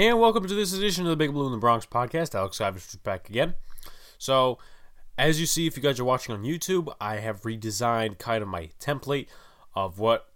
And 0.00 0.18
welcome 0.18 0.46
to 0.46 0.54
this 0.54 0.72
edition 0.72 1.04
of 1.04 1.10
the 1.10 1.16
Big 1.16 1.30
Blue 1.30 1.44
in 1.44 1.52
the 1.52 1.58
Bronx 1.58 1.84
podcast. 1.84 2.34
Alex 2.34 2.56
Savage 2.56 2.86
is 2.86 2.96
back 2.96 3.28
again. 3.28 3.54
So, 4.16 4.58
as 5.18 5.38
you 5.38 5.44
see, 5.44 5.66
if 5.66 5.76
you 5.76 5.82
guys 5.82 6.00
are 6.00 6.06
watching 6.06 6.34
on 6.34 6.42
YouTube, 6.42 6.90
I 6.98 7.16
have 7.16 7.42
redesigned 7.42 8.16
kind 8.16 8.40
of 8.40 8.48
my 8.48 8.70
template 8.80 9.26
of 9.74 9.98
what 9.98 10.28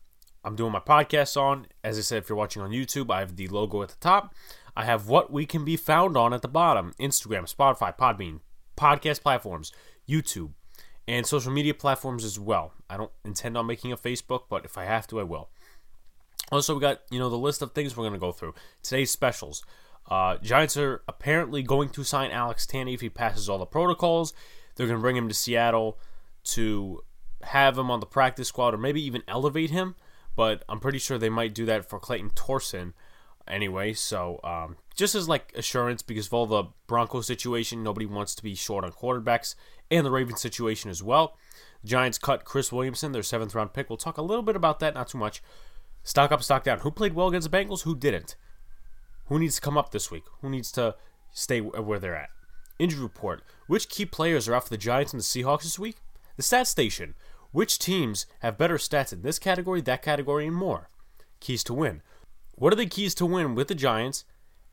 I'm 0.44 0.54
doing 0.54 0.70
my 0.70 0.80
podcast 0.80 1.40
on. 1.40 1.66
As 1.82 1.96
I 1.96 2.02
said, 2.02 2.18
if 2.18 2.28
you're 2.28 2.36
watching 2.36 2.60
on 2.60 2.72
YouTube, 2.72 3.10
I 3.10 3.20
have 3.20 3.36
the 3.36 3.48
logo 3.48 3.80
at 3.80 3.88
the 3.88 3.96
top. 4.00 4.34
I 4.76 4.84
have 4.84 5.08
what 5.08 5.32
we 5.32 5.46
can 5.46 5.64
be 5.64 5.78
found 5.78 6.14
on 6.14 6.34
at 6.34 6.42
the 6.42 6.48
bottom 6.48 6.92
Instagram, 7.00 7.50
Spotify, 7.50 7.96
Podbean, 7.96 8.40
podcast 8.76 9.22
platforms, 9.22 9.72
YouTube, 10.06 10.50
and 11.08 11.24
social 11.24 11.50
media 11.50 11.72
platforms 11.72 12.22
as 12.22 12.38
well. 12.38 12.74
I 12.90 12.98
don't 12.98 13.12
intend 13.24 13.56
on 13.56 13.64
making 13.64 13.92
a 13.92 13.96
Facebook, 13.96 14.42
but 14.50 14.66
if 14.66 14.76
I 14.76 14.84
have 14.84 15.06
to, 15.06 15.20
I 15.20 15.22
will. 15.22 15.48
Also, 16.52 16.74
we 16.74 16.80
got 16.80 17.00
you 17.10 17.18
know 17.18 17.30
the 17.30 17.36
list 17.36 17.62
of 17.62 17.72
things 17.72 17.96
we're 17.96 18.02
going 18.04 18.14
to 18.14 18.18
go 18.18 18.32
through. 18.32 18.54
Today's 18.82 19.10
specials. 19.10 19.64
Uh, 20.10 20.36
Giants 20.38 20.76
are 20.76 21.02
apparently 21.08 21.62
going 21.62 21.88
to 21.90 22.04
sign 22.04 22.30
Alex 22.30 22.66
Tanney 22.66 22.94
if 22.94 23.00
he 23.00 23.08
passes 23.08 23.48
all 23.48 23.58
the 23.58 23.66
protocols. 23.66 24.34
They're 24.76 24.86
going 24.86 24.98
to 24.98 25.02
bring 25.02 25.16
him 25.16 25.28
to 25.28 25.34
Seattle 25.34 25.98
to 26.44 27.02
have 27.42 27.78
him 27.78 27.90
on 27.90 28.00
the 28.00 28.06
practice 28.06 28.48
squad 28.48 28.74
or 28.74 28.78
maybe 28.78 29.02
even 29.02 29.22
elevate 29.26 29.70
him. 29.70 29.94
But 30.36 30.64
I'm 30.68 30.80
pretty 30.80 30.98
sure 30.98 31.16
they 31.16 31.30
might 31.30 31.54
do 31.54 31.64
that 31.66 31.88
for 31.88 31.98
Clayton 31.98 32.30
Thorson 32.30 32.92
anyway. 33.46 33.92
So 33.92 34.40
um, 34.42 34.76
just 34.94 35.14
as 35.14 35.28
like 35.28 35.52
assurance 35.56 36.02
because 36.02 36.26
of 36.26 36.34
all 36.34 36.46
the 36.46 36.64
Broncos 36.86 37.26
situation, 37.26 37.82
nobody 37.82 38.06
wants 38.06 38.34
to 38.34 38.42
be 38.42 38.54
short 38.54 38.84
on 38.84 38.92
quarterbacks, 38.92 39.54
and 39.90 40.04
the 40.04 40.10
Ravens 40.10 40.40
situation 40.40 40.90
as 40.90 41.02
well. 41.02 41.36
Giants 41.84 42.18
cut 42.18 42.44
Chris 42.44 42.72
Williamson, 42.72 43.12
their 43.12 43.22
seventh 43.22 43.54
round 43.54 43.72
pick. 43.72 43.90
We'll 43.90 43.96
talk 43.96 44.18
a 44.18 44.22
little 44.22 44.42
bit 44.42 44.56
about 44.56 44.80
that, 44.80 44.94
not 44.94 45.08
too 45.08 45.18
much. 45.18 45.42
Stock 46.04 46.30
up, 46.30 46.42
stock 46.42 46.64
down. 46.64 46.80
Who 46.80 46.90
played 46.90 47.14
well 47.14 47.28
against 47.28 47.50
the 47.50 47.56
Bengals? 47.56 47.82
Who 47.82 47.96
didn't? 47.96 48.36
Who 49.26 49.38
needs 49.38 49.56
to 49.56 49.60
come 49.62 49.78
up 49.78 49.90
this 49.90 50.10
week? 50.10 50.24
Who 50.42 50.50
needs 50.50 50.70
to 50.72 50.96
stay 51.32 51.60
where 51.60 51.98
they're 51.98 52.14
at? 52.14 52.28
Injury 52.78 53.02
report. 53.02 53.42
Which 53.66 53.88
key 53.88 54.04
players 54.04 54.46
are 54.46 54.54
out 54.54 54.64
for 54.64 54.70
the 54.70 54.76
Giants 54.76 55.12
and 55.12 55.20
the 55.20 55.24
Seahawks 55.24 55.62
this 55.62 55.78
week? 55.78 55.96
The 56.36 56.42
stat 56.42 56.66
station. 56.66 57.14
Which 57.52 57.78
teams 57.78 58.26
have 58.40 58.58
better 58.58 58.76
stats 58.76 59.12
in 59.12 59.22
this 59.22 59.38
category, 59.38 59.80
that 59.80 60.02
category, 60.02 60.46
and 60.46 60.54
more? 60.54 60.90
Keys 61.40 61.64
to 61.64 61.74
win. 61.74 62.02
What 62.56 62.72
are 62.72 62.76
the 62.76 62.86
keys 62.86 63.14
to 63.16 63.26
win 63.26 63.54
with 63.54 63.68
the 63.68 63.74
Giants, 63.74 64.24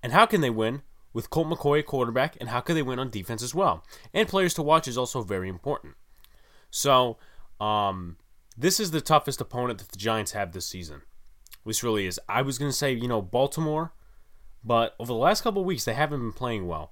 and 0.03 0.11
how 0.11 0.25
can 0.25 0.41
they 0.41 0.49
win 0.49 0.81
with 1.13 1.29
Colt 1.29 1.47
McCoy 1.47 1.85
quarterback, 1.85 2.35
and 2.39 2.49
how 2.49 2.59
can 2.59 2.75
they 2.75 2.81
win 2.81 2.99
on 2.99 3.09
defense 3.09 3.41
as 3.41 3.55
well? 3.55 3.85
And 4.13 4.27
players 4.27 4.53
to 4.55 4.63
watch 4.63 4.87
is 4.87 4.97
also 4.97 5.21
very 5.21 5.47
important. 5.47 5.95
So, 6.69 7.17
um, 7.59 8.17
this 8.57 8.79
is 8.79 8.91
the 8.91 9.01
toughest 9.01 9.39
opponent 9.39 9.79
that 9.79 9.89
the 9.89 9.97
Giants 9.97 10.31
have 10.31 10.51
this 10.51 10.65
season. 10.65 11.03
This 11.65 11.83
really 11.83 12.05
is. 12.05 12.19
I 12.27 12.41
was 12.41 12.57
going 12.57 12.71
to 12.71 12.77
say, 12.77 12.91
you 12.91 13.07
know, 13.07 13.21
Baltimore, 13.21 13.93
but 14.63 14.95
over 14.99 15.07
the 15.07 15.19
last 15.19 15.41
couple 15.41 15.63
weeks, 15.63 15.85
they 15.85 15.93
haven't 15.93 16.19
been 16.19 16.31
playing 16.31 16.67
well. 16.67 16.91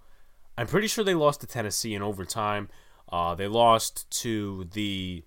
I'm 0.57 0.67
pretty 0.67 0.87
sure 0.87 1.03
they 1.03 1.15
lost 1.15 1.41
to 1.41 1.47
Tennessee 1.47 1.95
in 1.95 2.01
overtime. 2.01 2.69
Uh, 3.11 3.33
they 3.33 3.47
lost 3.47 4.09
to 4.21 4.67
the 4.73 5.23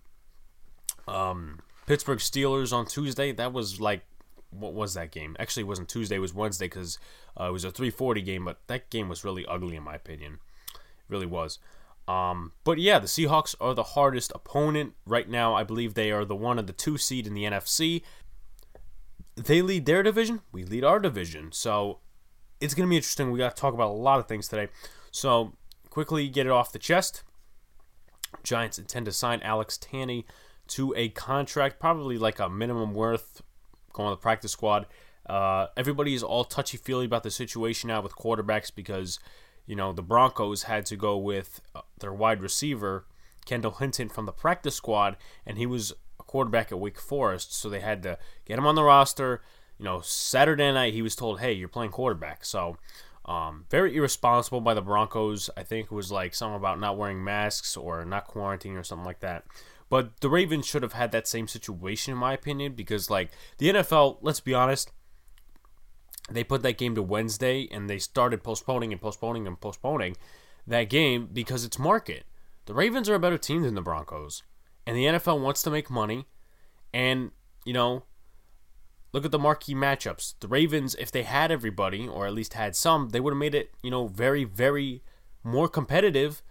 um, 1.08 1.60
Pittsburgh 1.86 2.18
Steelers 2.18 2.72
on 2.72 2.86
Tuesday. 2.86 3.32
That 3.32 3.52
was 3.52 3.80
like, 3.80 4.02
what 4.50 4.74
was 4.74 4.94
that 4.94 5.10
game? 5.10 5.36
Actually, 5.38 5.62
it 5.62 5.68
wasn't 5.68 5.88
Tuesday. 5.88 6.16
It 6.16 6.20
was 6.20 6.34
Wednesday 6.34 6.66
because 6.66 6.98
uh, 7.40 7.44
it 7.44 7.52
was 7.52 7.64
a 7.64 7.70
340 7.70 8.22
game, 8.22 8.44
but 8.44 8.60
that 8.66 8.90
game 8.90 9.08
was 9.08 9.24
really 9.24 9.46
ugly 9.46 9.76
in 9.76 9.82
my 9.82 9.94
opinion. 9.94 10.38
It 10.74 10.80
really 11.08 11.26
was. 11.26 11.58
Um, 12.06 12.52
but 12.64 12.78
yeah, 12.78 12.98
the 12.98 13.06
Seahawks 13.06 13.54
are 13.60 13.74
the 13.74 13.82
hardest 13.82 14.32
opponent 14.34 14.94
right 15.06 15.28
now. 15.28 15.54
I 15.54 15.64
believe 15.64 15.94
they 15.94 16.10
are 16.10 16.24
the 16.24 16.36
one 16.36 16.58
of 16.58 16.66
the 16.66 16.72
two 16.72 16.98
seed 16.98 17.26
in 17.26 17.34
the 17.34 17.44
NFC 17.44 18.02
they 19.36 19.62
lead 19.62 19.86
their 19.86 20.02
division, 20.02 20.40
we 20.52 20.64
lead 20.64 20.84
our 20.84 21.00
division. 21.00 21.52
So 21.52 22.00
it's 22.60 22.74
going 22.74 22.86
to 22.86 22.90
be 22.90 22.96
interesting. 22.96 23.30
We 23.30 23.38
got 23.38 23.56
to 23.56 23.60
talk 23.60 23.74
about 23.74 23.90
a 23.90 23.92
lot 23.92 24.20
of 24.20 24.28
things 24.28 24.48
today. 24.48 24.68
So 25.10 25.54
quickly 25.90 26.28
get 26.28 26.46
it 26.46 26.52
off 26.52 26.72
the 26.72 26.78
chest. 26.78 27.24
Giants 28.42 28.78
intend 28.78 29.06
to 29.06 29.12
sign 29.12 29.40
Alex 29.42 29.78
Tanney 29.78 30.24
to 30.68 30.94
a 30.96 31.10
contract, 31.10 31.80
probably 31.80 32.18
like 32.18 32.38
a 32.38 32.48
minimum 32.48 32.94
worth 32.94 33.42
going 33.92 34.06
on 34.06 34.12
the 34.12 34.16
practice 34.16 34.52
squad. 34.52 34.86
Uh, 35.26 35.66
everybody 35.76 36.14
is 36.14 36.22
all 36.22 36.44
touchy 36.44 36.76
feely 36.76 37.04
about 37.04 37.22
the 37.22 37.30
situation 37.30 37.88
now 37.88 38.00
with 38.00 38.16
quarterbacks 38.16 38.74
because, 38.74 39.18
you 39.66 39.76
know, 39.76 39.92
the 39.92 40.02
Broncos 40.02 40.64
had 40.64 40.86
to 40.86 40.96
go 40.96 41.16
with 41.16 41.60
uh, 41.74 41.82
their 42.00 42.12
wide 42.12 42.42
receiver, 42.42 43.06
Kendall 43.44 43.72
Hinton, 43.72 44.08
from 44.08 44.26
the 44.26 44.32
practice 44.32 44.74
squad, 44.74 45.16
and 45.46 45.58
he 45.58 45.66
was 45.66 45.92
quarterback 46.32 46.72
at 46.72 46.80
Wake 46.80 46.98
Forest, 46.98 47.54
so 47.54 47.68
they 47.68 47.80
had 47.80 48.02
to 48.04 48.18
get 48.46 48.58
him 48.58 48.66
on 48.66 48.74
the 48.74 48.82
roster. 48.82 49.42
You 49.78 49.84
know, 49.84 50.00
Saturday 50.00 50.72
night 50.72 50.94
he 50.94 51.02
was 51.02 51.14
told, 51.14 51.40
"Hey, 51.40 51.52
you're 51.52 51.68
playing 51.68 51.90
quarterback." 51.90 52.42
So, 52.42 52.78
um, 53.26 53.66
very 53.68 53.94
irresponsible 53.94 54.62
by 54.62 54.72
the 54.72 54.80
Broncos. 54.80 55.50
I 55.58 55.62
think 55.62 55.86
it 55.86 55.94
was 55.94 56.10
like 56.10 56.34
something 56.34 56.56
about 56.56 56.80
not 56.80 56.96
wearing 56.96 57.22
masks 57.22 57.76
or 57.76 58.06
not 58.06 58.28
quarantining 58.28 58.78
or 58.78 58.82
something 58.82 59.04
like 59.04 59.20
that. 59.20 59.44
But 59.90 60.20
the 60.22 60.30
Ravens 60.30 60.66
should 60.66 60.82
have 60.82 60.94
had 60.94 61.12
that 61.12 61.28
same 61.28 61.46
situation, 61.46 62.12
in 62.12 62.18
my 62.18 62.32
opinion, 62.32 62.72
because 62.72 63.10
like 63.10 63.30
the 63.58 63.68
NFL, 63.68 64.16
let's 64.22 64.40
be 64.40 64.54
honest, 64.54 64.90
they 66.30 66.44
put 66.44 66.62
that 66.62 66.78
game 66.78 66.94
to 66.94 67.02
Wednesday 67.02 67.68
and 67.70 67.90
they 67.90 67.98
started 67.98 68.42
postponing 68.42 68.90
and 68.90 69.02
postponing 69.02 69.46
and 69.46 69.60
postponing 69.60 70.16
that 70.66 70.84
game 70.84 71.28
because 71.30 71.66
it's 71.66 71.78
market. 71.78 72.24
The 72.64 72.72
Ravens 72.72 73.10
are 73.10 73.16
a 73.16 73.20
better 73.20 73.36
team 73.36 73.62
than 73.62 73.74
the 73.74 73.82
Broncos 73.82 74.42
and 74.86 74.96
the 74.96 75.04
NFL 75.04 75.40
wants 75.40 75.62
to 75.62 75.70
make 75.70 75.90
money. 75.90 76.26
And, 76.92 77.30
you 77.64 77.72
know, 77.72 78.04
look 79.12 79.24
at 79.24 79.30
the 79.30 79.38
marquee 79.38 79.74
matchups. 79.74 80.34
The 80.40 80.48
Ravens, 80.48 80.94
if 80.96 81.10
they 81.10 81.22
had 81.22 81.50
everybody, 81.50 82.06
or 82.06 82.26
at 82.26 82.34
least 82.34 82.54
had 82.54 82.76
some, 82.76 83.10
they 83.10 83.20
would 83.20 83.32
have 83.32 83.38
made 83.38 83.54
it, 83.54 83.70
you 83.82 83.90
know, 83.90 84.08
very, 84.08 84.44
very 84.44 85.02
more 85.44 85.68
competitive 85.68 86.42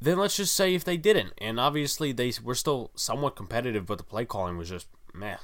than 0.00 0.18
let's 0.18 0.36
just 0.36 0.54
say 0.54 0.74
if 0.74 0.84
they 0.84 0.96
didn't. 0.96 1.32
And 1.38 1.60
obviously 1.60 2.12
they 2.12 2.32
were 2.42 2.54
still 2.54 2.90
somewhat 2.94 3.36
competitive, 3.36 3.86
but 3.86 3.98
the 3.98 4.04
play 4.04 4.24
calling 4.24 4.56
was 4.56 4.68
just 4.68 4.88
meh. 5.14 5.36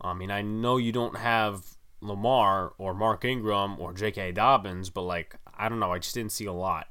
I 0.00 0.14
mean, 0.14 0.30
I 0.30 0.42
know 0.42 0.78
you 0.78 0.92
don't 0.92 1.16
have 1.16 1.76
Lamar 2.00 2.72
or 2.78 2.94
Mark 2.94 3.24
Ingram 3.24 3.78
or 3.78 3.92
J.K. 3.92 4.32
Dobbins, 4.32 4.90
but 4.90 5.02
like 5.02 5.36
I 5.56 5.68
don't 5.68 5.78
know, 5.78 5.92
I 5.92 5.98
just 5.98 6.14
didn't 6.14 6.32
see 6.32 6.46
a 6.46 6.52
lot. 6.52 6.88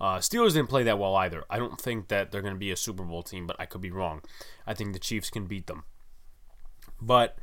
Uh, 0.00 0.16
Steelers 0.16 0.54
didn't 0.54 0.70
play 0.70 0.82
that 0.84 0.98
well 0.98 1.14
either. 1.16 1.44
I 1.50 1.58
don't 1.58 1.80
think 1.80 2.08
that 2.08 2.30
they're 2.30 2.40
going 2.40 2.54
to 2.54 2.58
be 2.58 2.70
a 2.70 2.76
Super 2.76 3.02
Bowl 3.02 3.22
team, 3.22 3.46
but 3.46 3.56
I 3.58 3.66
could 3.66 3.82
be 3.82 3.90
wrong. 3.90 4.22
I 4.66 4.72
think 4.72 4.92
the 4.92 4.98
Chiefs 4.98 5.28
can 5.28 5.44
beat 5.46 5.66
them. 5.66 5.84
But 7.00 7.36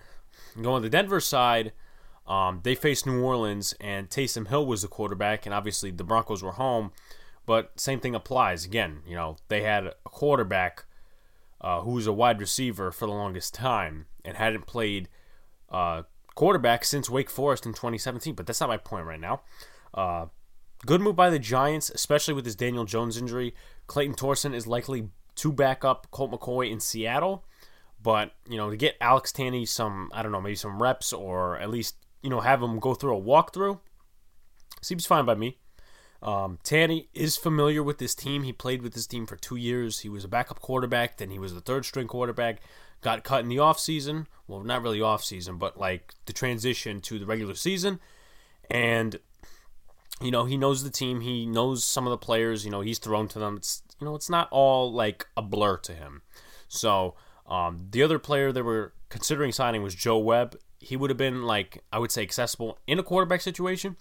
going 0.59 0.81
to 0.81 0.89
the 0.89 0.91
Denver 0.91 1.19
side, 1.19 1.73
um, 2.25 2.61
they 2.63 2.75
faced 2.75 3.05
New 3.05 3.21
Orleans, 3.21 3.73
and 3.79 4.09
Taysom 4.09 4.47
Hill 4.47 4.65
was 4.65 4.81
the 4.81 4.87
quarterback, 4.87 5.45
and 5.45 5.53
obviously 5.53 5.91
the 5.91 6.03
Broncos 6.03 6.41
were 6.41 6.53
home. 6.53 6.91
But 7.45 7.79
same 7.79 7.99
thing 7.99 8.15
applies. 8.15 8.65
Again, 8.65 9.01
you 9.07 9.15
know, 9.15 9.37
they 9.47 9.61
had 9.61 9.85
a 9.85 9.93
quarterback 10.03 10.85
uh, 11.61 11.81
who 11.81 11.91
was 11.91 12.07
a 12.07 12.13
wide 12.13 12.41
receiver 12.41 12.91
for 12.91 13.05
the 13.05 13.13
longest 13.13 13.53
time 13.53 14.07
and 14.25 14.35
hadn't 14.35 14.67
played 14.67 15.07
uh, 15.69 16.03
quarterback 16.35 16.83
since 16.83 17.09
Wake 17.09 17.29
Forest 17.29 17.65
in 17.65 17.71
2017. 17.71 18.35
But 18.35 18.45
that's 18.45 18.59
not 18.59 18.67
my 18.67 18.77
point 18.77 19.05
right 19.05 19.19
now. 19.19 19.41
Uh, 19.93 20.25
Good 20.85 21.01
move 21.01 21.15
by 21.15 21.29
the 21.29 21.39
Giants, 21.39 21.89
especially 21.89 22.33
with 22.33 22.45
this 22.45 22.55
Daniel 22.55 22.85
Jones 22.85 23.17
injury. 23.17 23.55
Clayton 23.87 24.15
Thorson 24.15 24.53
is 24.53 24.67
likely 24.67 25.09
to 25.35 25.51
back 25.51 25.83
up 25.83 26.07
Colt 26.11 26.31
McCoy 26.31 26.71
in 26.71 26.79
Seattle. 26.79 27.43
But, 28.01 28.33
you 28.47 28.57
know, 28.57 28.69
to 28.69 28.77
get 28.77 28.95
Alex 29.01 29.31
Tanney 29.31 29.67
some, 29.67 30.11
I 30.13 30.21
don't 30.21 30.31
know, 30.31 30.39
maybe 30.39 30.55
some 30.55 30.81
reps 30.81 31.11
or 31.11 31.57
at 31.57 31.69
least, 31.69 31.95
you 32.21 32.29
know, 32.29 32.41
have 32.41 32.61
him 32.61 32.79
go 32.79 32.93
through 32.93 33.17
a 33.17 33.21
walkthrough 33.21 33.79
seems 34.81 35.05
fine 35.05 35.25
by 35.25 35.35
me. 35.35 35.57
Um, 36.21 36.57
Tanney 36.63 37.07
is 37.13 37.37
familiar 37.37 37.83
with 37.83 37.99
this 37.99 38.15
team. 38.15 38.43
He 38.43 38.53
played 38.53 38.81
with 38.81 38.93
this 38.93 39.05
team 39.05 39.25
for 39.25 39.35
two 39.35 39.55
years. 39.55 39.99
He 39.99 40.09
was 40.09 40.23
a 40.23 40.27
backup 40.27 40.59
quarterback, 40.59 41.17
then 41.17 41.29
he 41.29 41.39
was 41.39 41.53
the 41.53 41.61
third 41.61 41.85
string 41.85 42.07
quarterback. 42.07 42.61
Got 43.01 43.23
cut 43.23 43.41
in 43.41 43.49
the 43.49 43.57
offseason. 43.57 44.25
Well, 44.47 44.63
not 44.63 44.81
really 44.81 44.99
offseason, 44.99 45.59
but 45.59 45.77
like 45.77 46.15
the 46.25 46.33
transition 46.33 46.99
to 47.01 47.19
the 47.19 47.27
regular 47.27 47.53
season. 47.53 47.99
And 48.71 49.19
you 50.21 50.31
know, 50.31 50.45
he 50.45 50.57
knows 50.57 50.83
the 50.83 50.89
team. 50.89 51.21
He 51.21 51.45
knows 51.45 51.83
some 51.83 52.07
of 52.07 52.11
the 52.11 52.17
players. 52.17 52.65
You 52.65 52.71
know, 52.71 52.81
he's 52.81 52.99
thrown 52.99 53.27
to 53.29 53.39
them. 53.39 53.57
It's 53.57 53.83
you 53.99 54.05
know, 54.05 54.15
it's 54.15 54.29
not 54.29 54.47
all 54.51 54.91
like 54.91 55.27
a 55.35 55.41
blur 55.41 55.77
to 55.77 55.93
him. 55.93 56.21
So 56.67 57.15
um, 57.47 57.87
the 57.91 58.03
other 58.03 58.19
player 58.19 58.51
they 58.51 58.61
were 58.61 58.93
considering 59.09 59.51
signing 59.51 59.83
was 59.83 59.95
Joe 59.95 60.17
Webb. 60.17 60.57
He 60.79 60.95
would 60.95 61.09
have 61.09 61.17
been 61.17 61.43
like 61.43 61.83
I 61.91 61.99
would 61.99 62.11
say 62.11 62.23
accessible 62.23 62.79
in 62.87 62.99
a 62.99 63.03
quarterback 63.03 63.41
situation, 63.41 63.95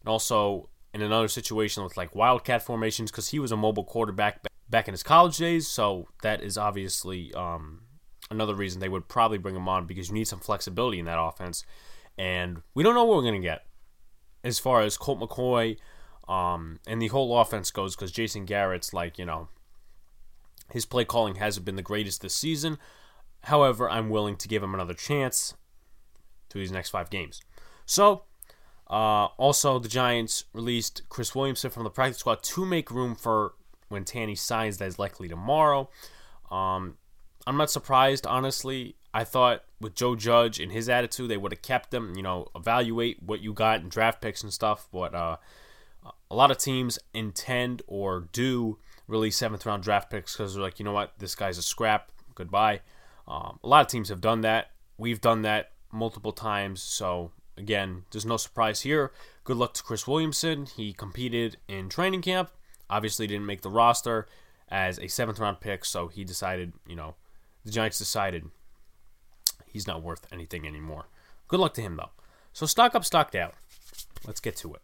and 0.00 0.08
also 0.08 0.68
in 0.92 1.00
another 1.00 1.28
situation 1.28 1.82
with 1.82 1.96
like 1.96 2.14
wildcat 2.14 2.62
formations 2.62 3.10
because 3.10 3.28
he 3.28 3.38
was 3.38 3.52
a 3.52 3.56
mobile 3.56 3.84
quarterback 3.84 4.46
back 4.68 4.86
in 4.86 4.92
his 4.92 5.02
college 5.02 5.38
days. 5.38 5.66
So 5.66 6.08
that 6.22 6.42
is 6.42 6.58
obviously 6.58 7.32
um, 7.32 7.80
another 8.30 8.54
reason 8.54 8.80
they 8.80 8.88
would 8.90 9.08
probably 9.08 9.38
bring 9.38 9.56
him 9.56 9.68
on 9.68 9.86
because 9.86 10.08
you 10.08 10.14
need 10.14 10.28
some 10.28 10.40
flexibility 10.40 10.98
in 10.98 11.06
that 11.06 11.18
offense, 11.20 11.64
and 12.18 12.60
we 12.74 12.82
don't 12.82 12.94
know 12.94 13.04
what 13.04 13.16
we're 13.16 13.24
gonna 13.24 13.40
get 13.40 13.64
as 14.44 14.58
far 14.58 14.82
as 14.82 14.96
Colt 14.96 15.20
McCoy 15.20 15.76
um, 16.28 16.80
and 16.86 17.00
the 17.00 17.08
whole 17.08 17.38
offense 17.38 17.70
goes 17.70 17.94
because 17.94 18.12
Jason 18.12 18.44
Garrett's 18.44 18.92
like, 18.92 19.18
you 19.18 19.24
know, 19.24 19.48
his 20.70 20.86
play 20.86 21.04
calling 21.04 21.36
hasn't 21.36 21.66
been 21.66 21.76
the 21.76 21.82
greatest 21.82 22.22
this 22.22 22.34
season. 22.34 22.78
However, 23.44 23.90
I'm 23.90 24.08
willing 24.08 24.36
to 24.36 24.48
give 24.48 24.62
him 24.62 24.74
another 24.74 24.94
chance 24.94 25.54
to 26.48 26.58
these 26.58 26.72
next 26.72 26.90
five 26.90 27.10
games. 27.10 27.40
So, 27.86 28.24
Uh, 28.88 29.28
also, 29.38 29.78
the 29.78 29.88
Giants 29.88 30.44
released 30.52 31.02
Chris 31.08 31.34
Williamson 31.34 31.70
from 31.70 31.84
the 31.84 31.90
practice 31.90 32.18
squad 32.18 32.42
to 32.42 32.66
make 32.66 32.90
room 32.90 33.14
for 33.14 33.54
when 33.88 34.04
Tanney 34.04 34.36
signs 34.36 34.76
that 34.78 34.86
is 34.86 34.98
likely 34.98 35.28
tomorrow. 35.28 35.88
Um, 36.50 36.98
I'm 37.46 37.56
not 37.56 37.70
surprised, 37.70 38.26
honestly. 38.26 38.96
I 39.14 39.24
thought 39.24 39.64
with 39.80 39.94
Joe 39.94 40.16
Judge 40.16 40.58
and 40.58 40.72
his 40.72 40.88
attitude, 40.88 41.30
they 41.30 41.36
would 41.36 41.52
have 41.52 41.62
kept 41.62 41.92
him. 41.92 42.14
You 42.16 42.22
know, 42.22 42.48
evaluate 42.54 43.22
what 43.22 43.40
you 43.40 43.52
got 43.52 43.80
in 43.80 43.88
draft 43.88 44.20
picks 44.20 44.42
and 44.42 44.52
stuff. 44.52 44.88
But 44.92 45.14
uh, 45.14 45.36
a 46.30 46.34
lot 46.34 46.50
of 46.50 46.58
teams 46.58 46.98
intend 47.12 47.82
or 47.86 48.28
do 48.32 48.78
release 49.06 49.36
seventh 49.36 49.66
round 49.66 49.82
draft 49.82 50.10
picks 50.10 50.36
because 50.36 50.54
they're 50.54 50.62
like, 50.62 50.78
you 50.78 50.84
know 50.84 50.92
what, 50.92 51.12
this 51.18 51.34
guy's 51.34 51.58
a 51.58 51.62
scrap. 51.62 52.10
Goodbye. 52.34 52.80
Um, 53.28 53.58
a 53.62 53.68
lot 53.68 53.82
of 53.82 53.88
teams 53.88 54.08
have 54.08 54.20
done 54.20 54.40
that. 54.40 54.70
We've 54.96 55.20
done 55.20 55.42
that 55.42 55.72
multiple 55.92 56.32
times. 56.32 56.82
So 56.82 57.32
again, 57.56 58.04
there's 58.10 58.26
no 58.26 58.36
surprise 58.36 58.80
here. 58.80 59.12
Good 59.44 59.56
luck 59.56 59.74
to 59.74 59.82
Chris 59.82 60.06
Williamson. 60.06 60.66
He 60.66 60.92
competed 60.92 61.58
in 61.68 61.88
training 61.88 62.22
camp. 62.22 62.50
Obviously, 62.88 63.26
didn't 63.26 63.46
make 63.46 63.62
the 63.62 63.70
roster 63.70 64.26
as 64.68 64.98
a 64.98 65.08
seventh 65.08 65.38
round 65.38 65.60
pick. 65.60 65.84
So 65.84 66.08
he 66.08 66.24
decided, 66.24 66.72
you 66.86 66.96
know, 66.96 67.14
the 67.64 67.70
Giants 67.70 67.98
decided 67.98 68.50
he's 69.72 69.86
not 69.86 70.02
worth 70.02 70.26
anything 70.32 70.66
anymore. 70.66 71.06
Good 71.48 71.60
luck 71.60 71.74
to 71.74 71.82
him 71.82 71.96
though. 71.96 72.10
So 72.52 72.66
stock 72.66 72.94
up, 72.94 73.04
stock 73.04 73.30
down. 73.30 73.52
Let's 74.26 74.40
get 74.40 74.56
to 74.56 74.74
it. 74.74 74.82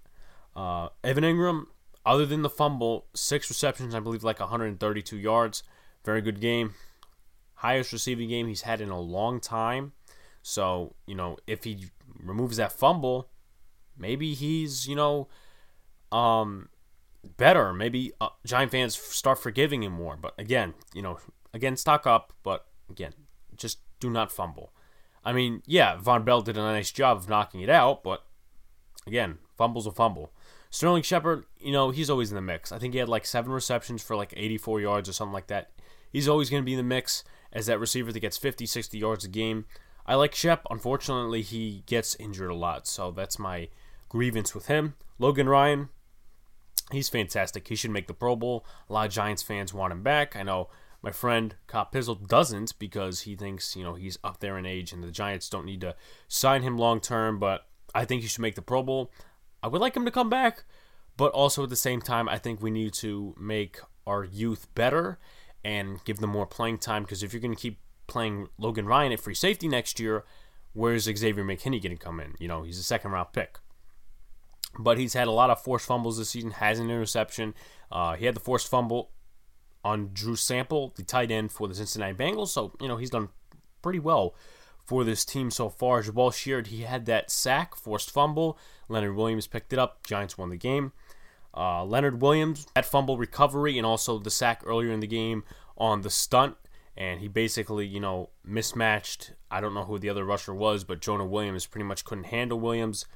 Uh, 0.57 0.89
Evan 1.05 1.25
Engram, 1.25 1.67
other 2.05 2.27
than 2.27 2.43
the 2.43 2.51
fumble, 2.51 3.07
six 3.15 3.49
receptions, 3.49 3.95
I 3.95 4.01
believe 4.01 4.25
like 4.25 4.41
132 4.41 5.17
yards. 5.17 5.63
Very 6.05 6.21
good 6.21 6.41
game. 6.41 6.75
Highest 7.57 7.93
receiving 7.93 8.29
game 8.29 8.49
he's 8.49 8.63
had 8.63 8.81
in 8.81 8.89
a 8.89 9.01
long 9.01 9.41
time. 9.41 9.93
So, 10.43 10.95
you 11.07 11.15
know, 11.15 11.37
if 11.47 11.65
he 11.65 11.87
removes 12.23 12.57
that 12.57 12.73
fumble, 12.73 13.29
maybe 13.99 14.35
he's, 14.35 14.89
you 14.89 14.97
know, 14.97 15.29
um, 16.11 16.69
better. 17.37 17.73
Maybe 17.73 18.13
uh, 18.21 18.29
Giant 18.47 18.71
fans 18.71 18.97
start 18.97 19.39
forgiving 19.39 19.83
him 19.83 19.93
more. 19.93 20.17
But 20.17 20.35
again, 20.39 20.75
you 20.95 21.03
know, 21.03 21.19
again, 21.53 21.77
stock 21.77 22.07
up. 22.07 22.33
But 22.43 22.67
again, 22.89 23.13
just 23.57 23.81
do 24.01 24.11
not 24.11 24.33
fumble. 24.33 24.73
I 25.29 25.35
mean, 25.35 25.63
yeah, 25.67 25.99
Vonn 25.99 26.25
Bell 26.25 26.41
did 26.41 26.57
a 26.57 26.63
nice 26.63 26.91
job 26.91 27.19
of 27.19 27.29
knocking 27.29 27.61
it 27.61 27.69
out, 27.69 28.03
but 28.03 28.25
again, 29.07 29.37
fumble's 29.59 29.87
a 29.87 29.93
fumble. 29.93 30.33
Sterling 30.71 31.03
Shepard, 31.03 31.45
you 31.61 31.71
know, 31.71 31.91
he's 31.91 32.09
always 32.09 32.31
in 32.31 32.35
the 32.35 32.41
mix. 32.41 32.73
I 32.73 32.79
think 32.79 32.95
he 32.95 32.99
had 32.99 33.11
like 33.11 33.27
seven 33.27 33.53
receptions 33.53 34.03
for 34.03 34.17
like 34.17 34.33
84 34.35 34.81
yards 34.81 35.07
or 35.07 35.13
something 35.13 35.35
like 35.35 35.49
that. 35.49 35.71
He's 36.11 36.29
always 36.29 36.49
going 36.49 36.63
to 36.63 36.65
be 36.65 36.73
in 36.73 36.79
the 36.79 36.83
mix 36.83 37.25
as 37.53 37.67
that 37.67 37.79
receiver 37.79 38.11
that 38.11 38.21
gets 38.21 38.39
50, 38.39 38.65
60 38.65 38.97
yards 38.97 39.27
a 39.27 39.29
game. 39.29 39.67
I 40.07 40.15
like 40.15 40.35
Shep. 40.35 40.67
Unfortunately, 40.71 41.43
he 41.43 41.83
gets 41.85 42.17
injured 42.17 42.51
a 42.51 42.55
lot, 42.55 42.87
so 42.87 43.11
that's 43.11 43.39
my 43.39 43.69
grievance 44.09 44.55
with 44.55 44.69
him. 44.69 44.95
Logan 45.19 45.47
Ryan, 45.51 45.91
he's 46.91 47.11
fantastic. 47.11 47.69
He 47.69 47.77
should 47.77 47.91
make 47.91 48.07
the 48.07 48.15
Pro 48.15 48.35
Bowl. 48.35 48.65
A 48.89 48.95
lot 48.95 49.09
of 49.09 49.13
Giants 49.13 49.43
fans 49.43 49.75
want 49.75 49.93
him 49.93 50.03
back. 50.03 50.37
I 50.37 50.43
know 50.43 50.71
my 51.03 51.11
friend 51.11 51.55
Cop 51.67 51.93
Pizzle 51.93 52.27
doesn't 52.27 52.79
because 52.79 53.23
he 53.23 53.37
thinks, 53.37 53.77
you 53.77 53.85
know, 53.85 53.95
he's 53.95 54.19
up 54.25 54.41
there 54.41 54.59
in 54.59 54.67
age 54.67 54.93
and 54.93 55.03
the 55.03 55.11
Giants 55.11 55.49
don't 55.49 55.65
need 55.65 55.81
to 55.83 55.95
sign 56.27 56.63
him 56.63 56.77
long 56.77 57.01
term, 57.01 57.39
but 57.39 57.67
I 57.95 58.05
think 58.05 58.23
he 58.23 58.29
should 58.29 58.43
make 58.43 58.57
the 58.57 58.63
Pro 58.63 58.83
Bowl. 58.83 59.13
I 59.63 59.69
would 59.69 59.81
like 59.81 59.97
him 59.97 60.05
to 60.05 60.11
come 60.11 60.29
back, 60.29 60.65
but 61.17 61.33
also 61.33 61.65
at 61.65 61.71
the 61.71 61.77
same 61.77 62.01
time, 62.01 62.29
I 62.29 62.39
think 62.39 62.61
we 62.61 62.71
need 62.71 62.93
to 62.95 63.35
make 63.39 63.79
our 64.07 64.25
youth 64.25 64.67
better 64.75 65.19
and 65.65 66.03
give 66.05 66.19
them 66.19 66.31
more 66.31 66.47
playing 66.47 66.79
time 66.79 67.03
because 67.03 67.23
if 67.23 67.33
you're 67.33 67.43
going 67.43 67.55
to 67.55 67.61
keep 67.61 67.79
playing 68.07 68.49
Logan 68.59 68.87
Ryan 68.87 69.13
at 69.13 69.21
free 69.21 69.35
safety 69.35 69.69
next 69.69 70.01
year, 70.01 70.25
where's 70.73 71.05
Xavier 71.05 71.45
McKinney 71.45 71.83
going 71.83 71.97
to 71.97 72.05
come 72.05 72.19
in? 72.21 72.35
You 72.39 72.49
know, 72.49 72.63
he's 72.63 72.79
a 72.79 72.85
second 72.85 73.13
round 73.13 73.33
pick. 73.33 73.59
But 74.79 74.99
he's 74.99 75.15
had 75.15 75.29
a 75.29 75.33
lot 75.33 75.51
of 75.51 75.61
forced 75.63 75.87
fumbles 75.87 76.19
this 76.19 76.31
season, 76.31 76.53
has 76.53 76.79
an 76.79 76.91
interception. 76.91 77.55
Uh, 77.91 78.15
he 78.15 78.27
had 78.27 78.37
the 78.37 78.41
forced 78.41 78.69
fumble 78.69 79.11
on 79.85 80.11
Drew 80.13 80.37
Sample, 80.37 80.93
the 80.97 81.03
tight 81.03 81.31
end 81.31 81.53
for 81.53 81.69
the 81.69 81.75
Cincinnati 81.75 82.15
Bengals. 82.15 82.49
So, 82.49 82.73
you 82.81 82.89
know, 82.89 82.97
he's 82.97 83.11
done 83.11 83.29
pretty 83.83 83.99
well 83.99 84.35
for 84.85 85.05
this 85.05 85.25
team 85.25 85.51
so 85.51 85.69
far. 85.69 86.03
Jabaal 86.03 86.33
Sheard, 86.33 86.69
he 86.69 86.83
had 86.83 87.07
that 87.07 87.31
sack, 87.31 87.75
forced 87.75 88.11
fumble. 88.11 88.59
Leonard 88.89 89.17
Williams 89.17 89.47
picked 89.47 89.73
it 89.73 89.79
up. 89.79 90.07
Giants 90.07 90.39
won 90.39 90.49
the 90.49 90.57
game. 90.57 90.93
Uh, 91.57 91.85
Leonard 91.85 92.23
Williams 92.23 92.67
that 92.75 92.87
fumble 92.87 93.19
recovery 93.19 93.79
and 93.79 93.87
also 93.87 94.19
the 94.19 94.31
sack 94.31 94.63
earlier 94.65 94.93
in 94.93 95.01
the 95.01 95.07
game 95.07 95.45
on 95.77 96.03
the 96.03 96.11
stunt. 96.11 96.57
And 96.97 97.21
he 97.21 97.29
basically, 97.29 97.87
you 97.87 98.01
know, 98.01 98.31
mismatched. 98.45 99.33
I 99.51 99.61
don't 99.61 99.75
know 99.75 99.85
who 99.85 99.99
the 99.99 100.09
other 100.09 100.25
rusher 100.25 100.55
was, 100.55 100.85
but 100.85 101.01
Jonah 101.01 101.27
Williams 101.27 101.67
pretty 101.67 101.85
much 101.85 102.05
couldn't 102.05 102.25
handle 102.25 102.59
Williams. 102.59 103.07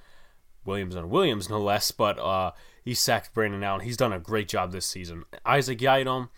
Williams 0.65 0.95
on 0.95 1.11
Williams, 1.11 1.51
no 1.51 1.59
less. 1.59 1.91
But 1.91 2.19
uh, 2.19 2.53
he 2.85 2.95
sacked 2.95 3.35
Brandon 3.35 3.65
Allen. 3.65 3.81
He's 3.81 3.97
done 3.97 4.13
a 4.13 4.21
great 4.21 4.49
job 4.49 4.73
this 4.73 4.87
season. 4.87 5.25
Isaac 5.45 5.79
Yiadom, 5.79 6.29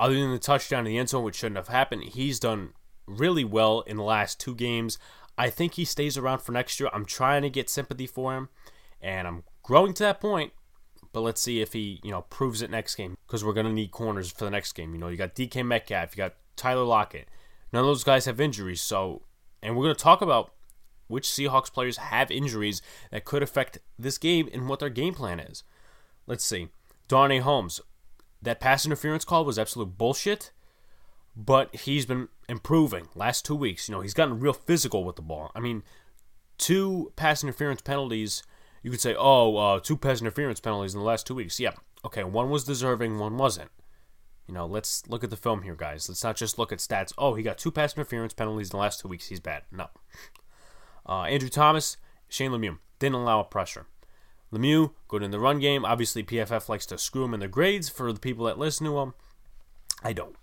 other 0.00 0.14
than 0.14 0.32
the 0.32 0.38
touchdown 0.38 0.86
in 0.86 0.92
the 0.92 0.98
end 0.98 1.10
zone, 1.10 1.22
which 1.22 1.36
shouldn't 1.36 1.58
have 1.58 1.68
happened, 1.68 2.02
he's 2.04 2.40
done 2.40 2.70
really 3.06 3.44
well 3.44 3.82
in 3.82 3.98
the 3.98 4.02
last 4.02 4.40
two 4.40 4.54
games. 4.54 4.98
I 5.36 5.50
think 5.50 5.74
he 5.74 5.84
stays 5.84 6.16
around 6.16 6.38
for 6.38 6.52
next 6.52 6.80
year. 6.80 6.88
I'm 6.92 7.04
trying 7.04 7.42
to 7.42 7.50
get 7.50 7.68
sympathy 7.68 8.06
for 8.06 8.34
him, 8.34 8.48
and 9.00 9.28
I'm 9.28 9.44
growing 9.62 9.92
to 9.94 10.02
that 10.04 10.20
point. 10.20 10.52
But 11.12 11.20
let's 11.20 11.40
see 11.40 11.60
if 11.60 11.72
he, 11.72 12.00
you 12.02 12.10
know, 12.10 12.22
proves 12.22 12.62
it 12.62 12.70
next 12.70 12.94
game 12.94 13.16
because 13.26 13.44
we're 13.44 13.52
gonna 13.52 13.72
need 13.72 13.90
corners 13.90 14.30
for 14.30 14.44
the 14.44 14.50
next 14.50 14.72
game. 14.72 14.94
You 14.94 15.00
know, 15.00 15.08
you 15.08 15.16
got 15.16 15.34
DK 15.34 15.66
Metcalf, 15.66 16.16
you 16.16 16.16
got 16.16 16.34
Tyler 16.56 16.84
Lockett. 16.84 17.28
None 17.72 17.80
of 17.80 17.86
those 17.86 18.04
guys 18.04 18.24
have 18.24 18.40
injuries, 18.40 18.80
so 18.80 19.22
and 19.62 19.76
we're 19.76 19.84
gonna 19.84 19.94
talk 19.96 20.22
about 20.22 20.54
which 21.08 21.26
Seahawks 21.26 21.72
players 21.72 21.96
have 21.96 22.30
injuries 22.30 22.80
that 23.10 23.24
could 23.24 23.42
affect 23.42 23.78
this 23.98 24.16
game 24.18 24.48
and 24.52 24.68
what 24.68 24.78
their 24.78 24.88
game 24.88 25.14
plan 25.14 25.40
is. 25.40 25.64
Let's 26.26 26.44
see. 26.44 26.68
Darnay 27.08 27.40
Holmes, 27.40 27.80
that 28.42 28.60
pass 28.60 28.84
interference 28.84 29.24
call 29.24 29.44
was 29.44 29.58
absolute 29.58 29.98
bullshit 29.98 30.50
but 31.36 31.74
he's 31.74 32.06
been 32.06 32.28
improving 32.48 33.08
last 33.14 33.44
two 33.44 33.54
weeks. 33.54 33.88
You 33.88 33.94
know, 33.94 34.00
he's 34.00 34.14
gotten 34.14 34.40
real 34.40 34.52
physical 34.52 35.04
with 35.04 35.16
the 35.16 35.22
ball. 35.22 35.50
I 35.54 35.60
mean, 35.60 35.82
two 36.58 37.12
pass 37.16 37.42
interference 37.42 37.80
penalties. 37.80 38.42
You 38.82 38.90
could 38.90 39.00
say, 39.00 39.14
oh, 39.18 39.56
uh, 39.56 39.80
two 39.80 39.96
pass 39.96 40.20
interference 40.20 40.60
penalties 40.60 40.94
in 40.94 41.00
the 41.00 41.06
last 41.06 41.26
two 41.26 41.34
weeks. 41.34 41.60
Yeah, 41.60 41.72
okay, 42.04 42.24
one 42.24 42.50
was 42.50 42.64
deserving, 42.64 43.18
one 43.18 43.36
wasn't. 43.36 43.70
You 44.46 44.54
know, 44.54 44.66
let's 44.66 45.08
look 45.08 45.22
at 45.22 45.30
the 45.30 45.36
film 45.36 45.62
here, 45.62 45.76
guys. 45.76 46.08
Let's 46.08 46.24
not 46.24 46.36
just 46.36 46.58
look 46.58 46.72
at 46.72 46.78
stats. 46.78 47.12
Oh, 47.16 47.34
he 47.34 47.42
got 47.42 47.58
two 47.58 47.70
pass 47.70 47.94
interference 47.94 48.32
penalties 48.32 48.68
in 48.68 48.72
the 48.72 48.80
last 48.80 49.00
two 49.00 49.08
weeks. 49.08 49.28
He's 49.28 49.40
bad. 49.40 49.62
No. 49.70 49.88
Uh, 51.08 51.22
Andrew 51.22 51.48
Thomas, 51.48 51.96
Shane 52.28 52.50
Lemieux 52.50 52.78
didn't 52.98 53.16
allow 53.16 53.40
a 53.40 53.44
pressure. 53.44 53.86
Lemieux, 54.52 54.92
good 55.08 55.22
in 55.22 55.30
the 55.30 55.38
run 55.38 55.60
game. 55.60 55.84
Obviously, 55.84 56.22
PFF 56.24 56.68
likes 56.68 56.86
to 56.86 56.98
screw 56.98 57.24
him 57.24 57.34
in 57.34 57.40
the 57.40 57.48
grades 57.48 57.88
for 57.88 58.12
the 58.12 58.20
people 58.20 58.46
that 58.46 58.58
listen 58.58 58.86
to 58.86 58.98
him. 58.98 59.14
I 60.02 60.12
don't. 60.12 60.36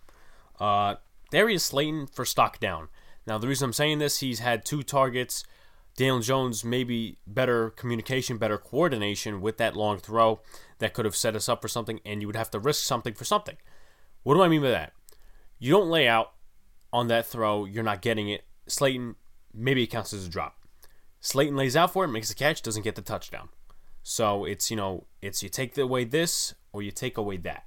Uh, 0.60 0.96
Darius 1.32 1.66
Slayton 1.66 2.08
for 2.08 2.26
stock 2.26 2.60
down. 2.60 2.88
Now, 3.26 3.38
the 3.38 3.48
reason 3.48 3.66
I'm 3.66 3.74
saying 3.74 4.00
this, 4.00 4.20
he's 4.20 4.40
had 4.40 4.64
two 4.64 4.84
targets. 4.84 5.44
Daniel 5.98 6.20
Jones, 6.20 6.64
maybe 6.64 7.18
better 7.26 7.72
communication, 7.72 8.38
better 8.38 8.58
coordination 8.58 9.42
with 9.42 9.58
that 9.58 9.76
long 9.76 9.98
throw 9.98 10.40
that 10.78 10.94
could 10.94 11.06
have 11.06 11.16
set 11.16 11.36
us 11.36 11.50
up 11.50 11.62
for 11.62 11.68
something, 11.68 12.00
and 12.06 12.22
you 12.22 12.28
would 12.28 12.36
have 12.36 12.52
to 12.52 12.60
risk 12.60 12.86
something 12.86 13.14
for 13.14 13.26
something. 13.26 13.58
What 14.24 14.36
do 14.36 14.44
I 14.44 14.48
mean 14.48 14.62
by 14.62 14.70
that? 14.70 14.94
You 15.60 15.72
don't 15.72 15.90
lay 15.90 16.08
out 16.08 16.34
on 16.94 17.08
that 17.08 17.26
throw, 17.26 17.66
you're 17.66 17.84
not 17.84 18.02
getting 18.02 18.30
it. 18.30 18.46
Slayton, 18.68 19.16
maybe 19.54 19.84
it 19.84 19.88
counts 19.88 20.14
as 20.14 20.28
a 20.28 20.30
drop. 20.30 20.56
Slayton 21.20 21.56
lays 21.58 21.76
out 21.76 21.92
for 21.92 22.06
it, 22.06 22.10
makes 22.10 22.30
a 22.30 22.36
catch, 22.36 22.62
doesn't 22.62 22.84
get 22.84 22.96
the 22.96 23.02
touchdown. 23.02 23.50
So 24.10 24.46
it's, 24.46 24.72
you 24.72 24.78
know, 24.78 25.04
it's 25.22 25.44
you 25.44 25.50
take 25.50 25.78
away 25.78 26.06
this 26.06 26.54
or 26.72 26.82
you 26.82 26.92
take 26.92 27.18
away 27.18 27.36
that. 27.40 27.66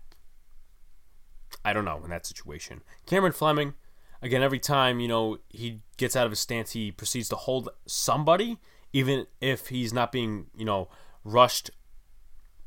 I 1.63 1.75
don't 1.75 1.85
know 1.85 2.01
in 2.03 2.09
that 2.09 2.25
situation. 2.25 2.81
Cameron 3.05 3.35
Fleming, 3.35 3.75
again, 4.23 4.43
every 4.43 4.59
time 4.59 5.01
you 5.01 5.07
know 5.07 5.37
he 5.51 5.83
gets 5.99 6.17
out 6.17 6.25
of 6.25 6.33
his 6.33 6.41
stance, 6.41 6.71
he 6.71 6.93
proceeds 6.93 7.29
to 7.29 7.37
hold 7.37 7.69
somebody, 7.85 8.57
even 8.95 9.27
if 9.43 9.67
he's 9.67 9.93
not 9.93 10.13
being 10.13 10.47
you 10.57 10.65
know 10.65 10.89
rushed 11.25 11.71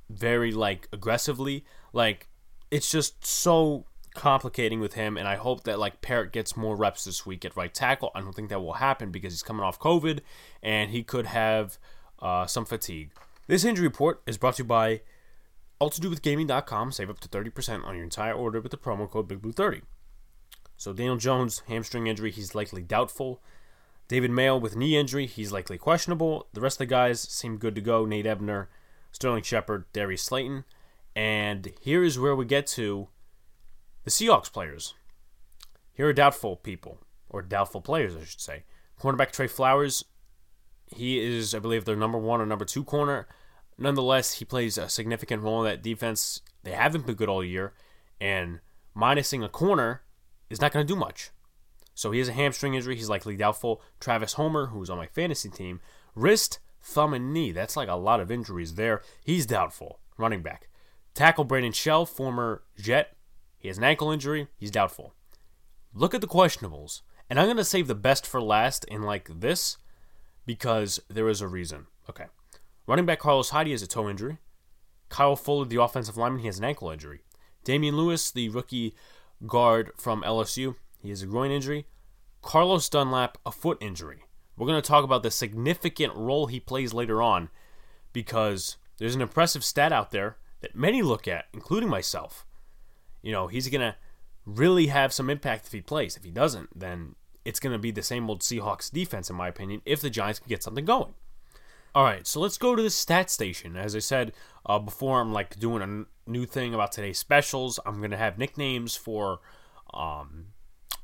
very 0.08 0.52
like 0.52 0.88
aggressively. 0.94 1.66
Like 1.94 2.28
it's 2.70 2.92
just 2.92 3.26
so 3.26 3.88
complicating 4.14 4.82
with 4.82 4.94
him, 4.94 5.18
and 5.18 5.28
I 5.28 5.36
hope 5.36 5.64
that 5.64 5.80
like 5.80 6.04
Parrott 6.04 6.32
gets 6.32 6.56
more 6.56 6.76
reps 6.76 7.06
this 7.06 7.26
week 7.26 7.44
at 7.44 7.58
right 7.58 7.74
tackle. 7.74 8.12
I 8.14 8.22
don't 8.22 8.36
think 8.36 8.50
that 8.50 8.62
will 8.62 8.74
happen 8.74 9.10
because 9.10 9.34
he's 9.34 9.42
coming 9.42 9.64
off 9.64 9.80
COVID 9.80 10.20
and 10.62 10.92
he 10.92 11.02
could 11.02 11.26
have 11.26 11.80
uh, 12.20 12.46
some 12.46 12.66
fatigue. 12.66 13.10
This 13.46 13.66
injury 13.66 13.88
report 13.88 14.22
is 14.26 14.38
brought 14.38 14.56
to 14.56 14.64
you 14.64 14.68
by 14.68 15.02
AllToDoWithGaming.com. 15.82 16.94
Save 16.94 17.10
up 17.10 17.20
to 17.20 17.28
30% 17.28 17.86
on 17.86 17.96
your 17.96 18.04
entire 18.04 18.34
order 18.34 18.62
with 18.62 18.72
the 18.72 18.78
promo 18.78 19.10
code 19.10 19.28
BigBlue30. 19.28 19.82
So 20.78 20.94
Daniel 20.94 21.18
Jones, 21.18 21.62
hamstring 21.68 22.08
injury, 22.08 22.32
he's 22.32 22.56
likely 22.56 22.82
doubtful. 22.82 23.42
David 24.08 24.32
Mayo 24.32 24.58
with 24.58 24.78
knee 24.78 24.98
injury, 24.98 25.26
he's 25.26 25.52
likely 25.52 25.78
questionable. 25.78 26.48
The 26.54 26.62
rest 26.62 26.76
of 26.76 26.80
the 26.80 26.86
guys 26.86 27.20
seem 27.20 27.58
good 27.58 27.76
to 27.76 27.82
go. 27.82 28.06
Nate 28.06 28.26
Ebner, 28.26 28.70
Sterling 29.12 29.44
Shepard, 29.44 29.86
Darius 29.92 30.24
Slayton. 30.24 30.64
And 31.16 31.74
here 31.82 32.04
is 32.04 32.18
where 32.18 32.36
we 32.36 32.46
get 32.46 32.66
to 32.68 33.10
the 34.06 34.10
Seahawks 34.10 34.52
players. 34.52 34.94
Here 35.94 36.08
are 36.08 36.14
doubtful 36.14 36.56
people, 36.56 37.00
or 37.30 37.42
doubtful 37.42 37.82
players, 37.82 38.16
I 38.16 38.24
should 38.24 38.42
say. 38.42 38.64
Cornerback 39.00 39.32
Tre 39.32 39.48
Flowers, 39.48 40.06
he 40.96 41.20
is, 41.20 41.54
I 41.54 41.60
believe, 41.60 41.86
their 41.86 41.96
number 41.96 42.18
one 42.18 42.42
or 42.42 42.46
number 42.46 42.66
two 42.66 42.84
corner. 42.84 43.28
Nonetheless, 43.78 44.34
he 44.34 44.46
plays 44.46 44.78
a 44.78 44.90
significant 44.90 45.42
role 45.42 45.64
in 45.64 45.70
that 45.70 45.84
defense. 45.84 46.42
They 46.64 46.72
haven't 46.72 47.06
been 47.06 47.16
good 47.16 47.30
all 47.30 47.44
year, 47.44 47.74
and 48.22 48.60
minusing 48.96 49.44
a 49.44 49.50
corner 49.50 50.04
is 50.50 50.62
not 50.62 50.72
going 50.72 50.86
to 50.86 50.94
do 50.94 51.00
much. 51.00 51.32
So 51.96 52.12
he 52.12 52.20
has 52.20 52.28
a 52.28 52.34
hamstring 52.34 52.76
injury. 52.76 52.96
He's 52.96 53.10
likely 53.10 53.36
doubtful. 53.36 53.82
Travis 54.00 54.34
Homer, 54.34 54.68
who's 54.68 54.90
on 54.90 54.98
my 54.98 55.08
fantasy 55.08 55.50
team, 55.50 55.80
wrist, 56.16 56.60
thumb, 56.82 57.14
and 57.14 57.34
knee. 57.34 57.52
That's 57.52 57.78
like 57.78 57.90
a 57.90 57.96
lot 57.96 58.20
of 58.20 58.32
injuries 58.32 58.76
there. 58.76 59.02
He's 59.24 59.46
doubtful. 59.46 60.00
Running 60.18 60.42
back. 60.42 60.70
Tackle 61.14 61.44
Brandon 61.44 61.72
Shell, 61.72 62.06
former 62.06 62.64
Jet. 62.80 63.16
He 63.58 63.68
has 63.68 63.78
an 63.78 63.84
ankle 63.84 64.12
injury. 64.12 64.48
He's 64.58 64.72
doubtful. 64.72 65.14
Look 65.94 66.14
at 66.14 66.22
the 66.22 66.28
questionables. 66.28 67.02
And 67.30 67.40
I'm 67.40 67.46
going 67.46 67.58
to 67.58 67.64
save 67.64 67.88
the 67.88 67.96
best 67.96 68.26
for 68.28 68.42
last 68.42 68.86
in 68.86 69.04
like 69.04 69.30
this 69.40 69.78
because 70.46 71.00
there 71.10 71.30
is 71.30 71.42
a 71.42 71.48
reason. 71.48 71.88
Okay. 72.10 72.26
Running 72.88 73.06
back 73.06 73.20
Carlos 73.20 73.50
Hyde 73.50 73.68
has 73.68 73.82
a 73.82 73.88
toe 73.88 74.10
injury. 74.10 74.38
Kyle 75.10 75.36
Fuller, 75.36 75.66
the 75.66 75.82
offensive 75.82 76.18
lineman, 76.18 76.42
he 76.42 76.48
has 76.48 76.58
an 76.58 76.66
ankle 76.66 76.90
injury. 76.90 77.22
Damien 77.64 77.96
Lewis, 77.96 78.32
the 78.32 78.50
rookie 78.50 78.96
guard 79.46 79.92
from 79.98 80.24
LSU, 80.24 80.76
he 81.00 81.10
has 81.10 81.22
a 81.22 81.28
groin 81.28 81.52
injury. 81.52 81.86
Carlos 82.42 82.90
Dunlap, 82.90 83.38
a 83.46 83.52
foot 83.52 83.78
injury. 83.80 84.24
We're 84.58 84.68
going 84.68 84.82
to 84.82 84.88
talk 84.88 85.04
about 85.04 85.24
the 85.24 85.32
significant 85.32 86.14
role 86.16 86.48
he 86.48 86.60
plays 86.60 86.94
later 86.94 87.22
on 87.22 87.50
because 88.12 88.78
there's 88.98 89.16
an 89.16 89.22
impressive 89.22 89.64
stat 89.64 89.92
out 89.92 90.12
there 90.12 90.38
that 90.62 90.76
many 90.76 91.02
look 91.02 91.28
at, 91.28 91.46
including 91.54 91.90
myself. 91.90 92.46
You 93.22 93.32
know, 93.32 93.48
he's 93.48 93.70
going 93.70 93.82
to 93.82 93.96
really 94.46 94.88
have 94.88 95.14
some 95.14 95.30
impact 95.30 95.68
if 95.68 95.72
he 95.72 95.82
plays. 95.82 96.16
If 96.16 96.24
he 96.24 96.32
doesn't, 96.32 96.78
then 96.78 97.16
it's 97.46 97.60
going 97.60 97.74
to 97.74 97.80
be 97.80 97.92
the 97.92 98.04
same 98.04 98.30
old 98.30 98.42
Seahawks 98.42 98.92
defense, 98.92 99.30
in 99.30 99.36
my 99.36 99.48
opinion, 99.48 99.82
if 99.86 100.02
the 100.02 100.10
Giants 100.10 100.40
can 100.40 100.50
get 100.50 100.64
something 100.64 100.86
going. 100.86 101.14
All 101.96 102.04
right, 102.04 102.26
so 102.26 102.40
let's 102.40 102.58
go 102.58 102.76
to 102.76 102.82
the 102.82 102.90
stat 102.90 103.30
station. 103.30 103.76
As 103.78 103.96
I 103.96 104.00
said 104.00 104.34
uh, 104.66 104.80
before, 104.80 105.22
I'm 105.22 105.32
like 105.32 105.60
doing 105.60 105.82
a 105.82 106.30
new 106.30 106.46
thing 106.46 106.74
about 106.74 106.92
today's 106.92 107.20
specials. 107.20 107.80
I'm 107.86 108.00
going 108.00 108.12
to 108.12 108.18
have 108.18 108.38
nicknames 108.40 108.96
for 108.96 109.42
um, 109.94 110.48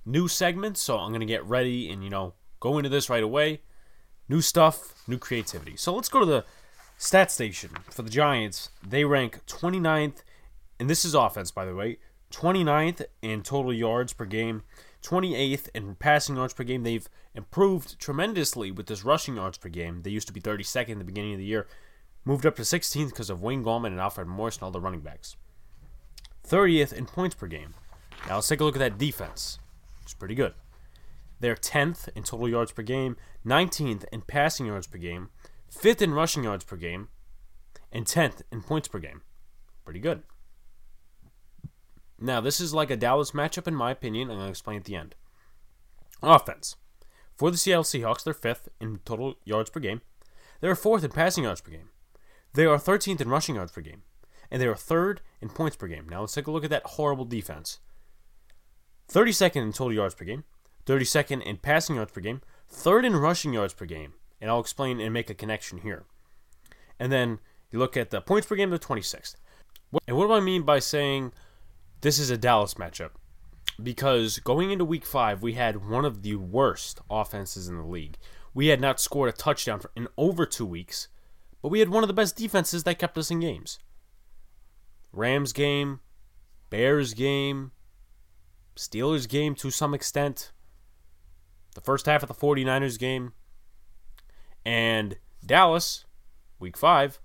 new 0.04 0.28
segments, 0.28 0.82
so 0.82 0.98
I'm 0.98 1.10
going 1.10 1.20
to 1.20 1.28
get 1.28 1.46
ready 1.46 1.92
and, 1.92 2.04
you 2.04 2.10
know, 2.10 2.34
go 2.60 2.78
into 2.78 2.90
this 2.90 3.10
right 3.10 3.22
away. 3.22 3.62
New 4.28 4.42
stuff, 4.42 4.96
new 5.08 5.20
creativity. 5.20 5.76
So 5.78 5.94
let's 5.94 6.10
go 6.10 6.22
to 6.22 6.26
the 6.26 6.46
stat 6.98 7.30
station 7.30 7.70
for 7.92 8.02
the 8.02 8.10
Giants. 8.10 8.70
They 8.88 9.06
rank 9.06 9.46
29th, 9.46 10.24
and 10.80 10.90
this 10.90 11.06
is 11.06 11.14
offense, 11.14 11.52
by 11.52 11.66
the 11.66 11.76
way, 11.76 11.98
29th 12.32 13.04
in 13.22 13.44
total 13.44 13.74
yards 13.74 14.14
per 14.14 14.26
game, 14.26 14.64
28th 15.02 15.70
in 15.74 15.96
passing 15.96 16.36
yards 16.36 16.54
per 16.54 16.64
game. 16.64 16.84
They've 16.84 17.08
improved 17.34 18.00
tremendously 18.00 18.72
with 18.72 18.88
this 18.88 19.04
rushing 19.04 19.36
yards 19.36 19.58
per 19.58 19.70
game. 19.70 20.02
They 20.04 20.10
used 20.10 20.28
to 20.28 20.34
be 20.34 20.42
32nd 20.42 20.90
in 20.90 21.00
the 21.00 21.06
beginning 21.06 21.34
of 21.34 21.40
the 21.40 21.46
year, 21.46 21.68
moved 22.26 22.46
up 22.46 22.56
to 22.58 22.64
16th 22.64 23.10
because 23.10 23.30
of 23.30 23.42
Wayne 23.42 23.64
Gallman 23.64 23.88
and 23.88 24.00
Alfred 24.00 24.28
Morris 24.28 24.58
and 24.58 24.64
all 24.64 24.72
the 24.72 24.82
running 24.82 25.02
backs. 25.02 25.36
30th 26.48 26.94
in 26.94 27.06
points 27.06 27.36
per 27.36 27.48
game. 27.48 27.76
Now 28.28 28.36
let's 28.36 28.48
take 28.48 28.60
a 28.60 28.64
look 28.64 28.76
at 28.76 28.80
that 28.80 28.98
defense. 28.98 29.60
It's 30.04 30.14
pretty 30.14 30.36
good. 30.36 30.54
They're 31.40 31.56
10th 31.56 32.10
in 32.16 32.24
total 32.24 32.50
yards 32.50 32.72
per 32.72 32.82
game, 32.82 33.16
19th 33.46 34.04
in 34.12 34.22
passing 34.22 34.66
yards 34.66 34.88
per 34.88 34.98
game, 34.98 35.30
5th 35.72 36.02
in 36.02 36.14
rushing 36.14 36.44
yards 36.44 36.66
per 36.66 36.76
game, 36.76 37.08
and 37.92 38.06
10th 38.06 38.42
in 38.52 38.62
points 38.62 38.88
per 38.88 39.00
game. 39.00 39.22
Pretty 39.86 40.00
good. 40.00 40.24
Now, 42.22 42.42
this 42.42 42.60
is 42.60 42.74
like 42.74 42.92
a 42.92 42.98
Dallas 42.98 43.32
matchup, 43.32 43.68
in 43.68 43.76
my 43.76 43.92
opinion. 43.92 44.30
and 44.30 44.40
to 44.40 44.48
explain 44.48 44.78
at 44.78 44.86
the 44.86 44.96
end. 44.96 45.16
Offense. 46.22 46.76
For 47.36 47.50
the 47.50 47.58
Seattle 47.58 47.84
Seahawks, 47.84 48.24
they're 48.24 48.34
fifth 48.34 48.68
in 48.82 49.00
total 49.06 49.36
yards 49.46 49.70
per 49.70 49.80
game. 49.80 50.02
They 50.60 50.68
are 50.68 50.76
fourth 50.76 51.04
in 51.04 51.12
passing 51.12 51.46
yards 51.46 51.62
per 51.62 51.72
game. 51.72 51.90
They 52.54 52.66
are 52.66 52.78
13th 52.78 53.22
in 53.22 53.30
rushing 53.30 53.56
yards 53.56 53.72
per 53.72 53.82
game. 53.82 54.04
And 54.52 54.62
they 54.62 54.68
are 54.68 54.76
third 54.76 55.22
in 55.42 55.50
points 55.50 55.78
per 55.78 55.88
game. 55.88 56.10
Now, 56.10 56.22
let's 56.22 56.34
take 56.34 56.48
a 56.48 56.52
look 56.52 56.64
at 56.64 56.70
that 56.72 56.86
horrible 56.86 57.26
defense 57.26 57.80
32nd 59.10 59.56
in 59.58 59.74
total 59.74 59.94
yards 59.94 60.14
per 60.14 60.26
game, 60.26 60.44
32nd 60.86 61.42
in 61.44 61.58
passing 61.58 61.96
yards 61.96 62.12
per 62.12 62.22
game, 62.22 62.42
third 62.68 63.06
in 63.06 63.16
rushing 63.16 63.54
yards 63.54 63.74
per 63.74 63.86
game. 63.86 64.14
And 64.42 64.50
I'll 64.50 64.60
explain 64.60 65.00
and 65.00 65.14
make 65.14 65.30
a 65.30 65.34
connection 65.34 65.80
here. 65.80 66.06
And 67.00 67.12
then 67.12 67.40
you 67.72 67.80
look 67.80 67.98
at 67.98 68.10
the 68.10 68.22
points 68.22 68.48
per 68.48 68.56
game, 68.56 68.70
they're 68.70 68.80
26th. 68.80 69.36
And 70.08 70.18
what 70.18 70.28
do 70.28 70.34
I 70.34 70.40
mean 70.40 70.64
by 70.64 70.80
saying 70.80 71.34
this 72.02 72.20
is 72.20 72.30
a 72.30 72.38
Dallas 72.38 72.76
matchup? 72.76 73.12
Because 73.82 74.40
going 74.40 74.72
into 74.72 74.86
week 74.86 75.06
five, 75.06 75.42
we 75.42 75.54
had 75.54 75.88
one 75.90 76.06
of 76.06 76.22
the 76.22 76.36
worst 76.36 77.00
offenses 77.10 77.68
in 77.68 77.78
the 77.78 77.84
league. 77.84 78.18
We 78.54 78.68
had 78.68 78.82
not 78.82 79.00
scored 79.00 79.30
a 79.30 79.34
touchdown 79.34 79.82
in 79.96 80.08
over 80.18 80.46
two 80.46 80.66
weeks, 80.66 81.08
but 81.62 81.70
we 81.70 81.80
had 81.80 81.90
one 81.90 82.04
of 82.04 82.08
the 82.08 82.14
best 82.14 82.36
defenses 82.36 82.84
that 82.84 83.00
kept 83.00 83.18
us 83.18 83.32
in 83.32 83.40
games. 83.40 83.80
Rams 85.12 85.54
game, 85.54 86.00
Bears 86.70 87.14
game, 87.14 87.72
Steelers 88.76 89.28
game 89.28 89.56
to 89.56 89.72
some 89.72 89.94
extent, 89.94 90.52
the 91.76 91.82
first 91.82 92.06
half 92.06 92.24
of 92.24 92.30
the 92.30 92.36
49ers 92.36 92.98
game, 93.00 93.34
and 94.66 95.18
Dallas, 95.46 96.06
week 96.60 96.78
five, 96.78 97.20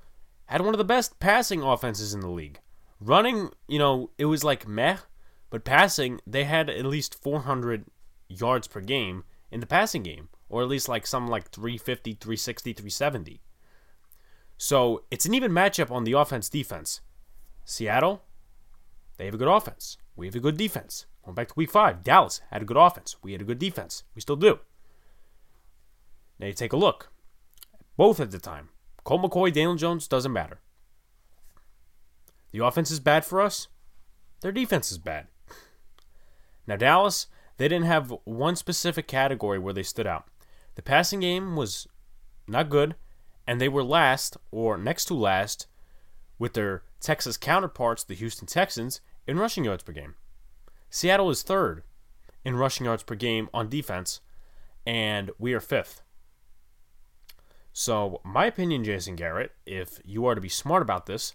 had 0.47 0.61
one 0.61 0.75
of 0.75 0.79
the 0.79 0.85
best 0.85 1.19
passing 1.21 1.63
offenses 1.63 2.15
in 2.15 2.21
the 2.21 2.29
league. 2.29 2.61
Running, 3.01 3.51
you 3.69 3.79
know, 3.79 4.11
it 4.19 4.27
was 4.27 4.45
like 4.45 4.69
meh, 4.69 4.99
but 5.51 5.65
passing, 5.65 6.21
they 6.27 6.45
had 6.45 6.71
at 6.71 6.87
least 6.87 7.23
400 7.23 7.85
yards 8.29 8.67
per 8.67 8.81
game 8.81 9.25
in 9.51 9.61
the 9.61 9.67
passing 9.67 10.03
game, 10.03 10.29
or 10.49 10.63
at 10.63 10.69
least 10.69 10.89
like 10.89 11.07
some 11.07 11.29
like 11.29 11.51
350, 11.51 12.15
360, 12.15 12.73
370. 12.73 13.41
So 14.57 15.05
it's 15.11 15.27
an 15.27 15.35
even 15.35 15.53
matchup 15.53 15.91
on 15.91 16.05
the 16.05 16.13
offense 16.13 16.49
defense. 16.49 17.01
Seattle, 17.65 18.23
they 19.17 19.27
have 19.27 19.35
a 19.35 19.39
good 19.39 19.49
offense. 19.49 19.97
We 20.17 20.27
have 20.27 20.35
a 20.35 20.41
good 20.41 20.57
defense. 20.57 21.07
Going 21.25 21.35
back 21.35 21.49
to 21.49 21.55
week 21.57 21.71
five, 21.71 22.05
Dallas 22.05 22.41
had 22.51 22.63
a 22.63 22.65
good 22.65 22.77
offense. 22.77 23.17
We 23.23 23.33
had 23.33 23.41
a 23.41 23.45
good 23.45 23.59
defense. 23.59 24.05
We 24.15 24.21
still 24.21 24.37
do. 24.37 24.61
Now 26.39 26.47
you 26.49 26.53
take 26.53 26.73
a 26.73 26.77
look. 26.77 27.11
Both 27.97 28.21
at 28.21 28.31
the 28.31 28.39
time. 28.39 28.71
Colt 29.05 29.23
McCoy, 29.23 29.53
Daniel 29.53 29.77
Jones, 29.77 30.09
doesn't 30.09 30.33
matter. 30.33 30.61
The 32.55 32.65
offense 32.65 32.93
is 32.93 33.01
bad 33.01 33.25
for 33.25 33.41
us. 33.41 33.67
Their 34.41 34.53
defense 34.53 34.93
is 34.93 34.99
bad. 34.99 35.27
Now, 36.69 36.77
Dallas, 36.77 37.27
they 37.57 37.67
didn't 37.67 37.87
have 37.87 38.15
one 38.23 38.55
specific 38.55 39.09
category 39.09 39.59
where 39.59 39.75
they 39.75 39.83
stood 39.83 40.07
out. 40.07 40.29
The 40.77 40.83
passing 40.83 41.19
game 41.19 41.57
was 41.57 41.89
not 42.47 42.71
good, 42.71 42.95
and 43.45 43.61
they 43.61 43.69
were 43.69 43.83
last, 43.83 44.37
or 44.53 44.79
next 44.79 45.07
to 45.07 45.15
last, 45.15 45.67
with 46.39 46.53
their 46.53 46.85
Texas 47.01 47.37
counterparts, 47.37 48.05
the 48.05 48.15
Houston 48.15 48.47
Texans, 48.47 49.01
in 49.27 49.37
rushing 49.37 49.65
yards 49.65 49.83
per 49.83 49.91
game. 49.91 50.15
Seattle 50.89 51.31
is 51.31 51.43
third 51.43 51.83
in 52.45 52.55
rushing 52.55 52.87
yards 52.87 53.03
per 53.03 53.17
game 53.17 53.49
on 53.53 53.69
defense, 53.69 54.21
and 54.87 55.33
we 55.41 55.55
are 55.55 55.61
fifth. 55.61 56.03
So, 57.73 58.21
my 58.25 58.47
opinion, 58.47 58.85
Jason 58.85 59.17
Garrett, 59.17 59.51
if 59.67 59.99
you 60.05 60.25
are 60.27 60.37
to 60.37 60.41
be 60.41 60.49
smart 60.49 60.83
about 60.83 61.07
this, 61.07 61.35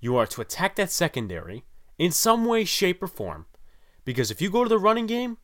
you 0.00 0.16
are 0.16 0.26
to 0.26 0.40
attack 0.40 0.76
that 0.76 0.90
secondary 0.90 1.64
in 1.98 2.12
some 2.12 2.44
way, 2.44 2.64
shape, 2.64 3.02
or 3.02 3.08
form. 3.08 3.46
Because 4.04 4.30
if 4.30 4.40
you 4.40 4.50
go 4.50 4.62
to 4.62 4.68
the 4.68 4.78
running 4.78 5.06
game, 5.06 5.38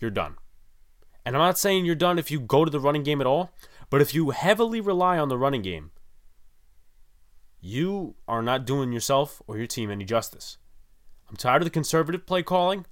you're 0.00 0.10
done. 0.10 0.36
And 1.24 1.34
I'm 1.34 1.42
not 1.42 1.58
saying 1.58 1.84
you're 1.84 1.94
done 1.94 2.18
if 2.18 2.30
you 2.30 2.38
go 2.38 2.64
to 2.64 2.70
the 2.70 2.80
running 2.80 3.02
game 3.02 3.20
at 3.20 3.26
all, 3.26 3.50
but 3.90 4.00
if 4.00 4.14
you 4.14 4.30
heavily 4.30 4.80
rely 4.80 5.18
on 5.18 5.28
the 5.28 5.38
running 5.38 5.62
game, 5.62 5.90
you 7.60 8.14
are 8.28 8.42
not 8.42 8.64
doing 8.64 8.92
yourself 8.92 9.42
or 9.46 9.56
your 9.56 9.66
team 9.66 9.90
any 9.90 10.04
justice. 10.04 10.58
I'm 11.28 11.36
tired 11.36 11.62
of 11.62 11.66
the 11.66 11.70
conservative 11.70 12.26
play 12.26 12.44
calling, 12.44 12.86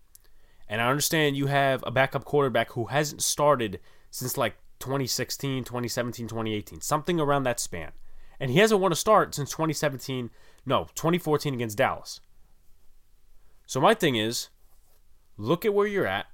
and 0.68 0.80
I 0.80 0.88
understand 0.88 1.36
you 1.36 1.46
have 1.46 1.84
a 1.86 1.92
backup 1.92 2.24
quarterback 2.24 2.72
who 2.72 2.86
hasn't 2.86 3.22
started 3.22 3.78
since 4.10 4.36
like 4.36 4.56
2016, 4.80 5.62
2017, 5.62 6.26
2018, 6.26 6.80
something 6.80 7.20
around 7.20 7.44
that 7.44 7.60
span. 7.60 7.92
And 8.44 8.52
he 8.52 8.58
hasn't 8.58 8.82
won 8.82 8.92
a 8.92 8.94
start 8.94 9.34
since 9.34 9.48
2017, 9.52 10.28
no, 10.66 10.88
2014 10.94 11.54
against 11.54 11.78
Dallas. 11.78 12.20
So 13.64 13.80
my 13.80 13.94
thing 13.94 14.16
is, 14.16 14.50
look 15.38 15.64
at 15.64 15.72
where 15.72 15.86
you're 15.86 16.06
at 16.06 16.26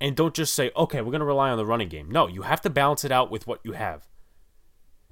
and 0.00 0.14
don't 0.14 0.36
just 0.36 0.54
say, 0.54 0.70
okay, 0.76 1.00
we're 1.00 1.10
going 1.10 1.18
to 1.18 1.26
rely 1.26 1.50
on 1.50 1.58
the 1.58 1.66
running 1.66 1.88
game. 1.88 2.12
No, 2.12 2.28
you 2.28 2.42
have 2.42 2.60
to 2.60 2.70
balance 2.70 3.04
it 3.04 3.10
out 3.10 3.32
with 3.32 3.48
what 3.48 3.58
you 3.64 3.72
have. 3.72 4.06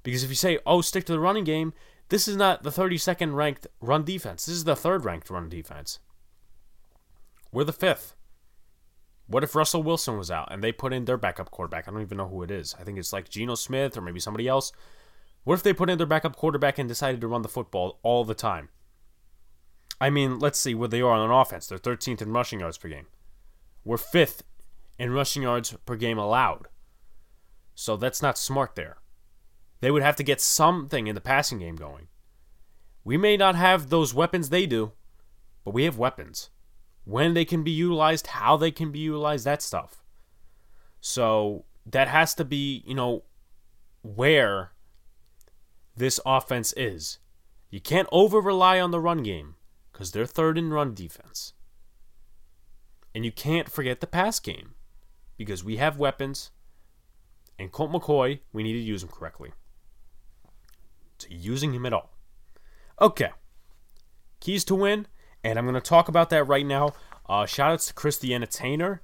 Because 0.04 0.22
if 0.22 0.28
you 0.28 0.36
say, 0.36 0.60
oh, 0.64 0.82
stick 0.82 1.04
to 1.06 1.12
the 1.12 1.18
running 1.18 1.42
game, 1.42 1.72
this 2.10 2.28
is 2.28 2.36
not 2.36 2.62
the 2.62 2.70
32nd 2.70 3.34
ranked 3.34 3.66
run 3.80 4.04
defense. 4.04 4.46
This 4.46 4.54
is 4.54 4.62
the 4.62 4.76
third 4.76 5.04
ranked 5.04 5.28
run 5.28 5.48
defense. 5.48 5.98
We're 7.50 7.64
the 7.64 7.72
fifth. 7.72 8.14
What 9.26 9.42
if 9.42 9.56
Russell 9.56 9.82
Wilson 9.82 10.16
was 10.16 10.30
out 10.30 10.52
and 10.52 10.62
they 10.62 10.70
put 10.70 10.92
in 10.92 11.06
their 11.06 11.16
backup 11.16 11.50
quarterback? 11.50 11.88
I 11.88 11.90
don't 11.90 12.02
even 12.02 12.18
know 12.18 12.28
who 12.28 12.44
it 12.44 12.52
is. 12.52 12.76
I 12.78 12.84
think 12.84 12.98
it's 12.98 13.12
like 13.12 13.28
Geno 13.28 13.56
Smith 13.56 13.96
or 13.96 14.00
maybe 14.00 14.20
somebody 14.20 14.46
else. 14.46 14.70
What 15.46 15.54
if 15.54 15.62
they 15.62 15.72
put 15.72 15.88
in 15.88 15.96
their 15.96 16.08
backup 16.08 16.34
quarterback 16.34 16.76
and 16.76 16.88
decided 16.88 17.20
to 17.20 17.28
run 17.28 17.42
the 17.42 17.48
football 17.48 18.00
all 18.02 18.24
the 18.24 18.34
time? 18.34 18.68
I 20.00 20.10
mean, 20.10 20.40
let's 20.40 20.58
see 20.58 20.74
where 20.74 20.88
they 20.88 21.00
are 21.00 21.12
on 21.12 21.30
offense. 21.30 21.68
They're 21.68 21.78
13th 21.78 22.20
in 22.20 22.32
rushing 22.32 22.58
yards 22.58 22.78
per 22.78 22.88
game. 22.88 23.06
We're 23.84 23.96
fifth 23.96 24.42
in 24.98 25.12
rushing 25.12 25.44
yards 25.44 25.72
per 25.86 25.94
game 25.94 26.18
allowed. 26.18 26.66
So 27.76 27.96
that's 27.96 28.20
not 28.20 28.36
smart 28.36 28.74
there. 28.74 28.96
They 29.78 29.92
would 29.92 30.02
have 30.02 30.16
to 30.16 30.24
get 30.24 30.40
something 30.40 31.06
in 31.06 31.14
the 31.14 31.20
passing 31.20 31.60
game 31.60 31.76
going. 31.76 32.08
We 33.04 33.16
may 33.16 33.36
not 33.36 33.54
have 33.54 33.88
those 33.88 34.12
weapons 34.12 34.48
they 34.48 34.66
do, 34.66 34.94
but 35.64 35.74
we 35.74 35.84
have 35.84 35.96
weapons. 35.96 36.50
When 37.04 37.34
they 37.34 37.44
can 37.44 37.62
be 37.62 37.70
utilized, 37.70 38.26
how 38.26 38.56
they 38.56 38.72
can 38.72 38.90
be 38.90 38.98
utilized, 38.98 39.44
that 39.44 39.62
stuff. 39.62 40.02
So 41.00 41.66
that 41.86 42.08
has 42.08 42.34
to 42.34 42.44
be, 42.44 42.82
you 42.84 42.96
know, 42.96 43.22
where 44.02 44.72
this 45.96 46.20
offense 46.26 46.74
is. 46.76 47.18
You 47.70 47.80
can't 47.80 48.08
over 48.12 48.40
rely 48.40 48.78
on 48.80 48.90
the 48.90 49.00
run 49.00 49.22
game 49.22 49.54
because 49.92 50.12
they're 50.12 50.26
third 50.26 50.58
in 50.58 50.72
run 50.72 50.94
defense. 50.94 51.54
And 53.14 53.24
you 53.24 53.32
can't 53.32 53.70
forget 53.70 54.00
the 54.00 54.06
pass 54.06 54.38
game 54.38 54.74
because 55.36 55.64
we 55.64 55.76
have 55.76 55.98
weapons. 55.98 56.50
And 57.58 57.72
Colt 57.72 57.90
McCoy, 57.90 58.40
we 58.52 58.62
need 58.62 58.74
to 58.74 58.78
use 58.78 59.02
him 59.02 59.08
correctly. 59.08 59.52
To 61.18 61.34
using 61.34 61.72
him 61.72 61.86
at 61.86 61.94
all. 61.94 62.12
Okay. 63.00 63.30
Keys 64.40 64.64
to 64.64 64.74
win, 64.74 65.06
and 65.42 65.58
I'm 65.58 65.64
going 65.64 65.74
to 65.74 65.80
talk 65.80 66.08
about 66.08 66.28
that 66.30 66.44
right 66.44 66.66
now. 66.66 66.92
Uh, 67.26 67.46
shout 67.46 67.72
outs 67.72 67.86
to 67.86 67.94
Chris 67.94 68.18
the 68.18 68.34
Entertainer 68.34 69.02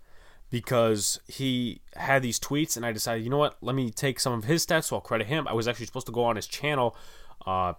because 0.52 1.18
he 1.26 1.80
had 1.96 2.22
these 2.22 2.38
tweets, 2.38 2.76
and 2.76 2.84
I 2.84 2.92
decided, 2.92 3.24
you 3.24 3.30
know 3.30 3.38
what, 3.38 3.56
let 3.62 3.74
me 3.74 3.90
take 3.90 4.20
some 4.20 4.34
of 4.34 4.44
his 4.44 4.66
stats, 4.66 4.84
so 4.84 4.96
I'll 4.96 5.00
credit 5.00 5.26
him. 5.26 5.48
I 5.48 5.54
was 5.54 5.66
actually 5.66 5.86
supposed 5.86 6.04
to 6.06 6.12
go 6.12 6.24
on 6.24 6.36
his 6.36 6.46
channel 6.46 6.94
uh, 7.46 7.72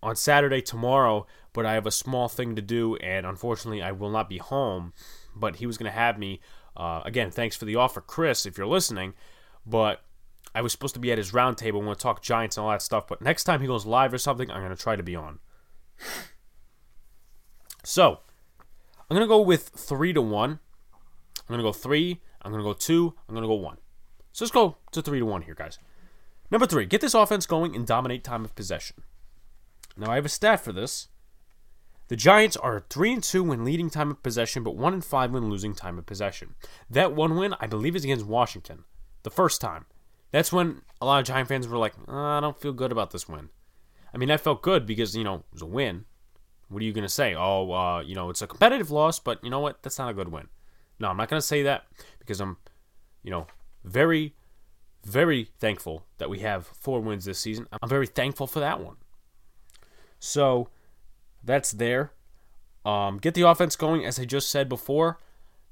on 0.00 0.14
Saturday 0.14 0.62
tomorrow, 0.62 1.26
but 1.52 1.66
I 1.66 1.72
have 1.74 1.86
a 1.86 1.90
small 1.90 2.28
thing 2.28 2.54
to 2.54 2.62
do, 2.62 2.94
and 2.96 3.26
unfortunately, 3.26 3.82
I 3.82 3.90
will 3.90 4.10
not 4.10 4.28
be 4.28 4.38
home. 4.38 4.92
But 5.34 5.56
he 5.56 5.66
was 5.66 5.76
going 5.76 5.90
to 5.90 5.98
have 5.98 6.16
me. 6.16 6.40
Uh, 6.76 7.02
again, 7.04 7.32
thanks 7.32 7.56
for 7.56 7.64
the 7.64 7.74
offer, 7.74 8.00
Chris, 8.00 8.46
if 8.46 8.56
you're 8.56 8.68
listening. 8.68 9.14
But 9.66 10.04
I 10.54 10.62
was 10.62 10.70
supposed 10.70 10.94
to 10.94 11.00
be 11.00 11.10
at 11.10 11.18
his 11.18 11.32
roundtable. 11.32 11.78
and 11.78 11.86
We'll 11.86 11.96
talk 11.96 12.22
Giants 12.22 12.56
and 12.56 12.64
all 12.64 12.70
that 12.70 12.82
stuff. 12.82 13.08
But 13.08 13.22
next 13.22 13.42
time 13.42 13.60
he 13.60 13.66
goes 13.66 13.84
live 13.84 14.14
or 14.14 14.18
something, 14.18 14.48
I'm 14.52 14.62
going 14.62 14.76
to 14.76 14.80
try 14.80 14.94
to 14.94 15.02
be 15.02 15.16
on. 15.16 15.40
So, 17.82 18.20
I'm 19.10 19.16
going 19.16 19.22
to 19.22 19.28
go 19.28 19.40
with 19.40 19.70
3 19.70 20.12
to 20.12 20.22
1. 20.22 20.60
I'm 21.48 21.54
going 21.54 21.58
to 21.58 21.68
go 21.68 21.72
3. 21.72 22.20
I'm 22.42 22.52
going 22.52 22.62
to 22.62 22.68
go 22.68 22.72
2. 22.72 23.14
I'm 23.28 23.34
going 23.34 23.42
to 23.42 23.48
go 23.48 23.54
1. 23.54 23.76
So 24.32 24.44
let's 24.44 24.52
go 24.52 24.76
to 24.92 25.02
3 25.02 25.18
to 25.18 25.26
1 25.26 25.42
here, 25.42 25.54
guys. 25.54 25.78
Number 26.50 26.66
3, 26.66 26.86
get 26.86 27.00
this 27.00 27.14
offense 27.14 27.46
going 27.46 27.74
and 27.74 27.86
dominate 27.86 28.24
time 28.24 28.44
of 28.44 28.54
possession. 28.54 29.02
Now, 29.96 30.10
I 30.10 30.16
have 30.16 30.24
a 30.24 30.30
stat 30.30 30.60
for 30.60 30.72
this. 30.72 31.08
The 32.08 32.16
Giants 32.16 32.56
are 32.56 32.84
3 32.90 33.14
and 33.14 33.22
2 33.22 33.42
when 33.44 33.64
leading 33.64 33.88
time 33.88 34.10
of 34.10 34.22
possession, 34.22 34.62
but 34.62 34.76
1 34.76 34.92
and 34.92 35.04
5 35.04 35.30
when 35.30 35.48
losing 35.48 35.74
time 35.74 35.98
of 35.98 36.06
possession. 36.06 36.54
That 36.90 37.14
one 37.14 37.36
win, 37.36 37.54
I 37.60 37.66
believe, 37.66 37.96
is 37.96 38.04
against 38.04 38.26
Washington. 38.26 38.84
The 39.22 39.30
first 39.30 39.60
time. 39.60 39.86
That's 40.30 40.52
when 40.52 40.82
a 41.00 41.06
lot 41.06 41.20
of 41.20 41.26
Giant 41.26 41.48
fans 41.48 41.66
were 41.66 41.78
like, 41.78 41.94
oh, 42.08 42.14
I 42.14 42.40
don't 42.40 42.60
feel 42.60 42.72
good 42.72 42.92
about 42.92 43.12
this 43.12 43.28
win. 43.28 43.48
I 44.12 44.18
mean, 44.18 44.30
I 44.30 44.36
felt 44.36 44.62
good 44.62 44.84
because, 44.84 45.16
you 45.16 45.24
know, 45.24 45.36
it 45.36 45.44
was 45.52 45.62
a 45.62 45.66
win. 45.66 46.04
What 46.68 46.82
are 46.82 46.84
you 46.84 46.92
going 46.92 47.02
to 47.02 47.08
say? 47.08 47.34
Oh, 47.34 47.72
uh, 47.72 48.00
you 48.00 48.14
know, 48.14 48.30
it's 48.30 48.42
a 48.42 48.46
competitive 48.46 48.90
loss, 48.90 49.18
but 49.18 49.42
you 49.42 49.50
know 49.50 49.60
what? 49.60 49.82
That's 49.82 49.98
not 49.98 50.10
a 50.10 50.14
good 50.14 50.28
win. 50.28 50.48
No, 50.98 51.08
I'm 51.08 51.16
not 51.16 51.28
going 51.28 51.40
to 51.40 51.46
say 51.46 51.62
that 51.62 51.86
because 52.18 52.40
I'm, 52.40 52.56
you 53.22 53.30
know, 53.30 53.46
very, 53.84 54.34
very 55.04 55.50
thankful 55.58 56.06
that 56.18 56.30
we 56.30 56.40
have 56.40 56.66
four 56.66 57.00
wins 57.00 57.24
this 57.24 57.38
season. 57.38 57.66
I'm 57.82 57.88
very 57.88 58.06
thankful 58.06 58.46
for 58.46 58.60
that 58.60 58.80
one. 58.80 58.96
So 60.18 60.68
that's 61.42 61.72
there. 61.72 62.12
Um, 62.84 63.18
get 63.18 63.34
the 63.34 63.42
offense 63.42 63.76
going, 63.76 64.04
as 64.04 64.18
I 64.18 64.24
just 64.24 64.48
said 64.48 64.68
before. 64.68 65.18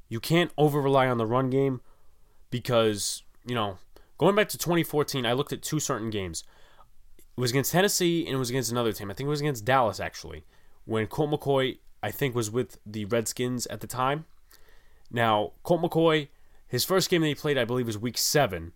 You 0.09 0.21
can't 0.21 0.51
over 0.59 0.81
rely 0.81 1.09
on 1.09 1.17
the 1.17 1.27
run 1.27 1.49
game 1.49 1.81
because, 2.51 3.23
you 3.47 3.55
know, 3.55 3.79
going 4.19 4.35
back 4.35 4.49
to 4.51 4.59
2014, 4.59 5.25
I 5.25 5.33
looked 5.33 5.53
at 5.53 5.63
two 5.63 5.81
certain 5.81 6.11
games. 6.11 6.45
It 7.19 7.41
was 7.41 7.51
against 7.51 7.73
Tennessee 7.73 8.27
and 8.27 8.35
it 8.35 8.39
was 8.39 8.51
against 8.51 8.71
another 8.71 8.93
team. 8.93 9.11
I 9.11 9.15
think 9.15 9.27
it 9.27 9.31
was 9.31 9.41
against 9.41 9.65
Dallas, 9.65 10.01
actually, 10.01 10.45
when 10.85 11.07
Colt 11.07 11.31
McCoy, 11.31 11.79
I 12.03 12.11
think, 12.11 12.35
was 12.35 12.51
with 12.51 12.79
the 12.85 13.07
Redskins 13.07 13.67
at 13.69 13.81
the 13.81 13.87
time. 13.87 14.27
Now, 15.13 15.53
Colt 15.63 15.83
McCoy, 15.83 16.29
his 16.67 16.85
first 16.85 17.11
game 17.11 17.21
that 17.21 17.29
he 17.29 17.35
played, 17.35 17.59
I 17.59 17.67
believe, 17.67 17.87
was 17.87 17.99
week 17.99 18.17
seven, 18.17 18.73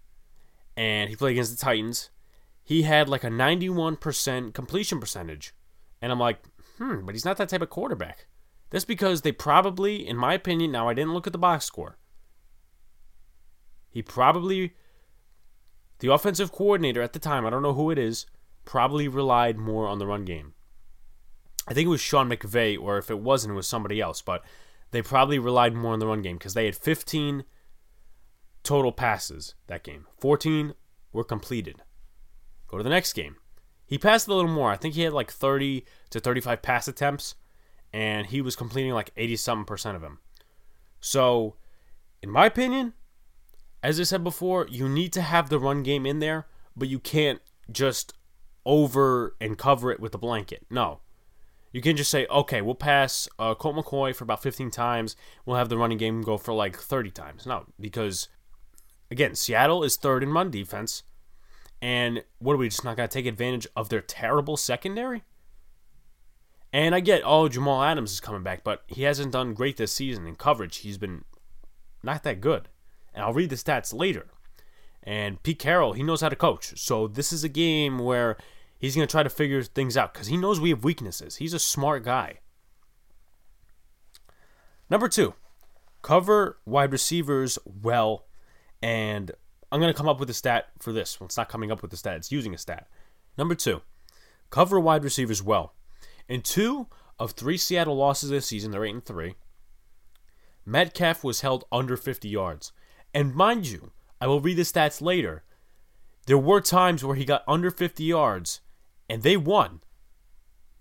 and 0.76 1.08
he 1.08 1.16
played 1.16 1.32
against 1.32 1.58
the 1.58 1.64
Titans. 1.64 2.10
He 2.62 2.82
had 2.82 3.08
like 3.08 3.24
a 3.24 3.28
91% 3.28 4.52
completion 4.52 5.00
percentage. 5.00 5.54
And 6.02 6.12
I'm 6.12 6.20
like, 6.20 6.40
hmm, 6.78 7.06
but 7.06 7.14
he's 7.14 7.24
not 7.24 7.38
that 7.38 7.48
type 7.48 7.62
of 7.62 7.70
quarterback. 7.70 8.26
That's 8.70 8.84
because 8.84 9.22
they 9.22 9.32
probably, 9.32 10.06
in 10.06 10.16
my 10.16 10.34
opinion, 10.34 10.72
now 10.72 10.88
I 10.88 10.94
didn't 10.94 11.14
look 11.14 11.26
at 11.26 11.32
the 11.32 11.38
box 11.38 11.64
score. 11.64 11.96
He 13.88 14.02
probably, 14.02 14.74
the 16.00 16.12
offensive 16.12 16.52
coordinator 16.52 17.00
at 17.00 17.14
the 17.14 17.18
time, 17.18 17.46
I 17.46 17.50
don't 17.50 17.62
know 17.62 17.72
who 17.72 17.90
it 17.90 17.98
is, 17.98 18.26
probably 18.66 19.08
relied 19.08 19.56
more 19.56 19.86
on 19.86 19.98
the 19.98 20.06
run 20.06 20.24
game. 20.24 20.52
I 21.66 21.72
think 21.72 21.86
it 21.86 21.90
was 21.90 22.00
Sean 22.00 22.28
McVay, 22.28 22.78
or 22.78 22.98
if 22.98 23.10
it 23.10 23.20
wasn't, 23.20 23.52
it 23.52 23.56
was 23.56 23.66
somebody 23.66 24.00
else, 24.00 24.20
but 24.20 24.44
they 24.90 25.02
probably 25.02 25.38
relied 25.38 25.74
more 25.74 25.92
on 25.92 25.98
the 25.98 26.06
run 26.06 26.22
game 26.22 26.36
because 26.36 26.54
they 26.54 26.66
had 26.66 26.76
15 26.76 27.44
total 28.62 28.92
passes 28.92 29.54
that 29.66 29.84
game. 29.84 30.06
14 30.18 30.74
were 31.12 31.24
completed. 31.24 31.82
Go 32.68 32.76
to 32.78 32.84
the 32.84 32.90
next 32.90 33.12
game. 33.12 33.36
He 33.86 33.98
passed 33.98 34.26
a 34.26 34.34
little 34.34 34.50
more. 34.50 34.72
I 34.72 34.76
think 34.76 34.94
he 34.94 35.02
had 35.02 35.12
like 35.12 35.30
30 35.30 35.84
to 36.10 36.20
35 36.20 36.62
pass 36.62 36.88
attempts, 36.88 37.36
and 37.92 38.26
he 38.26 38.40
was 38.40 38.56
completing 38.56 38.92
like 38.92 39.12
80 39.16 39.36
something 39.36 39.64
percent 39.64 39.96
of 39.96 40.02
them. 40.02 40.18
So, 41.00 41.54
in 42.22 42.30
my 42.30 42.46
opinion, 42.46 42.94
as 43.82 44.00
I 44.00 44.02
said 44.02 44.24
before, 44.24 44.66
you 44.68 44.88
need 44.88 45.12
to 45.12 45.22
have 45.22 45.48
the 45.48 45.60
run 45.60 45.84
game 45.84 46.04
in 46.04 46.18
there, 46.18 46.46
but 46.76 46.88
you 46.88 46.98
can't 46.98 47.40
just 47.70 48.12
over 48.64 49.36
and 49.40 49.56
cover 49.56 49.92
it 49.92 50.00
with 50.00 50.14
a 50.14 50.18
blanket. 50.18 50.66
No. 50.68 51.00
You 51.76 51.82
can 51.82 51.94
just 51.94 52.10
say, 52.10 52.26
okay, 52.30 52.62
we'll 52.62 52.74
pass 52.74 53.28
uh, 53.38 53.54
Colt 53.54 53.76
McCoy 53.76 54.16
for 54.16 54.24
about 54.24 54.42
15 54.42 54.70
times. 54.70 55.14
We'll 55.44 55.58
have 55.58 55.68
the 55.68 55.76
running 55.76 55.98
game 55.98 56.22
go 56.22 56.38
for 56.38 56.54
like 56.54 56.74
30 56.74 57.10
times. 57.10 57.44
No, 57.44 57.66
because, 57.78 58.28
again, 59.10 59.34
Seattle 59.34 59.84
is 59.84 59.96
third 59.96 60.22
in 60.22 60.32
run 60.32 60.50
defense. 60.50 61.02
And 61.82 62.24
what 62.38 62.54
are 62.54 62.56
we 62.56 62.70
just 62.70 62.82
not 62.82 62.96
going 62.96 63.06
to 63.06 63.12
take 63.12 63.26
advantage 63.26 63.66
of 63.76 63.90
their 63.90 64.00
terrible 64.00 64.56
secondary? 64.56 65.22
And 66.72 66.94
I 66.94 67.00
get, 67.00 67.20
oh, 67.26 67.46
Jamal 67.46 67.82
Adams 67.82 68.12
is 68.12 68.20
coming 68.20 68.42
back, 68.42 68.64
but 68.64 68.84
he 68.86 69.02
hasn't 69.02 69.32
done 69.32 69.52
great 69.52 69.76
this 69.76 69.92
season 69.92 70.26
in 70.26 70.36
coverage. 70.36 70.78
He's 70.78 70.96
been 70.96 71.26
not 72.02 72.22
that 72.22 72.40
good. 72.40 72.70
And 73.12 73.22
I'll 73.22 73.34
read 73.34 73.50
the 73.50 73.56
stats 73.56 73.92
later. 73.92 74.28
And 75.02 75.42
Pete 75.42 75.58
Carroll, 75.58 75.92
he 75.92 76.02
knows 76.02 76.22
how 76.22 76.30
to 76.30 76.36
coach. 76.36 76.80
So 76.80 77.06
this 77.06 77.34
is 77.34 77.44
a 77.44 77.50
game 77.50 77.98
where 77.98 78.38
he's 78.78 78.94
going 78.94 79.06
to 79.06 79.10
try 79.10 79.22
to 79.22 79.30
figure 79.30 79.62
things 79.62 79.96
out 79.96 80.12
because 80.12 80.28
he 80.28 80.36
knows 80.36 80.60
we 80.60 80.70
have 80.70 80.84
weaknesses. 80.84 81.36
He's 81.36 81.54
a 81.54 81.58
smart 81.58 82.04
guy. 82.04 82.40
Number 84.88 85.08
two, 85.08 85.34
cover 86.02 86.58
wide 86.64 86.92
receivers 86.92 87.58
well 87.64 88.26
and 88.82 89.32
I'm 89.72 89.80
going 89.80 89.92
to 89.92 89.96
come 89.96 90.08
up 90.08 90.20
with 90.20 90.30
a 90.30 90.34
stat 90.34 90.66
for 90.78 90.92
this. 90.92 91.18
Well, 91.18 91.26
it's 91.26 91.36
not 91.36 91.48
coming 91.48 91.72
up 91.72 91.82
with 91.82 91.92
a 91.92 91.96
stat, 91.96 92.16
it's 92.16 92.32
using 92.32 92.54
a 92.54 92.58
stat. 92.58 92.86
Number 93.36 93.54
two, 93.54 93.82
cover 94.50 94.78
wide 94.78 95.04
receivers 95.04 95.42
well. 95.42 95.74
In 96.28 96.42
two 96.42 96.86
of 97.18 97.32
three 97.32 97.56
Seattle 97.56 97.96
losses 97.96 98.30
this 98.30 98.46
season, 98.46 98.70
they're 98.70 98.84
8 98.84 98.94
and 98.94 99.04
3. 99.04 99.34
Metcalf 100.64 101.22
was 101.22 101.40
held 101.40 101.64
under 101.70 101.96
50 101.96 102.28
yards. 102.28 102.72
And 103.14 103.34
mind 103.34 103.66
you, 103.68 103.92
I 104.20 104.26
will 104.26 104.40
read 104.40 104.56
the 104.56 104.62
stats 104.62 105.00
later. 105.00 105.44
There 106.26 106.38
were 106.38 106.60
times 106.60 107.04
where 107.04 107.16
he 107.16 107.24
got 107.24 107.44
under 107.46 107.70
50 107.70 108.02
yards 108.02 108.60
and 109.08 109.22
they 109.22 109.36
won. 109.36 109.80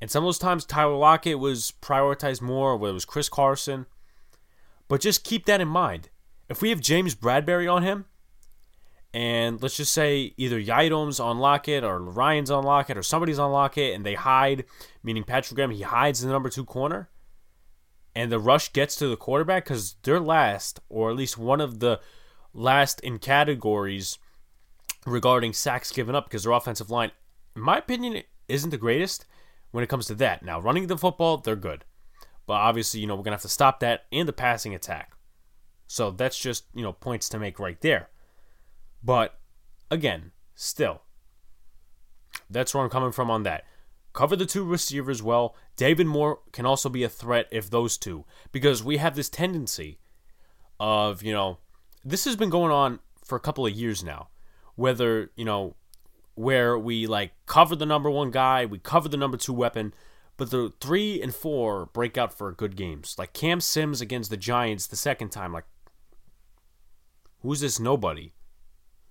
And 0.02 0.12
some 0.12 0.24
of 0.24 0.28
those 0.28 0.40
times 0.40 0.66
Tyler 0.66 0.96
Lockett 0.96 1.40
was 1.40 1.74
prioritized 1.82 2.42
more, 2.42 2.76
whether 2.78 2.92
it 2.92 2.94
was 2.94 3.06
Chris 3.06 3.30
Carson. 3.30 3.86
But 4.88 5.02
just 5.02 5.24
keep 5.24 5.46
that 5.46 5.62
in 5.62 5.68
mind. 5.68 6.10
If 6.50 6.62
we 6.62 6.70
have 6.70 6.80
James 6.80 7.16
Bradberry 7.16 7.72
on 7.72 7.84
him, 7.84 8.06
and 9.14 9.62
let's 9.64 9.78
just 9.78 9.94
say 9.94 10.34
either 10.36 10.62
Yiadom's 10.62 11.22
on 11.22 11.40
Lockett 11.40 11.84
or 11.84 12.00
Ryan's 12.00 12.52
on 12.52 12.66
Lockett 12.66 12.98
or 12.98 13.04
somebody's 13.04 13.40
on 13.40 13.52
Lockett 13.52 13.96
and 13.96 14.06
they 14.06 14.14
hide, 14.14 14.66
meaning 15.04 15.24
Patrick 15.24 15.56
Graham, 15.56 15.72
he 15.72 15.84
hides 15.84 16.22
in 16.22 16.28
the 16.28 16.34
number 16.34 16.50
two 16.50 16.66
corner, 16.66 17.10
and 18.14 18.32
the 18.32 18.40
rush 18.40 18.74
gets 18.74 18.96
to 18.98 19.08
the 19.08 19.16
quarterback 19.16 19.64
because 19.64 19.96
they're 20.04 20.20
last, 20.20 20.82
or 20.90 21.10
at 21.10 21.16
least 21.16 21.38
one 21.38 21.62
of 21.62 21.80
the 21.80 22.00
last 22.54 23.00
in 23.00 23.18
categories 23.18 24.18
regarding 25.06 25.54
sacks 25.54 25.92
given 25.92 26.14
up 26.14 26.26
because 26.26 26.44
their 26.44 26.52
offensive 26.52 26.90
line, 26.90 27.12
in 27.56 27.62
my 27.62 27.78
opinion, 27.78 28.24
isn't 28.48 28.70
the 28.70 28.78
greatest 28.78 29.26
when 29.72 29.84
it 29.84 29.88
comes 29.88 30.08
to 30.08 30.16
that. 30.16 30.44
Now, 30.44 30.60
running 30.60 30.88
the 30.88 30.98
football, 30.98 31.38
they're 31.38 31.56
good. 31.56 31.86
But 32.48 32.54
obviously, 32.54 33.00
you 33.00 33.08
know, 33.08 33.16
we're 33.16 33.24
going 33.24 33.32
to 33.32 33.38
have 33.38 33.42
to 33.42 33.50
stop 33.50 33.80
that 33.80 34.06
and 34.12 34.28
the 34.28 34.34
passing 34.34 34.76
attack. 34.76 35.14
So 35.88 36.12
that's 36.12 36.40
just, 36.40 36.66
you 36.74 36.84
know, 36.84 36.94
points 36.94 37.30
to 37.30 37.40
make 37.40 37.60
right 37.60 37.80
there. 37.82 38.10
But 39.04 39.40
again, 39.90 40.32
still, 40.56 41.02
that's 42.50 42.74
where 42.74 42.84
I'm 42.84 42.90
coming 42.90 43.12
from 43.12 43.30
on 43.30 43.44
that. 43.44 43.66
Cover 44.14 44.36
the 44.36 44.46
two 44.46 44.64
receivers 44.64 45.22
well. 45.22 45.56
David 45.76 46.08
Moore 46.08 46.40
can 46.54 46.66
also 46.66 46.88
be 46.88 47.04
a 47.04 47.10
threat 47.10 47.48
if 47.52 47.70
those 47.70 47.98
two, 47.98 48.26
because 48.52 48.84
we 48.84 48.98
have 48.98 49.16
this 49.16 49.30
tendency 49.30 50.00
of, 50.80 51.22
you 51.22 51.34
know, 51.34 51.58
this 52.04 52.26
has 52.26 52.36
been 52.36 52.50
going 52.50 52.72
on 52.72 53.00
for 53.24 53.36
a 53.36 53.42
couple 53.42 53.66
of 53.66 53.74
years 53.74 54.04
now, 54.04 54.30
whether, 54.76 55.32
you 55.36 55.44
know, 55.44 55.76
where 56.36 56.78
we 56.78 57.08
like 57.08 57.32
cover 57.46 57.76
the 57.76 57.86
number 57.86 58.10
one 58.10 58.32
guy, 58.32 58.66
we 58.66 58.78
cover 58.78 59.10
the 59.10 59.18
number 59.18 59.38
two 59.38 59.54
weapon, 59.54 59.94
but 60.38 60.52
the 60.52 60.74
three 60.80 61.22
and 61.22 61.34
four 61.34 61.88
break 61.88 62.18
out 62.18 62.34
for 62.34 62.52
good 62.52 62.76
games. 62.76 63.16
Like 63.18 63.34
Cam 63.34 63.62
Sims 63.62 64.02
against 64.02 64.30
the 64.30 64.38
Giants 64.38 64.88
the 64.88 64.96
second 64.96 65.30
time, 65.30 65.54
like 65.54 65.66
who's 67.42 67.62
this 67.62 67.80
nobody? 67.80 68.34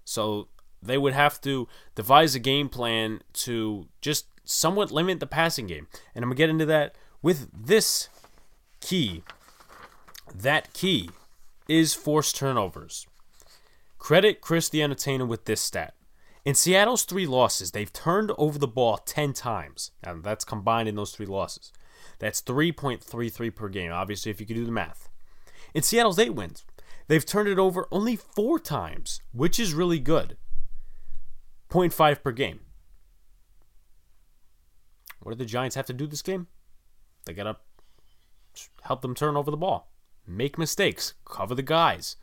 So 0.04 0.48
they 0.82 0.98
would 0.98 1.14
have 1.14 1.40
to 1.42 1.66
devise 1.94 2.34
a 2.34 2.38
game 2.38 2.68
plan 2.68 3.22
to 3.32 3.88
just 4.00 4.26
somewhat 4.44 4.90
limit 4.90 5.20
the 5.20 5.26
passing 5.26 5.66
game. 5.66 5.87
And 6.14 6.22
I'm 6.22 6.30
to 6.30 6.37
get 6.37 6.50
into 6.50 6.66
that 6.66 6.94
with 7.22 7.48
this 7.52 8.08
key. 8.80 9.22
That 10.34 10.72
key 10.74 11.10
is 11.68 11.94
forced 11.94 12.37
turnovers. 12.37 13.06
Credit 13.98 14.40
Chris 14.42 14.68
the 14.68 14.82
Entertainer 14.82 15.24
with 15.24 15.46
this 15.46 15.62
stat. 15.62 15.94
In 16.44 16.54
Seattle's 16.54 17.04
three 17.04 17.26
losses, 17.26 17.70
they've 17.70 17.92
turned 17.92 18.30
over 18.37 18.59
the 18.59 18.68
ball 18.68 18.98
10 18.98 19.33
times. 19.33 19.92
Now, 20.04 20.16
that's 20.20 20.44
combined 20.44 20.88
in 20.88 20.94
those 20.94 21.12
three 21.12 21.26
losses. 21.26 21.72
That's 22.18 22.42
3.33 22.42 23.54
per 23.54 23.68
game, 23.68 23.92
obviously, 23.92 24.30
if 24.30 24.40
you 24.40 24.46
could 24.46 24.57
do 24.57 24.66
the 24.66 24.72
math. 24.72 25.09
In 25.72 25.83
Seattle's 25.83 26.18
eight 26.18 26.35
wins, 26.35 26.64
they've 27.09 27.24
turned 27.24 27.48
it 27.48 27.59
over 27.59 27.88
only 27.90 28.16
four 28.16 28.59
times, 28.59 29.20
which 29.33 29.59
is 29.59 29.72
really 29.72 29.98
good. 29.98 30.37
0.5 31.70 32.22
per 32.22 32.30
game. 32.30 32.61
What 35.20 35.33
do 35.33 35.38
the 35.38 35.46
Giants 35.46 35.76
have 35.76 35.87
to 35.87 35.94
do 35.94 36.07
this 36.07 36.22
game? 36.22 36.46
They 37.24 37.33
got 37.33 37.44
to 37.44 37.57
help 38.83 39.00
them 39.00 39.14
turn 39.14 39.37
over 39.37 39.50
the 39.50 39.57
ball, 39.57 39.90
make 40.26 40.59
mistakes, 40.59 41.14
cover 41.24 41.54
the 41.54 41.62
guys, 41.62 42.16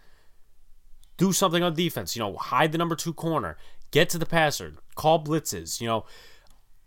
do 1.17 1.33
something 1.33 1.63
on 1.63 1.73
defense. 1.73 2.15
You 2.15 2.21
know, 2.21 2.37
hide 2.37 2.71
the 2.71 2.77
number 2.77 2.95
two 2.95 3.13
corner, 3.13 3.57
get 3.91 4.09
to 4.09 4.17
the 4.17 4.25
passer, 4.25 4.75
call 4.95 5.23
blitzes. 5.23 5.79
You 5.79 5.87
know, 5.87 6.05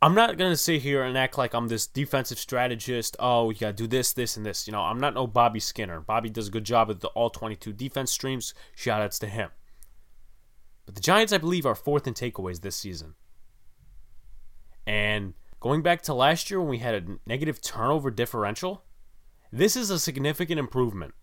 I'm 0.02 0.14
not 0.14 0.36
gonna 0.36 0.56
sit 0.56 0.82
here 0.82 1.02
and 1.02 1.16
act 1.16 1.38
like 1.38 1.54
I'm 1.54 1.68
this 1.68 1.86
defensive 1.86 2.38
strategist. 2.38 3.16
Oh, 3.18 3.50
you 3.50 3.56
gotta 3.56 3.72
do 3.72 3.86
this, 3.86 4.12
this, 4.12 4.36
and 4.36 4.44
this. 4.44 4.66
You 4.66 4.72
know, 4.72 4.80
I'm 4.80 4.98
not 4.98 5.14
no 5.14 5.26
Bobby 5.26 5.60
Skinner. 5.60 6.00
Bobby 6.00 6.28
does 6.28 6.48
a 6.48 6.50
good 6.50 6.64
job 6.64 6.88
with 6.88 7.00
the 7.00 7.08
all 7.08 7.30
22 7.30 7.72
defense 7.72 8.10
streams. 8.10 8.52
Shout 8.74 9.00
Shoutouts 9.00 9.18
to 9.20 9.26
him. 9.28 9.50
But 10.86 10.94
the 10.94 11.00
Giants, 11.00 11.32
I 11.32 11.38
believe, 11.38 11.64
are 11.64 11.74
fourth 11.74 12.06
in 12.06 12.14
takeaways 12.14 12.60
this 12.60 12.76
season. 12.76 13.14
And 14.86 15.34
going 15.60 15.82
back 15.82 16.02
to 16.02 16.14
last 16.14 16.50
year 16.50 16.60
when 16.60 16.68
we 16.68 16.78
had 16.78 16.94
a 16.94 17.16
negative 17.26 17.62
turnover 17.62 18.10
differential, 18.10 18.84
this 19.50 19.76
is 19.76 19.88
a 19.88 19.98
significant 19.98 20.58
improvement. 20.58 21.14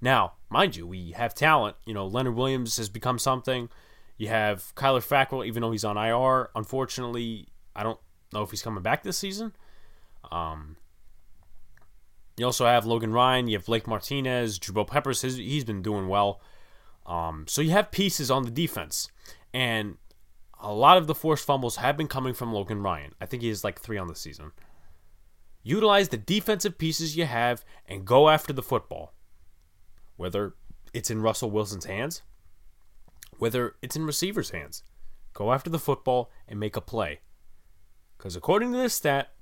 Now, 0.00 0.34
mind 0.50 0.76
you, 0.76 0.86
we 0.86 1.12
have 1.12 1.34
talent. 1.34 1.76
You 1.86 1.94
know, 1.94 2.06
Leonard 2.06 2.34
Williams 2.34 2.76
has 2.76 2.88
become 2.88 3.18
something. 3.18 3.70
You 4.18 4.28
have 4.28 4.74
Kyler 4.74 5.00
Fackrell, 5.00 5.46
even 5.46 5.62
though 5.62 5.70
he's 5.70 5.84
on 5.84 5.96
IR. 5.96 6.50
Unfortunately, 6.54 7.46
I 7.74 7.84
don't 7.84 8.00
know 8.32 8.42
if 8.42 8.50
he's 8.50 8.62
coming 8.62 8.82
back 8.82 9.04
this 9.04 9.16
season. 9.16 9.52
Um, 10.30 10.76
you 12.36 12.44
also 12.44 12.66
have 12.66 12.84
Logan 12.84 13.12
Ryan. 13.12 13.46
You 13.46 13.56
have 13.56 13.66
Blake 13.66 13.86
Martinez. 13.86 14.58
Jabril 14.58 14.86
Peppers. 14.86 15.22
His, 15.22 15.36
he's 15.36 15.64
been 15.64 15.82
doing 15.82 16.08
well. 16.08 16.40
Um, 17.06 17.46
so 17.48 17.62
you 17.62 17.70
have 17.70 17.90
pieces 17.90 18.30
on 18.30 18.42
the 18.42 18.50
defense, 18.50 19.08
and 19.54 19.96
a 20.60 20.74
lot 20.74 20.98
of 20.98 21.06
the 21.06 21.14
forced 21.14 21.46
fumbles 21.46 21.76
have 21.76 21.96
been 21.96 22.08
coming 22.08 22.34
from 22.34 22.52
Logan 22.52 22.82
Ryan. 22.82 23.14
I 23.20 23.26
think 23.26 23.42
he 23.42 23.48
has 23.48 23.64
like 23.64 23.80
three 23.80 23.96
on 23.96 24.08
the 24.08 24.14
season. 24.14 24.52
Utilize 25.62 26.10
the 26.10 26.16
defensive 26.18 26.76
pieces 26.76 27.16
you 27.16 27.24
have 27.24 27.64
and 27.86 28.04
go 28.04 28.28
after 28.28 28.52
the 28.52 28.62
football. 28.62 29.14
Whether 30.16 30.54
it's 30.92 31.10
in 31.10 31.22
Russell 31.22 31.50
Wilson's 31.50 31.86
hands, 31.86 32.22
whether 33.38 33.74
it's 33.82 33.96
in 33.96 34.04
receivers' 34.04 34.50
hands, 34.50 34.82
go 35.32 35.52
after 35.52 35.70
the 35.70 35.78
football 35.78 36.30
and 36.46 36.58
make 36.58 36.76
a 36.76 36.80
play. 36.80 37.20
Because 38.16 38.36
according 38.36 38.72
to 38.72 38.78
this 38.78 38.94
stat, 38.94 39.32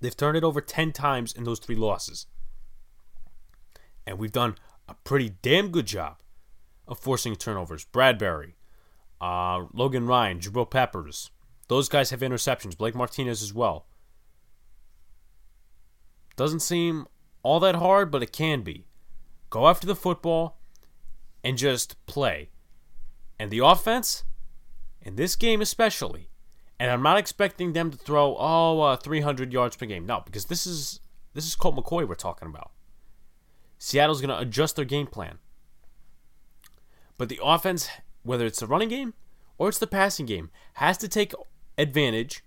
they've 0.00 0.16
turned 0.16 0.36
it 0.36 0.44
over 0.44 0.60
10 0.60 0.92
times 0.92 1.32
in 1.32 1.44
those 1.44 1.58
three 1.58 1.74
losses. 1.74 2.26
And 4.06 4.18
we've 4.18 4.32
done 4.32 4.56
a 4.88 4.94
pretty 4.94 5.30
damn 5.42 5.70
good 5.70 5.86
job 5.86 6.20
of 6.86 6.98
forcing 6.98 7.36
turnovers. 7.36 7.84
Bradberry, 7.84 8.54
uh, 9.20 9.66
Logan 9.72 10.06
Ryan, 10.06 10.40
Jabril 10.40 10.70
Peppers. 10.70 11.30
Those 11.68 11.88
guys 11.88 12.10
have 12.10 12.20
interceptions. 12.20 12.76
Blake 12.76 12.94
Martinez 12.94 13.42
as 13.42 13.54
well. 13.54 13.86
Doesn't 16.36 16.60
seem 16.60 17.06
all 17.42 17.60
that 17.60 17.76
hard, 17.76 18.10
but 18.10 18.22
it 18.22 18.32
can 18.32 18.62
be. 18.62 18.86
Go 19.50 19.68
after 19.68 19.86
the 19.86 19.96
football 19.96 20.58
and 21.44 21.56
just 21.56 22.04
play. 22.06 22.50
And 23.40 23.50
the 23.50 23.60
offense, 23.60 24.24
in 25.00 25.16
this 25.16 25.34
game 25.34 25.62
especially, 25.62 26.28
and 26.78 26.90
I'm 26.90 27.02
not 27.02 27.16
expecting 27.16 27.72
them 27.72 27.90
to 27.90 27.96
throw 27.96 28.36
oh 28.38 28.82
uh, 28.82 28.96
300 28.96 29.50
yards 29.50 29.76
per 29.76 29.86
game. 29.86 30.04
No, 30.04 30.20
because 30.22 30.44
this 30.44 30.66
is 30.66 31.00
this 31.32 31.46
is 31.46 31.56
Colt 31.56 31.74
McCoy 31.74 32.06
we're 32.06 32.16
talking 32.16 32.48
about. 32.48 32.70
Seattle's 33.78 34.20
going 34.20 34.28
to 34.28 34.38
adjust 34.38 34.76
their 34.76 34.84
game 34.84 35.06
plan. 35.06 35.38
But 37.16 37.30
the 37.30 37.40
offense, 37.42 37.88
whether 38.24 38.44
it's 38.44 38.60
the 38.60 38.66
running 38.66 38.90
game 38.90 39.14
or 39.56 39.70
it's 39.70 39.78
the 39.78 39.86
passing 39.86 40.26
game, 40.26 40.50
has 40.74 40.98
to 40.98 41.08
take 41.08 41.32
advantage 41.78 42.44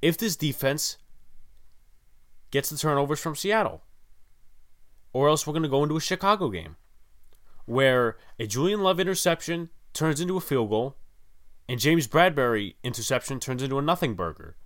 if 0.00 0.16
this 0.16 0.34
defense 0.34 0.96
gets 2.50 2.70
the 2.70 2.78
turnovers 2.78 3.20
from 3.20 3.36
Seattle. 3.36 3.82
Or 5.12 5.28
else 5.28 5.46
we're 5.46 5.52
going 5.52 5.62
to 5.62 5.68
go 5.68 5.82
into 5.82 5.98
a 5.98 6.00
Chicago 6.00 6.48
game 6.48 6.76
where 7.66 8.16
a 8.38 8.46
Julian 8.46 8.82
Love 8.82 8.98
interception 8.98 9.68
turns 9.92 10.20
into 10.20 10.36
a 10.36 10.40
field 10.40 10.70
goal 10.70 10.96
and 11.68 11.78
James 11.78 12.08
Bradberry 12.08 12.74
interception 12.82 13.38
turns 13.38 13.62
into 13.62 13.78
a 13.78 13.82
nothing 13.82 14.14
burger. 14.14 14.56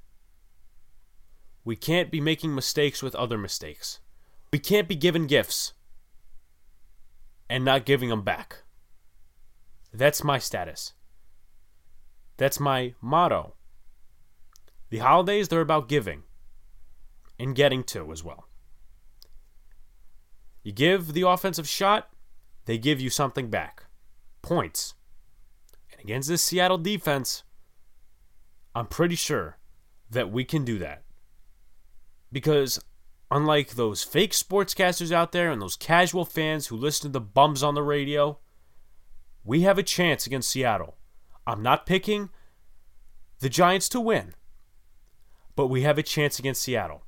We 1.65 1.77
can't 1.77 2.11
be 2.11 2.21
making 2.21 2.55
mistakes 2.55 3.03
with 3.03 3.15
other 3.15 3.39
mistakes. 3.39 4.01
We 4.53 4.59
can't 4.59 4.89
be 4.89 4.97
given 4.97 5.27
gifts 5.27 5.75
and 7.49 7.65
not 7.65 7.85
giving 7.85 8.09
them 8.09 8.23
back. 8.23 8.63
That's 9.93 10.25
my 10.25 10.39
status. 10.39 10.93
That's 12.37 12.59
my 12.59 12.95
motto. 13.01 13.55
The 14.91 14.99
holidays, 14.99 15.49
they're 15.49 15.61
about 15.61 15.89
giving 15.89 16.23
and 17.39 17.55
getting 17.55 17.85
to 17.85 18.13
as 18.13 18.25
well. 18.25 18.49
You 20.63 20.73
give 20.73 21.13
the 21.13 21.29
offensive 21.29 21.69
shot, 21.69 22.09
they 22.65 22.79
give 22.79 23.01
you 23.01 23.11
something 23.11 23.51
back 23.51 23.85
points. 24.41 24.95
Against 26.05 26.29
this 26.29 26.43
Seattle 26.43 26.77
defense, 26.77 27.45
I'm 28.75 28.87
pretty 28.87 29.15
sure 29.15 29.57
that 30.11 30.31
we 30.31 30.45
can 30.45 30.65
do 30.65 30.79
that. 30.79 31.03
Because 32.31 32.79
unlike 33.31 33.71
those 33.71 34.05
fake 34.05 34.33
sportscasters 34.33 35.13
out 35.13 35.33
there 35.33 35.51
and 35.51 35.63
those 35.63 35.77
casual 35.77 36.27
fans 36.27 36.67
who 36.67 36.77
listen 36.77 37.09
to 37.09 37.13
the 37.13 37.21
bums 37.21 37.63
on 37.63 37.75
the 37.75 37.83
radio, 37.83 38.39
we 39.45 39.63
have 39.63 39.79
a 39.79 39.83
chance 39.83 40.27
against 40.27 40.51
Seattle. 40.51 40.97
I'm 41.47 41.63
not 41.63 41.87
picking 41.87 42.29
the 43.41 43.49
Giants 43.49 43.89
to 43.91 44.01
win, 44.01 44.35
but 45.57 45.69
we 45.69 45.83
have 45.83 45.97
a 45.97 46.03
chance 46.03 46.39
against 46.39 46.63
Seattle. 46.63 47.05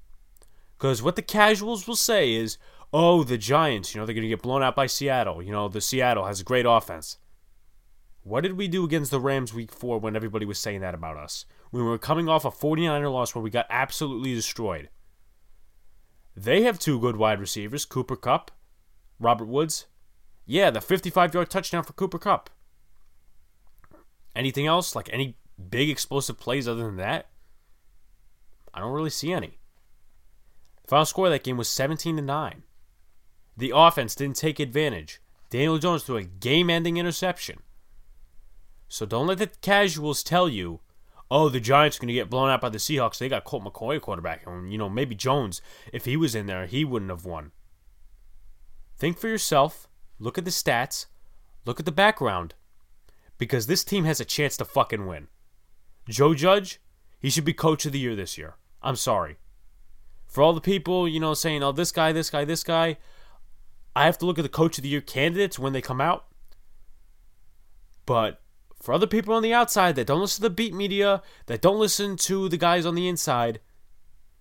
Because 0.78 1.02
what 1.02 1.16
the 1.16 1.22
casuals 1.22 1.86
will 1.86 1.96
say 1.96 2.34
is, 2.34 2.56
oh, 2.92 3.24
the 3.24 3.38
Giants, 3.38 3.94
you 3.94 4.00
know, 4.00 4.06
they're 4.06 4.14
going 4.14 4.22
to 4.22 4.28
get 4.28 4.42
blown 4.42 4.62
out 4.62 4.76
by 4.76 4.86
Seattle. 4.86 5.42
You 5.42 5.52
know, 5.52 5.68
the 5.68 5.80
Seattle 5.80 6.26
has 6.26 6.40
a 6.40 6.44
great 6.44 6.66
offense. 6.66 7.18
What 8.26 8.40
did 8.40 8.56
we 8.56 8.66
do 8.66 8.84
against 8.84 9.12
the 9.12 9.20
Rams 9.20 9.54
week 9.54 9.70
four 9.70 10.00
when 10.00 10.16
everybody 10.16 10.44
was 10.44 10.58
saying 10.58 10.80
that 10.80 10.96
about 10.96 11.16
us? 11.16 11.44
We 11.70 11.80
were 11.80 11.96
coming 11.96 12.28
off 12.28 12.44
a 12.44 12.50
49er 12.50 13.12
loss 13.12 13.32
where 13.32 13.42
we 13.42 13.50
got 13.50 13.68
absolutely 13.70 14.34
destroyed. 14.34 14.88
They 16.34 16.62
have 16.62 16.80
two 16.80 16.98
good 16.98 17.14
wide 17.14 17.38
receivers, 17.38 17.84
Cooper 17.84 18.16
Kupp, 18.16 18.50
Robert 19.20 19.46
Woods. 19.46 19.86
Yeah, 20.44 20.70
the 20.70 20.80
55 20.80 21.34
yard 21.34 21.50
touchdown 21.50 21.84
for 21.84 21.92
Cooper 21.92 22.18
Kupp. 22.18 22.50
Anything 24.34 24.66
else? 24.66 24.96
Like 24.96 25.08
any 25.12 25.36
big 25.70 25.88
explosive 25.88 26.36
plays 26.36 26.66
other 26.66 26.82
than 26.82 26.96
that? 26.96 27.28
I 28.74 28.80
don't 28.80 28.92
really 28.92 29.08
see 29.08 29.32
any. 29.32 29.60
The 30.82 30.88
final 30.88 31.06
score 31.06 31.26
of 31.26 31.32
that 31.32 31.44
game 31.44 31.58
was 31.58 31.68
17 31.68 32.16
to 32.16 32.22
9. 32.22 32.64
The 33.56 33.72
offense 33.72 34.16
didn't 34.16 34.34
take 34.34 34.58
advantage. 34.58 35.20
Daniel 35.48 35.78
Jones 35.78 36.02
threw 36.02 36.16
a 36.16 36.24
game 36.24 36.68
ending 36.68 36.96
interception. 36.96 37.60
So 38.88 39.06
don't 39.06 39.26
let 39.26 39.38
the 39.38 39.48
casuals 39.48 40.22
tell 40.22 40.48
you, 40.48 40.80
oh, 41.30 41.48
the 41.48 41.60
Giants 41.60 41.96
are 41.96 42.00
going 42.00 42.08
to 42.08 42.14
get 42.14 42.30
blown 42.30 42.50
out 42.50 42.60
by 42.60 42.68
the 42.68 42.78
Seahawks. 42.78 43.18
They 43.18 43.28
got 43.28 43.44
Colt 43.44 43.64
McCoy 43.64 44.00
quarterback. 44.00 44.46
And, 44.46 44.70
you 44.70 44.78
know, 44.78 44.88
maybe 44.88 45.14
Jones, 45.14 45.60
if 45.92 46.04
he 46.04 46.16
was 46.16 46.34
in 46.34 46.46
there, 46.46 46.66
he 46.66 46.84
wouldn't 46.84 47.10
have 47.10 47.24
won. 47.24 47.52
Think 48.96 49.18
for 49.18 49.28
yourself. 49.28 49.88
Look 50.18 50.38
at 50.38 50.44
the 50.44 50.50
stats. 50.50 51.06
Look 51.64 51.80
at 51.80 51.86
the 51.86 51.92
background. 51.92 52.54
Because 53.38 53.66
this 53.66 53.84
team 53.84 54.04
has 54.04 54.20
a 54.20 54.24
chance 54.24 54.56
to 54.58 54.64
fucking 54.64 55.06
win. 55.06 55.28
Joe 56.08 56.34
Judge, 56.34 56.80
he 57.20 57.28
should 57.28 57.44
be 57.44 57.52
coach 57.52 57.84
of 57.84 57.92
the 57.92 57.98
year 57.98 58.14
this 58.14 58.38
year. 58.38 58.54
I'm 58.82 58.96
sorry. 58.96 59.36
For 60.26 60.42
all 60.42 60.52
the 60.52 60.60
people, 60.60 61.08
you 61.08 61.20
know, 61.20 61.34
saying, 61.34 61.62
oh, 61.62 61.72
this 61.72 61.92
guy, 61.92 62.12
this 62.12 62.30
guy, 62.30 62.44
this 62.44 62.62
guy, 62.62 62.98
I 63.94 64.04
have 64.04 64.18
to 64.18 64.26
look 64.26 64.38
at 64.38 64.42
the 64.42 64.48
coach 64.48 64.78
of 64.78 64.82
the 64.82 64.88
year 64.88 65.00
candidates 65.00 65.58
when 65.58 65.72
they 65.72 65.80
come 65.80 66.00
out. 66.00 66.26
But 68.04 68.40
for 68.80 68.92
other 68.92 69.06
people 69.06 69.34
on 69.34 69.42
the 69.42 69.54
outside 69.54 69.96
that 69.96 70.06
don't 70.06 70.20
listen 70.20 70.42
to 70.42 70.48
the 70.48 70.54
beat 70.54 70.74
media, 70.74 71.22
that 71.46 71.62
don't 71.62 71.78
listen 71.78 72.16
to 72.16 72.48
the 72.48 72.56
guys 72.56 72.86
on 72.86 72.94
the 72.94 73.08
inside, 73.08 73.60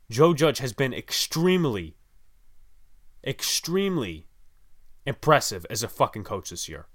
Joe 0.10 0.34
Judge 0.34 0.60
has 0.60 0.74
been 0.74 0.94
extremely, 0.94 1.96
extremely 3.26 4.28
impressive 5.06 5.66
as 5.70 5.84
a 5.84 5.88
fucking 5.88 6.24
coach 6.24 6.50
this 6.50 6.70
year. 6.70 6.88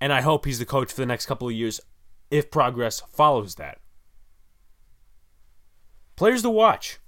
And 0.00 0.12
I 0.12 0.20
hope 0.20 0.44
he's 0.44 0.58
the 0.58 0.66
coach 0.66 0.90
for 0.90 1.00
the 1.00 1.06
next 1.06 1.26
couple 1.26 1.48
of 1.48 1.54
years 1.54 1.80
if 2.30 2.50
progress 2.50 3.00
follows 3.00 3.54
that. 3.54 3.78
Players 6.16 6.42
to 6.42 6.50
watch. 6.50 6.98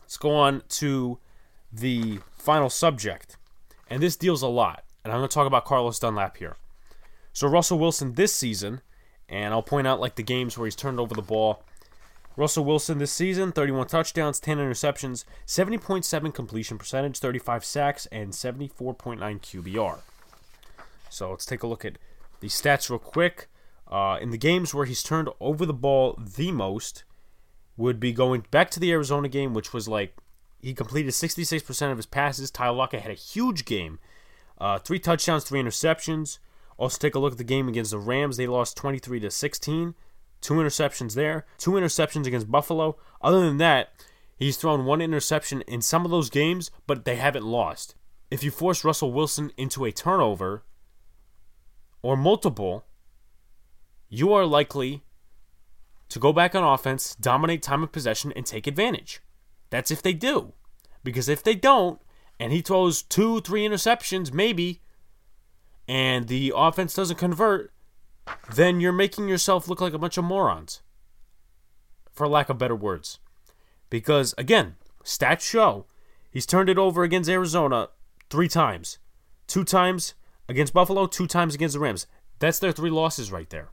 Let's 0.00 0.16
go 0.16 0.34
on 0.34 0.62
to 0.68 1.18
the 1.72 2.20
final 2.36 2.70
subject. 2.70 3.36
And 3.88 4.02
this 4.02 4.16
deals 4.16 4.42
a 4.42 4.48
lot. 4.48 4.84
And 5.04 5.12
I'm 5.12 5.20
going 5.20 5.28
to 5.28 5.34
talk 5.34 5.46
about 5.46 5.64
Carlos 5.64 5.98
Dunlap 5.98 6.36
here. 6.36 6.56
So, 7.36 7.46
Russell 7.46 7.78
Wilson 7.78 8.14
this 8.14 8.32
season, 8.32 8.80
and 9.28 9.52
I'll 9.52 9.62
point 9.62 9.86
out 9.86 10.00
like 10.00 10.14
the 10.14 10.22
games 10.22 10.56
where 10.56 10.64
he's 10.64 10.74
turned 10.74 10.98
over 10.98 11.14
the 11.14 11.20
ball. 11.20 11.62
Russell 12.34 12.64
Wilson 12.64 12.96
this 12.96 13.12
season, 13.12 13.52
31 13.52 13.88
touchdowns, 13.88 14.40
10 14.40 14.56
interceptions, 14.56 15.26
70.7 15.46 16.32
completion 16.32 16.78
percentage, 16.78 17.18
35 17.18 17.62
sacks, 17.62 18.06
and 18.06 18.32
74.9 18.32 19.18
QBR. 19.18 19.98
So 21.10 21.28
let's 21.28 21.44
take 21.44 21.62
a 21.62 21.66
look 21.66 21.84
at 21.84 21.98
the 22.40 22.46
stats 22.46 22.88
real 22.88 22.98
quick. 22.98 23.48
Uh, 23.86 24.16
in 24.18 24.30
the 24.30 24.38
games 24.38 24.72
where 24.72 24.86
he's 24.86 25.02
turned 25.02 25.28
over 25.38 25.66
the 25.66 25.74
ball 25.74 26.18
the 26.18 26.50
most, 26.50 27.04
would 27.76 28.00
be 28.00 28.14
going 28.14 28.46
back 28.50 28.70
to 28.70 28.80
the 28.80 28.92
Arizona 28.92 29.28
game, 29.28 29.52
which 29.52 29.74
was 29.74 29.86
like 29.86 30.16
he 30.62 30.72
completed 30.72 31.12
66% 31.12 31.90
of 31.90 31.98
his 31.98 32.06
passes. 32.06 32.50
Tyler 32.50 32.76
Lockett 32.76 33.02
had 33.02 33.10
a 33.10 33.14
huge 33.14 33.66
game. 33.66 33.98
Uh, 34.56 34.78
three 34.78 34.98
touchdowns, 34.98 35.44
three 35.44 35.60
interceptions. 35.60 36.38
Also, 36.78 36.98
take 36.98 37.14
a 37.14 37.18
look 37.18 37.32
at 37.32 37.38
the 37.38 37.44
game 37.44 37.68
against 37.68 37.90
the 37.90 37.98
Rams. 37.98 38.36
They 38.36 38.46
lost 38.46 38.76
23 38.76 39.20
to 39.20 39.30
16. 39.30 39.94
Two 40.40 40.54
interceptions 40.54 41.14
there. 41.14 41.46
Two 41.58 41.72
interceptions 41.72 42.26
against 42.26 42.50
Buffalo. 42.50 42.96
Other 43.22 43.40
than 43.40 43.56
that, 43.58 43.92
he's 44.36 44.56
thrown 44.56 44.84
one 44.84 45.00
interception 45.00 45.62
in 45.62 45.80
some 45.80 46.04
of 46.04 46.10
those 46.10 46.30
games, 46.30 46.70
but 46.86 47.04
they 47.04 47.16
haven't 47.16 47.44
lost. 47.44 47.94
If 48.30 48.42
you 48.42 48.50
force 48.50 48.84
Russell 48.84 49.12
Wilson 49.12 49.52
into 49.56 49.84
a 49.84 49.92
turnover 49.92 50.64
or 52.02 52.16
multiple, 52.16 52.84
you 54.08 54.32
are 54.32 54.44
likely 54.44 55.02
to 56.08 56.18
go 56.18 56.32
back 56.32 56.54
on 56.54 56.62
offense, 56.62 57.14
dominate 57.16 57.62
time 57.62 57.82
of 57.82 57.92
possession, 57.92 58.32
and 58.36 58.46
take 58.46 58.66
advantage. 58.66 59.20
That's 59.70 59.90
if 59.90 60.02
they 60.02 60.12
do. 60.12 60.52
Because 61.02 61.28
if 61.28 61.42
they 61.42 61.54
don't, 61.54 62.00
and 62.38 62.52
he 62.52 62.60
throws 62.60 63.02
two, 63.02 63.40
three 63.40 63.66
interceptions, 63.66 64.32
maybe, 64.32 64.80
and 65.88 66.28
the 66.28 66.52
offense 66.54 66.94
doesn't 66.94 67.18
convert, 67.18 67.72
then 68.54 68.80
you're 68.80 68.92
making 68.92 69.28
yourself 69.28 69.68
look 69.68 69.80
like 69.80 69.92
a 69.92 69.98
bunch 69.98 70.16
of 70.16 70.24
morons. 70.24 70.82
For 72.12 72.26
lack 72.26 72.48
of 72.48 72.58
better 72.58 72.74
words. 72.74 73.18
Because, 73.90 74.34
again, 74.38 74.76
stats 75.04 75.42
show 75.42 75.86
he's 76.30 76.46
turned 76.46 76.68
it 76.68 76.78
over 76.78 77.02
against 77.02 77.30
Arizona 77.30 77.88
three 78.30 78.48
times. 78.48 78.98
Two 79.46 79.64
times 79.64 80.14
against 80.48 80.72
Buffalo, 80.72 81.06
two 81.06 81.26
times 81.26 81.54
against 81.54 81.74
the 81.74 81.80
Rams. 81.80 82.06
That's 82.38 82.58
their 82.58 82.72
three 82.72 82.90
losses 82.90 83.30
right 83.30 83.48
there. 83.50 83.68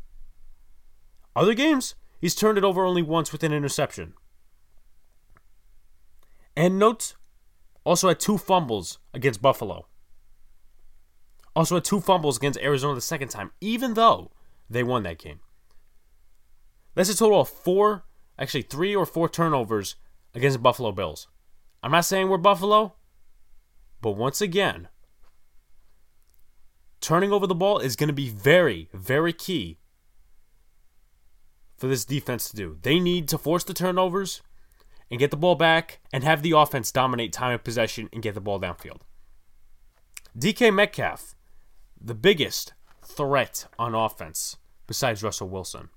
Other 1.35 1.53
games, 1.53 1.95
he's 2.19 2.35
turned 2.35 2.57
it 2.57 2.63
over 2.63 2.85
only 2.85 3.01
once 3.01 3.31
with 3.31 3.43
an 3.43 3.53
interception. 3.53 4.13
And 6.55 6.77
note, 6.77 7.15
also 7.83 8.07
had 8.09 8.19
two 8.19 8.37
fumbles 8.37 8.99
against 9.13 9.41
Buffalo. 9.41 9.87
Also 11.55 11.75
had 11.75 11.83
two 11.83 12.01
fumbles 12.01 12.37
against 12.37 12.59
Arizona 12.59 12.95
the 12.95 13.01
second 13.01 13.29
time, 13.29 13.51
even 13.61 13.93
though 13.93 14.31
they 14.69 14.83
won 14.83 15.03
that 15.03 15.19
game. 15.19 15.39
That's 16.95 17.09
a 17.09 17.17
total 17.17 17.41
of 17.41 17.49
four, 17.49 18.05
actually 18.37 18.63
three 18.63 18.95
or 18.95 19.05
four 19.05 19.29
turnovers 19.29 19.95
against 20.33 20.57
the 20.57 20.61
Buffalo 20.61 20.91
Bills. 20.91 21.27
I'm 21.81 21.91
not 21.91 22.05
saying 22.05 22.29
we're 22.29 22.37
Buffalo, 22.37 22.95
but 24.01 24.11
once 24.11 24.41
again, 24.41 24.87
turning 27.01 27.31
over 27.31 27.45
the 27.45 27.55
ball 27.55 27.79
is 27.79 27.95
going 27.95 28.07
to 28.07 28.13
be 28.13 28.29
very, 28.29 28.89
very 28.93 29.33
key 29.33 29.79
for 31.77 31.87
this 31.87 32.05
defense 32.05 32.49
to 32.49 32.55
do. 32.55 32.77
They 32.81 32.99
need 32.99 33.27
to 33.27 33.37
force 33.37 33.63
the 33.63 33.73
turnovers 33.73 34.41
and 35.11 35.19
get 35.19 35.31
the 35.31 35.37
ball 35.37 35.55
back 35.55 35.99
and 36.11 36.23
have 36.23 36.41
the 36.41 36.51
offense 36.51 36.91
dominate 36.91 37.33
time 37.33 37.53
of 37.53 37.63
possession 37.63 38.09
and 38.13 38.23
get 38.23 38.35
the 38.35 38.41
ball 38.41 38.59
downfield. 38.59 39.01
DK 40.37 40.73
Metcalf, 40.73 41.35
the 42.03 42.13
biggest 42.13 42.73
threat 43.03 43.67
on 43.79 43.95
offense 43.95 44.57
besides 44.87 45.23
Russell 45.23 45.49
Wilson. 45.49 45.89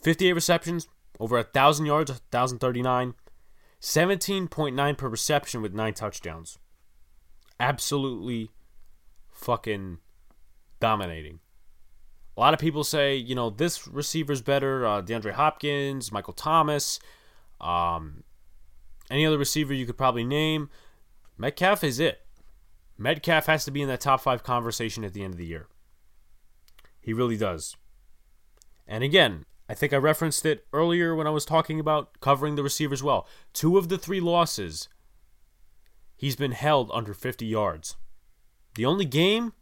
58 0.00 0.32
receptions, 0.32 0.88
over 1.18 1.36
1,000 1.36 1.86
yards, 1.86 2.10
1,039, 2.10 3.14
17.9 3.80 4.98
per 4.98 5.08
reception 5.08 5.62
with 5.62 5.74
nine 5.74 5.94
touchdowns. 5.94 6.58
Absolutely 7.58 8.50
fucking 9.32 9.98
dominating. 10.80 11.40
A 12.36 12.40
lot 12.40 12.54
of 12.54 12.60
people 12.60 12.84
say, 12.84 13.16
you 13.16 13.34
know, 13.34 13.50
this 13.50 13.86
receiver's 13.86 14.42
better. 14.42 14.86
Uh, 14.86 15.02
DeAndre 15.02 15.32
Hopkins, 15.32 16.10
Michael 16.10 16.32
Thomas, 16.32 16.98
um, 17.60 18.24
any 19.10 19.24
other 19.24 19.38
receiver 19.38 19.72
you 19.72 19.86
could 19.86 19.96
probably 19.96 20.24
name. 20.24 20.68
Metcalf 21.38 21.84
is 21.84 22.00
it. 22.00 22.23
Metcalf 22.96 23.46
has 23.46 23.64
to 23.64 23.70
be 23.70 23.82
in 23.82 23.88
that 23.88 24.00
top 24.00 24.20
five 24.20 24.42
conversation 24.42 25.04
at 25.04 25.12
the 25.12 25.22
end 25.22 25.34
of 25.34 25.38
the 25.38 25.46
year. 25.46 25.68
He 27.00 27.12
really 27.12 27.36
does. 27.36 27.76
And 28.86 29.02
again, 29.02 29.44
I 29.68 29.74
think 29.74 29.92
I 29.92 29.96
referenced 29.96 30.46
it 30.46 30.66
earlier 30.72 31.14
when 31.14 31.26
I 31.26 31.30
was 31.30 31.44
talking 31.44 31.80
about 31.80 32.20
covering 32.20 32.54
the 32.54 32.62
receivers 32.62 33.02
well. 33.02 33.26
Two 33.52 33.78
of 33.78 33.88
the 33.88 33.98
three 33.98 34.20
losses, 34.20 34.88
he's 36.16 36.36
been 36.36 36.52
held 36.52 36.90
under 36.92 37.14
50 37.14 37.46
yards. 37.46 37.96
The 38.74 38.86
only 38.86 39.04
game 39.04 39.52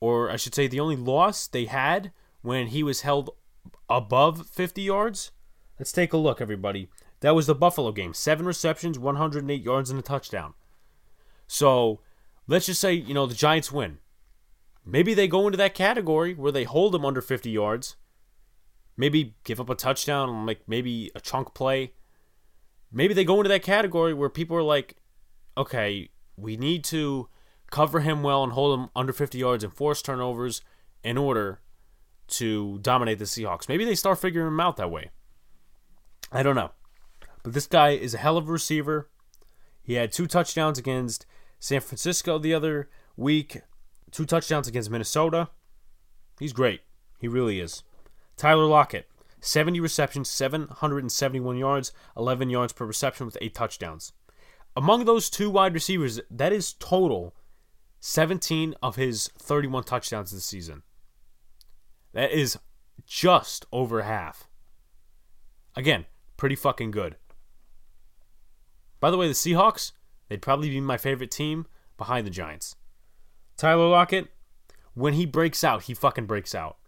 or 0.00 0.30
I 0.30 0.36
should 0.36 0.54
say, 0.54 0.66
the 0.66 0.80
only 0.80 0.96
loss 0.96 1.46
they 1.46 1.66
had 1.66 2.10
when 2.40 2.68
he 2.68 2.82
was 2.82 3.02
held 3.02 3.30
above 3.88 4.46
50 4.46 4.82
yards. 4.82 5.30
Let's 5.78 5.92
take 5.92 6.12
a 6.12 6.16
look, 6.18 6.40
everybody. 6.40 6.88
That 7.20 7.34
was 7.34 7.46
the 7.46 7.54
Buffalo 7.54 7.92
game. 7.92 8.14
Seven 8.14 8.46
receptions, 8.46 8.98
108 8.98 9.62
yards, 9.62 9.90
and 9.90 9.98
a 9.98 10.02
touchdown. 10.02 10.54
So 11.46 12.00
let's 12.50 12.66
just 12.66 12.80
say, 12.80 12.92
you 12.92 13.14
know, 13.14 13.26
the 13.26 13.34
Giants 13.34 13.70
win. 13.70 13.98
Maybe 14.84 15.14
they 15.14 15.28
go 15.28 15.46
into 15.46 15.56
that 15.58 15.74
category 15.74 16.34
where 16.34 16.50
they 16.50 16.64
hold 16.64 16.94
him 16.94 17.04
under 17.04 17.22
50 17.22 17.48
yards. 17.48 17.94
Maybe 18.96 19.36
give 19.44 19.60
up 19.60 19.70
a 19.70 19.76
touchdown, 19.76 20.46
like 20.46 20.62
maybe 20.66 21.12
a 21.14 21.20
chunk 21.20 21.54
play. 21.54 21.92
Maybe 22.90 23.14
they 23.14 23.24
go 23.24 23.36
into 23.36 23.48
that 23.48 23.62
category 23.62 24.12
where 24.12 24.28
people 24.28 24.56
are 24.56 24.64
like, 24.64 24.96
okay, 25.56 26.10
we 26.36 26.56
need 26.56 26.82
to 26.84 27.28
cover 27.70 28.00
him 28.00 28.24
well 28.24 28.42
and 28.42 28.52
hold 28.52 28.78
him 28.78 28.88
under 28.96 29.12
50 29.12 29.38
yards 29.38 29.62
and 29.62 29.72
force 29.72 30.02
turnovers 30.02 30.60
in 31.04 31.16
order 31.16 31.60
to 32.26 32.78
dominate 32.82 33.20
the 33.20 33.26
Seahawks. 33.26 33.68
Maybe 33.68 33.84
they 33.84 33.94
start 33.94 34.18
figuring 34.18 34.48
him 34.48 34.60
out 34.60 34.76
that 34.76 34.90
way. 34.90 35.10
I 36.32 36.42
don't 36.42 36.56
know. 36.56 36.72
But 37.44 37.52
this 37.52 37.68
guy 37.68 37.90
is 37.90 38.14
a 38.14 38.18
hell 38.18 38.36
of 38.36 38.48
a 38.48 38.52
receiver. 38.52 39.08
He 39.82 39.94
had 39.94 40.10
two 40.10 40.26
touchdowns 40.26 40.78
against 40.78 41.26
San 41.60 41.80
Francisco 41.80 42.38
the 42.38 42.54
other 42.54 42.88
week, 43.16 43.60
two 44.10 44.24
touchdowns 44.24 44.66
against 44.66 44.90
Minnesota. 44.90 45.50
He's 46.38 46.54
great. 46.54 46.80
He 47.18 47.28
really 47.28 47.60
is. 47.60 47.84
Tyler 48.36 48.64
Lockett, 48.64 49.06
70 49.40 49.78
receptions, 49.78 50.28
771 50.30 51.58
yards, 51.58 51.92
11 52.16 52.48
yards 52.48 52.72
per 52.72 52.86
reception 52.86 53.26
with 53.26 53.36
eight 53.42 53.54
touchdowns. 53.54 54.12
Among 54.74 55.04
those 55.04 55.28
two 55.28 55.50
wide 55.50 55.74
receivers, 55.74 56.18
that 56.30 56.52
is 56.52 56.72
total 56.72 57.36
17 58.00 58.74
of 58.82 58.96
his 58.96 59.28
31 59.38 59.84
touchdowns 59.84 60.30
this 60.30 60.46
season. 60.46 60.82
That 62.14 62.32
is 62.32 62.58
just 63.06 63.66
over 63.70 64.02
half. 64.02 64.48
Again, 65.76 66.06
pretty 66.38 66.56
fucking 66.56 66.90
good. 66.90 67.16
By 68.98 69.10
the 69.10 69.18
way, 69.18 69.28
the 69.28 69.34
Seahawks, 69.34 69.92
they'd 70.30 70.40
probably 70.40 70.70
be 70.70 70.80
my 70.80 70.96
favorite 70.96 71.30
team 71.30 71.66
behind 71.98 72.26
the 72.26 72.30
Giants. 72.30 72.76
Tyler 73.58 73.88
Lockett, 73.88 74.28
when 74.94 75.12
he 75.12 75.26
breaks 75.26 75.62
out, 75.62 75.82
he 75.82 75.92
fucking 75.92 76.24
breaks 76.24 76.54
out. 76.54 76.78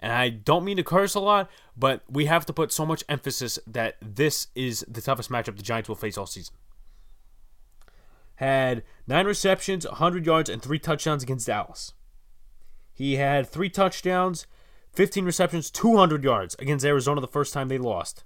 And 0.00 0.10
I 0.10 0.30
don't 0.30 0.64
mean 0.64 0.78
to 0.78 0.82
curse 0.82 1.14
a 1.14 1.20
lot, 1.20 1.50
but 1.76 2.02
we 2.10 2.24
have 2.24 2.46
to 2.46 2.54
put 2.54 2.72
so 2.72 2.86
much 2.86 3.04
emphasis 3.06 3.58
that 3.66 3.96
this 4.00 4.46
is 4.54 4.82
the 4.88 5.02
toughest 5.02 5.28
matchup 5.28 5.58
the 5.58 5.62
Giants 5.62 5.90
will 5.90 5.96
face 5.96 6.16
all 6.16 6.24
season 6.24 6.54
had 8.36 8.82
nine 9.06 9.26
receptions, 9.26 9.86
100 9.86 10.24
yards, 10.24 10.48
and 10.48 10.62
three 10.62 10.78
touchdowns 10.78 11.22
against 11.22 11.46
Dallas. 11.46 11.92
He 12.92 13.16
had 13.16 13.46
three 13.46 13.68
touchdowns, 13.68 14.46
15 14.92 15.24
receptions, 15.24 15.70
200 15.70 16.24
yards 16.24 16.54
against 16.58 16.84
Arizona 16.84 17.20
the 17.20 17.26
first 17.26 17.52
time 17.52 17.68
they 17.68 17.78
lost. 17.78 18.24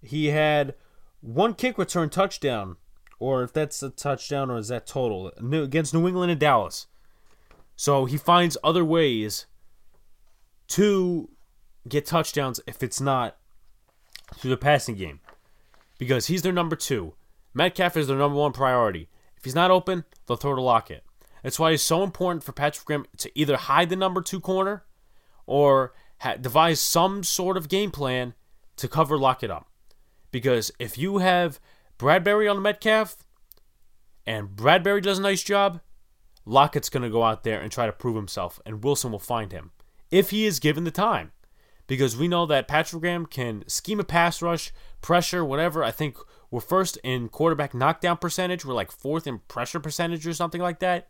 He 0.00 0.26
had 0.26 0.74
one 1.20 1.54
kick 1.54 1.78
return 1.78 2.10
touchdown, 2.10 2.76
or 3.18 3.42
if 3.42 3.52
that's 3.52 3.82
a 3.82 3.90
touchdown 3.90 4.50
or 4.50 4.58
is 4.58 4.68
that 4.68 4.86
total, 4.86 5.32
against 5.52 5.94
New 5.94 6.06
England 6.06 6.30
and 6.30 6.40
Dallas. 6.40 6.86
So 7.76 8.04
he 8.04 8.16
finds 8.16 8.56
other 8.62 8.84
ways 8.84 9.46
to 10.68 11.30
get 11.88 12.06
touchdowns 12.06 12.60
if 12.66 12.82
it's 12.82 13.00
not 13.00 13.36
through 14.34 14.50
the 14.50 14.56
passing 14.56 14.94
game. 14.94 15.20
Because 15.98 16.26
he's 16.26 16.42
their 16.42 16.52
number 16.52 16.76
two. 16.76 17.14
Metcalf 17.54 17.96
is 17.96 18.06
their 18.06 18.18
number 18.18 18.38
one 18.38 18.52
priority. 18.52 19.08
If 19.36 19.44
he's 19.44 19.54
not 19.54 19.70
open, 19.70 20.04
they'll 20.26 20.36
throw 20.36 20.54
to 20.54 20.60
Lockett. 20.60 21.04
That's 21.42 21.58
why 21.58 21.70
it's 21.70 21.82
so 21.82 22.02
important 22.02 22.44
for 22.44 22.52
Patrick 22.52 22.84
Graham 22.84 23.06
to 23.18 23.30
either 23.38 23.56
hide 23.56 23.90
the 23.90 23.96
number 23.96 24.20
two 24.20 24.40
corner 24.40 24.84
or 25.46 25.92
ha- 26.18 26.36
devise 26.36 26.80
some 26.80 27.22
sort 27.22 27.56
of 27.56 27.68
game 27.68 27.90
plan 27.90 28.34
to 28.76 28.88
cover 28.88 29.16
Lockett 29.16 29.50
up. 29.50 29.68
Because 30.30 30.70
if 30.78 30.98
you 30.98 31.18
have 31.18 31.58
Bradberry 31.98 32.48
on 32.48 32.56
the 32.56 32.62
Metcalf 32.62 33.16
and 34.26 34.50
Bradberry 34.50 35.02
does 35.02 35.18
a 35.18 35.22
nice 35.22 35.42
job, 35.42 35.80
Lockett's 36.44 36.88
going 36.88 37.02
to 37.02 37.10
go 37.10 37.22
out 37.22 37.44
there 37.44 37.60
and 37.60 37.70
try 37.70 37.86
to 37.86 37.92
prove 37.92 38.16
himself, 38.16 38.60
and 38.64 38.82
Wilson 38.82 39.12
will 39.12 39.18
find 39.18 39.52
him 39.52 39.72
if 40.10 40.30
he 40.30 40.46
is 40.46 40.60
given 40.60 40.84
the 40.84 40.90
time. 40.90 41.32
Because 41.86 42.16
we 42.16 42.28
know 42.28 42.44
that 42.44 42.68
Patrick 42.68 43.00
Graham 43.00 43.24
can 43.24 43.64
scheme 43.66 43.98
a 43.98 44.04
pass 44.04 44.42
rush, 44.42 44.72
pressure, 45.00 45.42
whatever. 45.42 45.82
I 45.82 45.90
think 45.90 46.18
we're 46.50 46.60
first 46.60 46.98
in 47.02 47.30
quarterback 47.30 47.72
knockdown 47.72 48.18
percentage. 48.18 48.64
We're 48.64 48.74
like 48.74 48.92
fourth 48.92 49.26
in 49.26 49.38
pressure 49.48 49.80
percentage 49.80 50.26
or 50.26 50.34
something 50.34 50.60
like 50.60 50.80
that. 50.80 51.08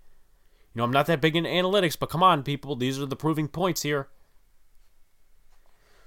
You 0.73 0.79
know, 0.79 0.85
I'm 0.85 0.93
not 0.93 1.07
that 1.07 1.21
big 1.21 1.35
in 1.35 1.45
analytics, 1.45 1.99
but 1.99 2.11
come 2.11 2.23
on, 2.23 2.45
people. 2.45 2.77
These 2.77 3.01
are 3.01 3.07
the 3.07 3.17
proving 3.17 3.49
points 3.49 3.83
here. 3.83 4.09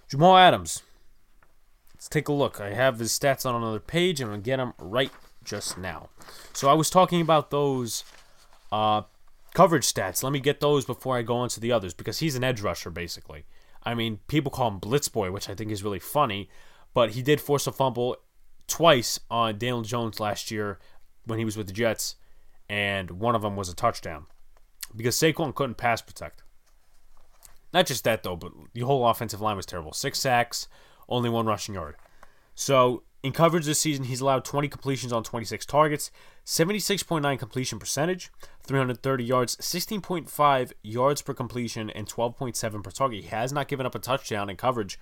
Jamal 0.08 0.38
Adams. 0.38 0.84
Let's 2.02 2.10
take 2.10 2.30
a 2.30 2.34
look. 2.34 2.60
I 2.60 2.74
have 2.74 2.98
his 2.98 3.12
stats 3.12 3.46
on 3.46 3.54
another 3.54 3.80
page. 3.80 4.22
I'm 4.22 4.30
going 4.30 4.42
to 4.42 4.44
get 4.44 4.58
them 4.58 4.74
right 4.80 5.12
just 5.44 5.78
now. 5.78 6.10
So 6.52 6.68
I 6.68 6.74
was 6.74 6.90
talking 6.90 7.22
about 7.22 7.52
those 7.52 8.04
uh, 8.72 9.04
coverage 9.54 9.84
stats. 9.94 10.24
Let 10.24 10.34
me 10.34 10.40
get 10.40 10.62
those 10.62 10.84
before 10.84 11.16
I 11.16 11.22
go 11.22 11.36
on 11.36 11.50
to 11.50 11.60
the 11.60 11.72
others 11.72 11.94
because 11.94 12.18
he's 12.18 12.36
an 12.36 12.44
edge 12.44 12.60
rusher, 12.60 12.90
basically. 12.90 13.46
I 13.84 13.94
mean, 13.94 14.18
people 14.26 14.50
call 14.50 14.70
him 14.70 14.80
Blitz 14.80 15.10
Boy, 15.10 15.30
which 15.30 15.48
I 15.48 15.54
think 15.54 15.70
is 15.70 15.84
really 15.84 16.00
funny, 16.00 16.50
but 16.96 17.12
he 17.12 17.22
did 17.22 17.40
force 17.40 17.68
a 17.68 17.72
fumble 17.72 18.18
twice 18.66 19.20
on 19.30 19.60
Daniel 19.60 19.84
Jones 19.84 20.20
last 20.20 20.50
year 20.50 20.80
when 21.26 21.38
he 21.38 21.46
was 21.46 21.56
with 21.56 21.68
the 21.68 21.74
Jets, 21.74 22.16
and 22.68 23.12
one 23.12 23.36
of 23.36 23.44
them 23.44 23.56
was 23.56 23.70
a 23.70 23.76
touchdown 23.76 24.26
because 24.96 25.16
Saquon 25.16 25.54
couldn't 25.54 25.78
pass 25.78 26.02
protect. 26.02 26.42
Not 27.72 27.86
just 27.86 28.04
that 28.06 28.24
though, 28.24 28.36
but 28.36 28.54
the 28.74 28.82
whole 28.82 29.08
offensive 29.08 29.40
line 29.40 29.56
was 29.56 29.68
terrible. 29.68 29.94
Six 29.94 30.20
sacks, 30.20 30.68
only 31.12 31.30
one 31.30 31.46
rushing 31.46 31.76
yard. 31.76 31.96
So 32.56 33.04
in 33.24 33.32
coverage 33.34 33.66
this 33.66 33.80
season, 33.80 34.06
he's 34.06 34.22
allowed 34.22 34.44
20 34.46 34.68
completions 34.68 35.14
on 35.14 35.24
26 35.24 35.66
targets, 35.66 36.10
76.9 36.46 37.38
completion 37.38 37.78
percentage, 37.78 38.32
330 38.64 39.24
yards, 39.24 39.56
16.5 39.58 40.72
yards 40.82 41.22
per 41.22 41.34
completion, 41.34 41.90
and 41.92 42.08
12.7 42.08 42.84
per 42.84 42.92
target. 42.92 43.24
He 43.24 43.30
has 43.30 43.54
not 43.54 43.68
given 43.68 43.86
up 43.86 43.94
a 43.94 44.00
touchdown 44.00 44.50
in 44.50 44.58
coverage, 44.58 45.00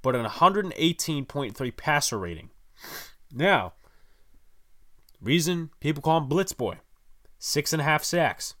but 0.00 0.16
an 0.16 0.24
118.3 0.24 1.76
passer 1.76 2.18
rating. 2.18 2.50
Now, 3.30 3.74
reason 5.20 5.70
people 5.80 6.02
call 6.02 6.18
him 6.18 6.28
Blitz 6.28 6.54
Boy: 6.54 6.78
six 7.38 7.74
and 7.74 7.82
a 7.82 7.84
half 7.84 8.02
sacks, 8.02 8.54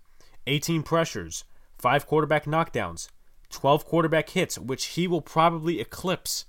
18 0.46 0.82
pressures, 0.82 1.44
five 1.78 2.06
quarterback 2.06 2.44
knockdowns, 2.44 3.08
12 3.48 3.86
quarterback 3.86 4.28
hits, 4.30 4.58
which 4.58 4.86
he 4.86 5.08
will 5.08 5.22
probably 5.22 5.80
eclipse 5.80 6.44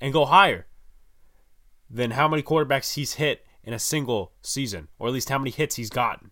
and 0.00 0.12
go 0.12 0.24
higher 0.24 0.66
than 1.88 2.12
how 2.12 2.28
many 2.28 2.42
quarterbacks 2.42 2.94
he's 2.94 3.14
hit 3.14 3.44
in 3.62 3.74
a 3.74 3.78
single 3.78 4.32
season, 4.42 4.88
or 4.98 5.08
at 5.08 5.12
least 5.12 5.28
how 5.28 5.38
many 5.38 5.50
hits 5.50 5.76
he's 5.76 5.90
gotten. 5.90 6.30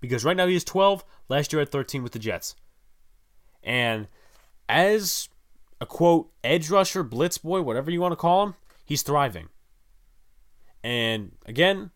Because 0.00 0.24
right 0.24 0.36
now 0.36 0.46
he 0.46 0.54
has 0.54 0.64
12, 0.64 1.04
last 1.28 1.52
year 1.52 1.60
had 1.60 1.70
13 1.70 2.02
with 2.02 2.12
the 2.12 2.18
Jets. 2.18 2.56
And 3.62 4.08
as 4.68 5.28
a 5.80 5.86
quote, 5.86 6.30
edge 6.42 6.68
rusher, 6.70 7.02
blitz 7.02 7.38
boy, 7.38 7.62
whatever 7.62 7.90
you 7.90 8.00
want 8.00 8.12
to 8.12 8.16
call 8.16 8.44
him, 8.44 8.54
he's 8.84 9.02
thriving. 9.02 9.48
And 10.82 11.32
again, 11.46 11.90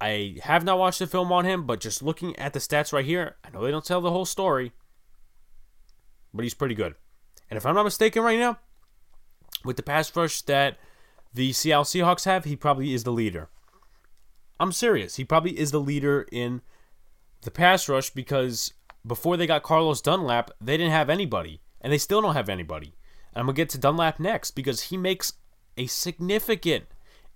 I 0.00 0.36
have 0.42 0.64
not 0.64 0.78
watched 0.78 0.98
the 0.98 1.06
film 1.06 1.32
on 1.32 1.44
him, 1.44 1.66
but 1.66 1.80
just 1.80 2.02
looking 2.02 2.38
at 2.38 2.52
the 2.52 2.60
stats 2.60 2.92
right 2.92 3.04
here, 3.04 3.36
I 3.42 3.50
know 3.50 3.64
they 3.64 3.70
don't 3.70 3.84
tell 3.84 4.00
the 4.00 4.10
whole 4.10 4.26
story, 4.26 4.72
but 6.32 6.42
he's 6.42 6.54
pretty 6.54 6.74
good. 6.74 6.94
And 7.50 7.56
if 7.56 7.64
I'm 7.64 7.74
not 7.74 7.84
mistaken 7.84 8.22
right 8.22 8.38
now, 8.38 8.58
with 9.68 9.76
the 9.76 9.82
pass 9.82 10.16
rush 10.16 10.40
that 10.40 10.78
the 11.34 11.52
Seattle 11.52 11.84
Seahawks 11.84 12.24
have, 12.24 12.46
he 12.46 12.56
probably 12.56 12.94
is 12.94 13.04
the 13.04 13.12
leader. 13.12 13.50
I'm 14.58 14.72
serious. 14.72 15.16
He 15.16 15.24
probably 15.24 15.58
is 15.58 15.72
the 15.72 15.78
leader 15.78 16.26
in 16.32 16.62
the 17.42 17.50
pass 17.50 17.86
rush 17.86 18.08
because 18.08 18.72
before 19.06 19.36
they 19.36 19.46
got 19.46 19.62
Carlos 19.62 20.00
Dunlap, 20.00 20.52
they 20.58 20.78
didn't 20.78 20.92
have 20.92 21.10
anybody, 21.10 21.60
and 21.82 21.92
they 21.92 21.98
still 21.98 22.22
don't 22.22 22.34
have 22.34 22.48
anybody. 22.48 22.94
And 23.34 23.40
I'm 23.40 23.44
going 23.44 23.56
to 23.56 23.60
get 23.60 23.68
to 23.68 23.78
Dunlap 23.78 24.18
next 24.18 24.52
because 24.52 24.84
he 24.84 24.96
makes 24.96 25.34
a 25.76 25.86
significant 25.86 26.86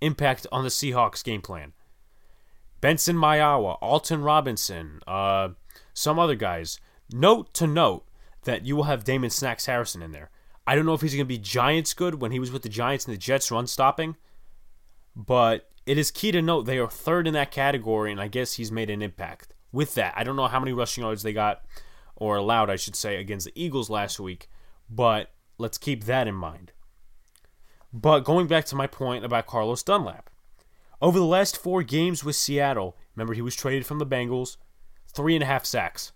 impact 0.01 0.47
on 0.51 0.63
the 0.63 0.71
Seahawks 0.71 1.23
game 1.23 1.43
plan. 1.43 1.73
Benson 2.81 3.15
Mayowa, 3.15 3.77
Alton 3.79 4.23
Robinson, 4.23 5.01
uh, 5.05 5.49
some 5.93 6.17
other 6.17 6.35
guys. 6.35 6.79
Note 7.11 7.53
to 7.53 7.67
note 7.67 8.05
that 8.45 8.65
you 8.65 8.75
will 8.75 8.85
have 8.85 9.03
Damon 9.03 9.29
Snacks 9.29 9.67
Harrison 9.67 10.01
in 10.01 10.13
there. 10.13 10.31
I 10.65 10.75
don't 10.75 10.85
know 10.85 10.93
if 10.93 11.01
he's 11.01 11.13
going 11.13 11.25
to 11.25 11.27
be 11.27 11.37
Giants 11.37 11.93
good 11.93 12.21
when 12.21 12.31
he 12.31 12.39
was 12.39 12.51
with 12.51 12.61
the 12.61 12.69
Giants 12.69 13.05
and 13.05 13.13
the 13.13 13.19
Jets 13.19 13.51
run 13.51 13.67
stopping, 13.67 14.15
but 15.15 15.69
it 15.85 15.97
is 15.97 16.11
key 16.11 16.31
to 16.31 16.41
note 16.41 16.63
they 16.63 16.79
are 16.79 16.89
third 16.89 17.27
in 17.27 17.33
that 17.33 17.51
category, 17.51 18.11
and 18.11 18.21
I 18.21 18.27
guess 18.27 18.53
he's 18.53 18.71
made 18.71 18.89
an 18.89 19.01
impact. 19.01 19.53
With 19.71 19.95
that, 19.95 20.13
I 20.15 20.23
don't 20.23 20.35
know 20.35 20.47
how 20.47 20.59
many 20.59 20.71
rushing 20.71 21.03
yards 21.03 21.23
they 21.23 21.33
got, 21.33 21.63
or 22.15 22.37
allowed, 22.37 22.69
I 22.69 22.75
should 22.75 22.95
say, 22.95 23.17
against 23.17 23.45
the 23.45 23.61
Eagles 23.61 23.89
last 23.89 24.19
week, 24.19 24.49
but 24.89 25.31
let's 25.57 25.77
keep 25.77 26.05
that 26.05 26.27
in 26.27 26.35
mind. 26.35 26.71
But 27.91 28.21
going 28.21 28.47
back 28.47 28.65
to 28.65 28.75
my 28.75 28.87
point 28.87 29.25
about 29.25 29.47
Carlos 29.47 29.83
Dunlap, 29.83 30.29
over 31.01 31.19
the 31.19 31.25
last 31.25 31.57
four 31.57 31.83
games 31.83 32.23
with 32.23 32.35
Seattle, 32.35 32.95
remember 33.15 33.33
he 33.33 33.41
was 33.41 33.55
traded 33.55 33.85
from 33.85 33.99
the 33.99 34.05
Bengals, 34.05 34.57
three 35.07 35.35
and 35.35 35.43
a 35.43 35.47
half 35.47 35.65
sacks. 35.65 36.13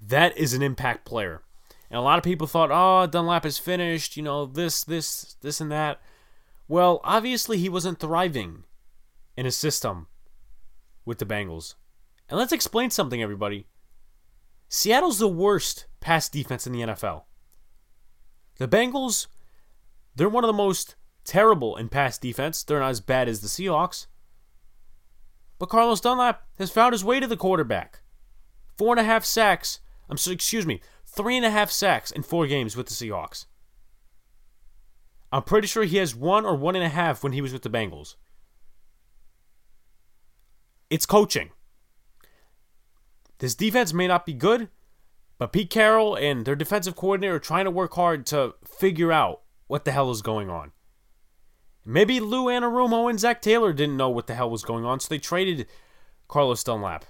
That 0.00 0.36
is 0.38 0.54
an 0.54 0.62
impact 0.62 1.04
player. 1.04 1.42
And 1.90 1.98
a 1.98 2.02
lot 2.02 2.18
of 2.18 2.24
people 2.24 2.46
thought, 2.46 2.70
oh, 2.72 3.06
Dunlap 3.06 3.44
is 3.44 3.58
finished, 3.58 4.16
you 4.16 4.22
know, 4.22 4.46
this, 4.46 4.84
this, 4.84 5.34
this, 5.40 5.60
and 5.60 5.72
that. 5.72 6.00
Well, 6.68 7.00
obviously, 7.02 7.58
he 7.58 7.68
wasn't 7.68 7.98
thriving 7.98 8.62
in 9.36 9.44
his 9.44 9.56
system 9.56 10.06
with 11.04 11.18
the 11.18 11.26
Bengals. 11.26 11.74
And 12.28 12.38
let's 12.38 12.52
explain 12.52 12.90
something, 12.90 13.20
everybody. 13.20 13.66
Seattle's 14.68 15.18
the 15.18 15.26
worst 15.26 15.86
pass 15.98 16.28
defense 16.28 16.64
in 16.64 16.72
the 16.72 16.82
NFL. 16.82 17.24
The 18.58 18.68
Bengals, 18.68 19.26
they're 20.14 20.28
one 20.28 20.44
of 20.44 20.48
the 20.48 20.52
most 20.52 20.94
terrible 21.24 21.76
in 21.76 21.88
pass 21.88 22.18
defense. 22.18 22.62
They're 22.62 22.78
not 22.78 22.90
as 22.90 23.00
bad 23.00 23.28
as 23.28 23.40
the 23.40 23.48
Seahawks. 23.48 24.06
But 25.58 25.70
Carlos 25.70 26.00
Dunlap 26.00 26.46
has 26.58 26.70
found 26.70 26.92
his 26.92 27.04
way 27.04 27.18
to 27.18 27.26
the 27.26 27.36
quarterback. 27.36 28.00
Four 28.78 28.92
and 28.92 29.00
a 29.00 29.04
half 29.04 29.24
sacks. 29.24 29.80
I'm 30.08 30.16
so, 30.16 30.30
excuse 30.30 30.66
me, 30.66 30.80
three 31.10 31.36
and 31.36 31.44
a 31.44 31.50
half 31.50 31.70
sacks 31.70 32.10
in 32.10 32.22
four 32.22 32.46
games 32.46 32.76
with 32.76 32.86
the 32.86 32.94
Seahawks. 32.94 33.46
I'm 35.32 35.42
pretty 35.42 35.66
sure 35.66 35.84
he 35.84 35.98
has 35.98 36.14
one 36.14 36.44
or 36.44 36.56
one 36.56 36.76
and 36.76 36.84
a 36.84 36.88
half 36.88 37.22
when 37.22 37.32
he 37.32 37.40
was 37.40 37.52
with 37.52 37.62
the 37.62 37.70
Bengals. 37.70 38.16
It's 40.88 41.06
coaching. 41.06 41.50
This 43.38 43.54
defense 43.54 43.92
may 43.92 44.08
not 44.08 44.26
be 44.26 44.34
good, 44.34 44.68
but 45.38 45.52
Pete 45.52 45.70
Carroll 45.70 46.16
and 46.16 46.44
their 46.44 46.56
defensive 46.56 46.96
coordinator 46.96 47.36
are 47.36 47.40
trying 47.40 47.64
to 47.64 47.70
work 47.70 47.94
hard 47.94 48.26
to 48.26 48.54
figure 48.64 49.12
out 49.12 49.42
what 49.68 49.84
the 49.84 49.92
hell 49.92 50.10
is 50.10 50.20
going 50.20 50.50
on. 50.50 50.72
Maybe 51.84 52.20
Lou 52.20 52.46
Anarumo 52.46 53.08
and 53.08 53.18
Zac 53.18 53.40
Taylor 53.40 53.72
didn't 53.72 53.96
know 53.96 54.10
what 54.10 54.26
the 54.26 54.34
hell 54.34 54.50
was 54.50 54.64
going 54.64 54.84
on, 54.84 55.00
so 55.00 55.08
they 55.08 55.18
traded 55.18 55.66
Carlos 56.28 56.62
Dunlap. 56.62 57.04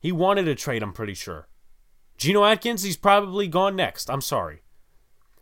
He 0.00 0.10
wanted 0.10 0.48
a 0.48 0.54
trade, 0.54 0.82
I'm 0.82 0.92
pretty 0.92 1.14
sure. 1.14 1.48
Geno 2.16 2.44
Atkins, 2.44 2.82
he's 2.82 2.96
probably 2.96 3.48
gone 3.48 3.76
next. 3.76 4.10
I'm 4.10 4.20
sorry. 4.20 4.62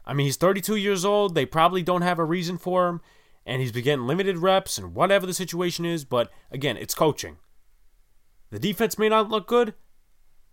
I 0.04 0.12
mean, 0.12 0.26
he's 0.26 0.36
32 0.36 0.76
years 0.76 1.04
old. 1.04 1.34
They 1.34 1.46
probably 1.46 1.82
don't 1.82 2.02
have 2.02 2.18
a 2.18 2.24
reason 2.24 2.58
for 2.58 2.88
him, 2.88 3.00
and 3.46 3.60
he's 3.60 3.72
been 3.72 3.84
getting 3.84 4.06
limited 4.06 4.38
reps 4.38 4.76
and 4.76 4.94
whatever 4.94 5.26
the 5.26 5.34
situation 5.34 5.84
is. 5.84 6.04
But 6.04 6.30
again, 6.50 6.76
it's 6.76 6.94
coaching. 6.94 7.36
The 8.50 8.58
defense 8.58 8.98
may 8.98 9.08
not 9.08 9.30
look 9.30 9.46
good, 9.46 9.74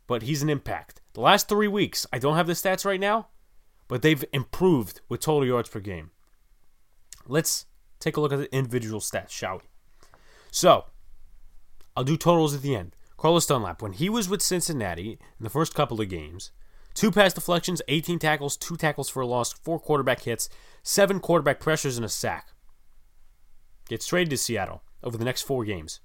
but 0.08 0.24
he's 0.24 0.42
an 0.42 0.50
impact. 0.50 1.02
The 1.14 1.22
last 1.22 1.50
three 1.50 1.68
weeks, 1.68 2.06
I 2.14 2.20
don't 2.20 2.36
have 2.36 2.48
the 2.48 2.54
stats 2.54 2.86
right 2.86 3.00
now, 3.00 3.28
but 3.88 4.02
they've 4.02 4.24
improved 4.32 5.02
with 5.10 5.20
total 5.20 5.48
yards 5.48 5.70
per 5.70 5.80
game. 5.80 6.12
Let's 7.28 7.66
take 8.00 8.18
a 8.18 8.22
look 8.22 8.34
at 8.34 8.40
the 8.40 8.56
individual 8.56 9.00
stats, 9.00 9.30
shall 9.30 9.58
we? 9.58 9.64
So, 10.50 10.86
I'll 11.96 12.04
do 12.04 12.18
totals 12.18 12.56
at 12.56 12.62
the 12.62 12.76
end. 12.76 12.96
Carlos 13.22 13.46
Dunlap, 13.46 13.84
when 13.84 13.94
he 13.94 14.10
was 14.10 14.28
with 14.28 14.42
Cincinnati 14.42 15.12
in 15.12 15.44
the 15.44 15.50
first 15.52 15.76
couple 15.76 16.02
of 16.02 16.10
games, 16.10 16.50
two 16.96 17.12
pass 17.12 17.32
deflections, 17.32 17.80
18 17.88 18.18
tackles, 18.18 18.58
two 18.58 18.76
tackles 18.76 19.10
for 19.10 19.22
a 19.22 19.28
loss, 19.28 19.54
four 19.54 19.80
quarterback 19.80 20.22
hits, 20.22 20.50
seven 20.82 21.20
quarterback 21.20 21.60
pressures, 21.60 21.98
and 21.98 22.06
a 22.06 22.10
sack. 22.10 22.48
Gets 23.88 24.08
traded 24.08 24.32
to 24.32 24.38
Seattle 24.38 24.82
over 25.04 25.20
the 25.20 25.24
next 25.24 25.44
four 25.44 25.64
games. 25.64 26.00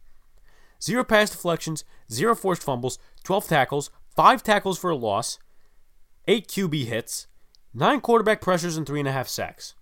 Zero 0.83 1.05
pass 1.05 1.31
deflections, 1.31 1.85
zero 2.13 2.35
forced 2.35 2.63
fumbles, 2.63 2.99
12 3.25 3.49
tackles, 3.49 3.91
five 4.15 4.43
tackles 4.43 4.79
for 4.79 4.91
a 4.91 4.95
loss, 4.95 5.39
eight 6.29 6.49
QB 6.49 6.85
hits, 6.85 7.29
nine 7.73 8.03
quarterback 8.03 8.43
pressures, 8.43 8.77
and 8.77 8.87
three 8.87 9.01
and 9.01 9.09
a 9.09 9.13
half 9.13 9.27
sacks. 9.27 9.75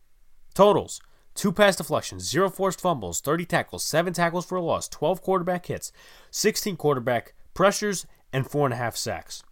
Totals 0.55 1.01
two 1.35 1.53
pass 1.53 1.76
deflections, 1.76 2.28
zero 2.28 2.49
forced 2.49 2.80
fumbles, 2.80 3.20
30 3.20 3.45
tackles, 3.45 3.85
seven 3.85 4.12
tackles 4.12 4.47
for 4.47 4.57
a 4.57 4.62
loss, 4.62 4.89
12 4.89 5.22
quarterback 5.22 5.66
hits, 5.66 5.93
16 6.30 6.76
quarterback 6.76 7.35
pressures, 7.55 8.07
and 8.32 8.51
four 8.51 8.66
and 8.66 8.74
a 8.74 8.78
half 8.78 8.97
sacks. 8.97 9.43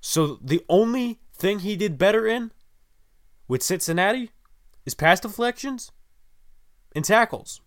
So 0.00 0.38
the 0.42 0.64
only 0.68 1.20
thing 1.34 1.60
he 1.60 1.76
did 1.76 1.98
better 1.98 2.26
in 2.26 2.50
with 3.48 3.62
Cincinnati 3.62 4.30
is 4.86 4.94
pass 4.94 5.20
deflections 5.20 5.92
and 6.94 7.04
tackles. 7.04 7.60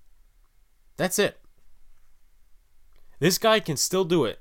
That's 0.98 1.20
it. 1.20 1.40
This 3.20 3.38
guy 3.38 3.60
can 3.60 3.78
still 3.78 4.06
do 4.06 4.26
it 4.26 4.40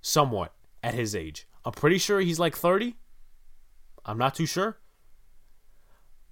somewhat 0.00 0.52
at 0.82 0.94
his 0.94 1.14
age. 1.14 1.46
I'm 1.64 1.72
pretty 1.72 1.98
sure 1.98 2.20
he's 2.20 2.38
like 2.38 2.56
30. 2.56 2.96
I'm 4.04 4.18
not 4.18 4.34
too 4.34 4.46
sure. 4.46 4.78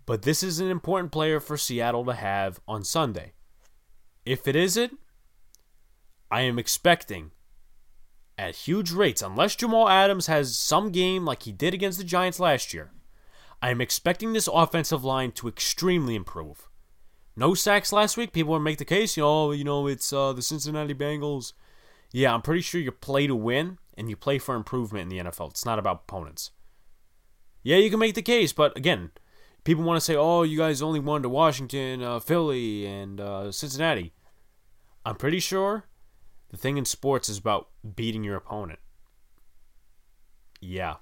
But 0.06 0.22
this 0.22 0.42
is 0.42 0.60
an 0.60 0.70
important 0.70 1.12
player 1.12 1.40
for 1.40 1.56
Seattle 1.56 2.04
to 2.04 2.12
have 2.12 2.60
on 2.68 2.84
Sunday. 2.84 3.32
If 4.26 4.46
it 4.46 4.56
isn't, 4.56 4.98
I 6.30 6.42
am 6.42 6.58
expecting 6.58 7.30
at 8.36 8.56
huge 8.56 8.90
rates, 8.90 9.22
unless 9.22 9.56
Jamal 9.56 9.88
Adams 9.88 10.26
has 10.26 10.58
some 10.58 10.90
game 10.90 11.24
like 11.24 11.44
he 11.44 11.52
did 11.52 11.74
against 11.74 11.98
the 11.98 12.04
Giants 12.04 12.40
last 12.40 12.74
year, 12.74 12.90
I 13.62 13.70
am 13.70 13.80
expecting 13.80 14.32
this 14.32 14.48
offensive 14.52 15.04
line 15.04 15.32
to 15.32 15.48
extremely 15.48 16.14
improve. 16.14 16.68
No 17.36 17.54
sacks 17.54 17.92
last 17.92 18.16
week. 18.16 18.32
People 18.32 18.52
will 18.52 18.60
make 18.60 18.78
the 18.78 18.84
case, 18.84 19.16
you 19.16 19.22
know, 19.22 19.52
you 19.52 19.64
know, 19.64 19.86
it's 19.86 20.12
uh, 20.12 20.32
the 20.32 20.42
Cincinnati 20.42 20.94
Bengals. 20.94 21.52
Yeah, 22.12 22.32
I'm 22.32 22.42
pretty 22.42 22.60
sure 22.60 22.80
you 22.80 22.92
play 22.92 23.26
to 23.26 23.34
win 23.34 23.78
and 23.96 24.08
you 24.08 24.16
play 24.16 24.38
for 24.38 24.54
improvement 24.54 25.02
in 25.04 25.08
the 25.08 25.30
NFL. 25.30 25.50
It's 25.50 25.64
not 25.64 25.78
about 25.78 26.02
opponents. 26.06 26.50
Yeah, 27.62 27.76
you 27.78 27.90
can 27.90 27.98
make 27.98 28.14
the 28.14 28.22
case, 28.22 28.52
but 28.52 28.76
again, 28.76 29.10
people 29.64 29.82
want 29.84 29.96
to 29.96 30.04
say, 30.04 30.14
"Oh, 30.14 30.42
you 30.42 30.58
guys 30.58 30.82
only 30.82 31.00
won 31.00 31.22
to 31.22 31.28
Washington, 31.28 32.02
uh, 32.02 32.20
Philly, 32.20 32.86
and 32.86 33.20
uh, 33.20 33.50
Cincinnati." 33.50 34.12
I'm 35.04 35.16
pretty 35.16 35.40
sure 35.40 35.84
the 36.50 36.56
thing 36.56 36.78
in 36.78 36.84
sports 36.84 37.28
is 37.28 37.38
about 37.38 37.68
beating 37.94 38.24
your 38.24 38.36
opponent. 38.36 38.78
Yeah, 40.60 40.96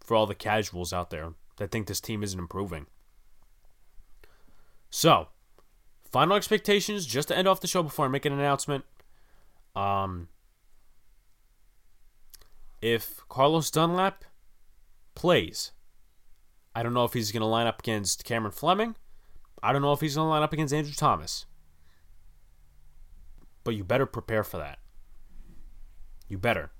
for 0.00 0.14
all 0.14 0.26
the 0.26 0.34
casuals 0.34 0.92
out 0.92 1.10
there 1.10 1.32
that 1.56 1.70
think 1.70 1.86
this 1.86 2.00
team 2.00 2.22
isn't 2.22 2.38
improving. 2.38 2.86
So, 4.90 5.28
final 6.10 6.36
expectations 6.36 7.06
just 7.06 7.28
to 7.28 7.36
end 7.36 7.48
off 7.48 7.60
the 7.60 7.66
show 7.66 7.82
before 7.82 8.04
I 8.04 8.08
make 8.08 8.24
an 8.24 8.32
announcement. 8.32 8.84
Um, 9.74 10.28
if 12.80 13.20
Carlos 13.28 13.70
Dunlap 13.70 14.24
plays, 15.14 15.72
I 16.74 16.82
don't 16.82 16.94
know 16.94 17.04
if 17.04 17.12
he's 17.12 17.32
going 17.32 17.40
to 17.40 17.46
line 17.46 17.66
up 17.66 17.80
against 17.80 18.24
Cameron 18.24 18.52
Fleming. 18.52 18.96
I 19.62 19.72
don't 19.72 19.82
know 19.82 19.92
if 19.92 20.00
he's 20.00 20.16
going 20.16 20.26
to 20.26 20.30
line 20.30 20.42
up 20.42 20.52
against 20.52 20.74
Andrew 20.74 20.92
Thomas. 20.92 21.46
But 23.62 23.76
you 23.76 23.84
better 23.84 24.06
prepare 24.06 24.44
for 24.44 24.58
that. 24.58 24.78
You 26.28 26.36
better. 26.36 26.70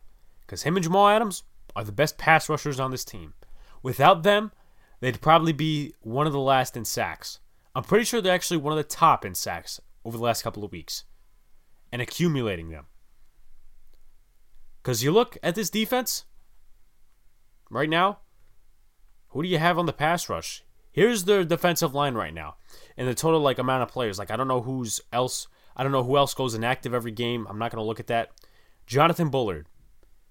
Because 0.41 0.65
him 0.65 0.77
and 0.77 0.83
Jamal 0.83 1.09
Adams 1.09 1.45
are 1.77 1.85
the 1.85 1.93
best 1.93 2.19
pass 2.19 2.49
rushers 2.49 2.81
on 2.81 2.91
this 2.91 3.05
team. 3.05 3.35
Without 3.83 4.23
them, 4.23 4.53
they'd 5.01 5.21
probably 5.21 5.53
be 5.53 5.95
one 6.01 6.27
of 6.27 6.33
the 6.33 6.41
last 6.41 6.77
in 6.77 6.85
sacks. 6.85 7.41
I'm 7.75 7.85
pretty 7.85 8.05
sure 8.05 8.21
they're 8.21 8.35
actually 8.35 8.59
one 8.59 8.73
of 8.73 8.77
the 8.77 8.85
top 8.85 9.25
in 9.25 9.35
sacks 9.35 9.81
over 10.05 10.17
the 10.17 10.23
last 10.23 10.43
couple 10.43 10.65
of 10.65 10.73
weeks 10.73 11.05
and 11.91 12.03
accumulating 12.03 12.71
them. 12.71 12.87
Because 14.83 15.03
you 15.03 15.13
look 15.13 15.39
at 15.43 15.55
this 15.55 15.71
defense 15.71 16.25
right 17.71 17.89
now, 17.89 18.19
who 19.35 19.43
do 19.43 19.49
you 19.49 19.59
have 19.59 19.79
on 19.79 19.87
the 19.87 19.93
pass 19.93 20.29
rush? 20.29 20.63
Here's 20.93 21.25
the 21.25 21.45
defensive 21.45 21.93
line 21.93 22.15
right 22.15 22.33
now, 22.33 22.55
and 22.97 23.09
the 23.09 23.17
total 23.17 23.41
like 23.41 23.59
amount 23.59 23.83
of 23.83 23.89
players. 23.89 24.17
Like 24.17 24.31
I 24.31 24.37
don't 24.37 24.49
know 24.49 24.63
who's 24.63 25.01
else. 25.13 25.49
I 25.77 25.83
don't 25.83 25.91
know 25.91 26.05
who 26.05 26.17
else 26.17 26.35
goes 26.35 26.55
inactive 26.55 26.95
every 26.95 27.11
game. 27.11 27.45
I'm 27.51 27.59
not 27.59 27.73
gonna 27.73 27.83
look 27.83 27.99
at 27.99 28.07
that. 28.07 28.31
Jonathan 28.87 29.31
Bullard 29.31 29.67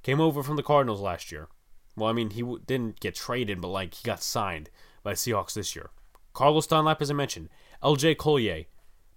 came 0.04 0.22
over 0.22 0.41
from 0.41 0.56
the 0.56 0.64
Cardinals 0.64 1.01
last 1.01 1.34
year. 1.34 1.49
Well, 1.97 2.10
I 2.10 2.14
mean 2.14 2.30
he 2.30 2.41
w- 2.41 2.62
didn't 2.66 3.01
get 3.01 3.14
traded, 3.14 3.60
but 3.60 3.68
like 3.68 3.93
he 3.93 4.04
got 4.04 4.24
signed 4.24 4.70
by 5.04 5.14
Seahawks 5.14 5.54
this 5.54 5.76
year. 5.76 5.89
Carlos 6.32 6.66
Dunlap, 6.66 7.01
as 7.01 7.12
I 7.12 7.14
mentioned, 7.14 7.49
L.J. 7.84 8.16
Collier, 8.16 8.64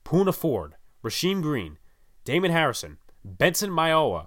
Poona 0.04 0.34
Ford, 0.34 0.74
Rasheem 1.04 1.40
Green, 1.42 1.78
Damon 2.24 2.50
Harrison, 2.50 2.98
Benson 3.24 3.70
Mayowa, 3.70 4.26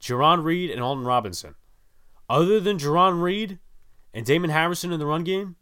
Jarran 0.00 0.42
Reed, 0.42 0.70
and 0.70 0.82
Alton 0.82 1.04
Robinson. 1.04 1.54
Other 2.28 2.58
than 2.58 2.78
Jarran 2.78 3.22
Reed, 3.22 3.60
and 4.12 4.24
Damon 4.24 4.50
Harrison 4.50 4.92
in 4.92 4.98
the 4.98 5.06
run 5.06 5.24
game, 5.24 5.56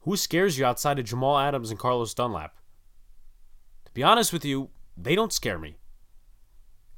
who 0.00 0.16
scares 0.16 0.58
you 0.58 0.64
outside 0.64 0.98
of 0.98 1.04
Jamal 1.04 1.38
Adams 1.38 1.70
and 1.70 1.78
Carlos 1.78 2.14
Dunlap? 2.14 2.56
To 3.86 3.92
be 3.92 4.02
honest 4.02 4.32
with 4.32 4.44
you, 4.44 4.70
they 4.96 5.14
don't 5.14 5.32
scare 5.32 5.58
me. 5.58 5.76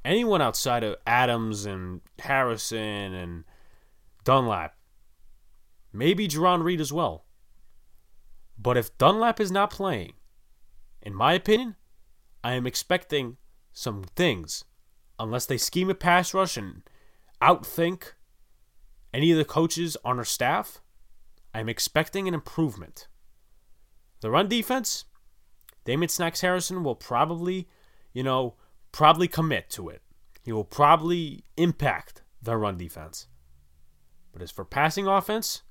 Anyone 0.05 0.41
outside 0.41 0.83
of 0.83 0.95
Adams 1.05 1.65
and 1.65 2.01
Harrison 2.19 3.13
and 3.13 3.43
Dunlap, 4.23 4.75
maybe 5.91 6.27
Jarran 6.27 6.63
Reed 6.63 6.79
as 6.81 6.93
well. 6.93 7.25
But 8.57 8.77
if 8.77 8.97
Dunlap 8.97 9.39
is 9.39 9.51
not 9.51 9.71
playing, 9.71 10.13
in 11.01 11.13
my 11.13 11.33
opinion, 11.33 11.75
I 12.43 12.53
am 12.53 12.67
expecting 12.67 13.37
some 13.73 14.03
things, 14.15 14.65
unless 15.17 15.45
they 15.45 15.57
scheme 15.57 15.89
a 15.89 15.95
pass 15.95 16.33
rush 16.33 16.57
and 16.57 16.83
outthink 17.41 18.13
any 19.13 19.31
of 19.31 19.37
the 19.37 19.45
coaches 19.45 19.97
on 20.03 20.17
our 20.17 20.25
staff, 20.25 20.81
I'm 21.53 21.69
expecting 21.69 22.27
an 22.27 22.33
improvement. 22.33 23.07
The 24.21 24.29
run 24.29 24.47
defense, 24.47 25.05
Damon 25.85 26.09
Snacks 26.09 26.41
Harrison 26.41 26.83
will 26.83 26.95
probably, 26.95 27.67
you 28.13 28.23
know, 28.23 28.55
probably 28.91 29.27
commit 29.27 29.69
to 29.71 29.89
it. 29.89 30.01
He 30.43 30.51
will 30.51 30.63
probably 30.63 31.43
impact 31.57 32.23
the 32.41 32.57
run 32.57 32.77
defense. 32.77 33.27
But 34.31 34.41
as 34.41 34.51
for 34.51 34.65
passing 34.65 35.07
offense, 35.07 35.63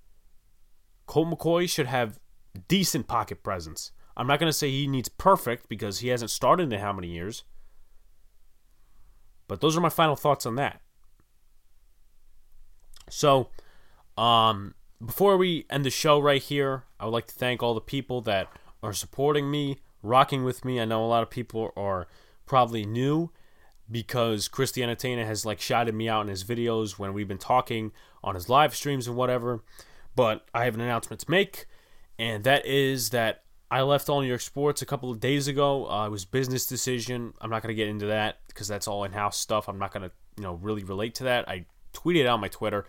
Colt 1.07 1.29
McCoy 1.29 1.69
should 1.69 1.87
have 1.87 2.19
decent 2.67 3.07
pocket 3.07 3.43
presence. 3.43 3.93
I'm 4.17 4.27
not 4.27 4.41
going 4.41 4.51
to 4.51 4.57
say 4.57 4.71
he 4.71 4.87
needs 4.87 5.09
perfect 5.09 5.69
because 5.69 6.01
he 6.01 6.09
hasn't 6.09 6.31
started 6.31 6.73
in 6.73 6.81
how 6.81 6.93
many 6.93 7.09
years. 7.09 7.45
But 9.47 9.61
those 9.61 9.77
are 9.77 9.81
my 9.81 9.89
final 9.89 10.17
thoughts 10.17 10.45
on 10.45 10.57
that. 10.57 10.83
So, 13.11 13.49
um, 14.17 14.75
before 15.05 15.37
we 15.37 15.67
end 15.71 15.85
the 15.85 15.91
show 15.91 16.19
right 16.19 16.43
here, 16.43 16.85
I 16.99 17.05
would 17.05 17.13
like 17.13 17.27
to 17.29 17.35
thank 17.35 17.63
all 17.63 17.75
the 17.75 17.81
people 17.81 18.21
that 18.23 18.49
are 18.83 18.93
supporting 18.93 19.51
me, 19.51 19.79
rocking 20.03 20.45
with 20.45 20.65
me. 20.65 20.81
I 20.81 20.85
know 20.85 21.05
a 21.05 21.07
lot 21.07 21.23
of 21.23 21.31
people 21.31 21.73
are 21.77 22.09
probably 22.47 22.85
new 22.85 23.31
because 23.91 24.49
Chris 24.49 24.73
the 24.73 24.83
Entertainer 24.83 25.25
has 25.25 25.47
like 25.47 25.61
shouted 25.61 25.95
me 25.95 26.09
out 26.09 26.23
in 26.23 26.29
his 26.29 26.45
videos 26.45 26.99
when 26.99 27.15
we've 27.15 27.29
been 27.29 27.39
talking 27.39 27.93
on 28.23 28.35
his 28.35 28.49
live 28.49 28.75
streams 28.75 29.07
and 29.07 29.17
whatever. 29.17 29.63
But 30.17 30.47
I 30.53 30.65
have 30.65 30.75
an 30.75 30.81
announcement 30.81 31.21
to 31.21 31.31
make, 31.31 31.67
and 32.19 32.43
that 32.45 32.67
is 32.67 33.11
that 33.11 33.45
I 33.71 33.83
left 33.83 34.09
All 34.09 34.21
New 34.21 34.27
York 34.27 34.41
Sports 34.41 34.83
a 34.83 34.87
couple 34.87 35.11
of 35.11 35.21
days 35.21 35.47
ago. 35.47 35.89
Uh, 35.89 36.07
it 36.07 36.11
was 36.11 36.25
business 36.25 36.67
decision. 36.67 37.35
I'm 37.41 37.51
not 37.51 37.63
going 37.63 37.73
to 37.73 37.77
get 37.77 37.89
into 37.89 38.07
that 38.07 38.39
because 38.49 38.67
that's 38.67 38.89
all 38.89 39.05
in-house 39.05 39.39
stuff. 39.39 39.69
I'm 39.69 39.79
not 39.79 39.93
going 39.93 40.09
to, 40.09 40.11
you 40.37 40.43
know, 40.43 40.55
really 40.55 40.83
relate 40.83 41.15
to 41.17 41.25
that. 41.25 41.49
I 41.49 41.67
tweeted 41.93 42.27
out 42.27 42.35
on 42.35 42.41
my 42.41 42.49
Twitter. 42.49 42.87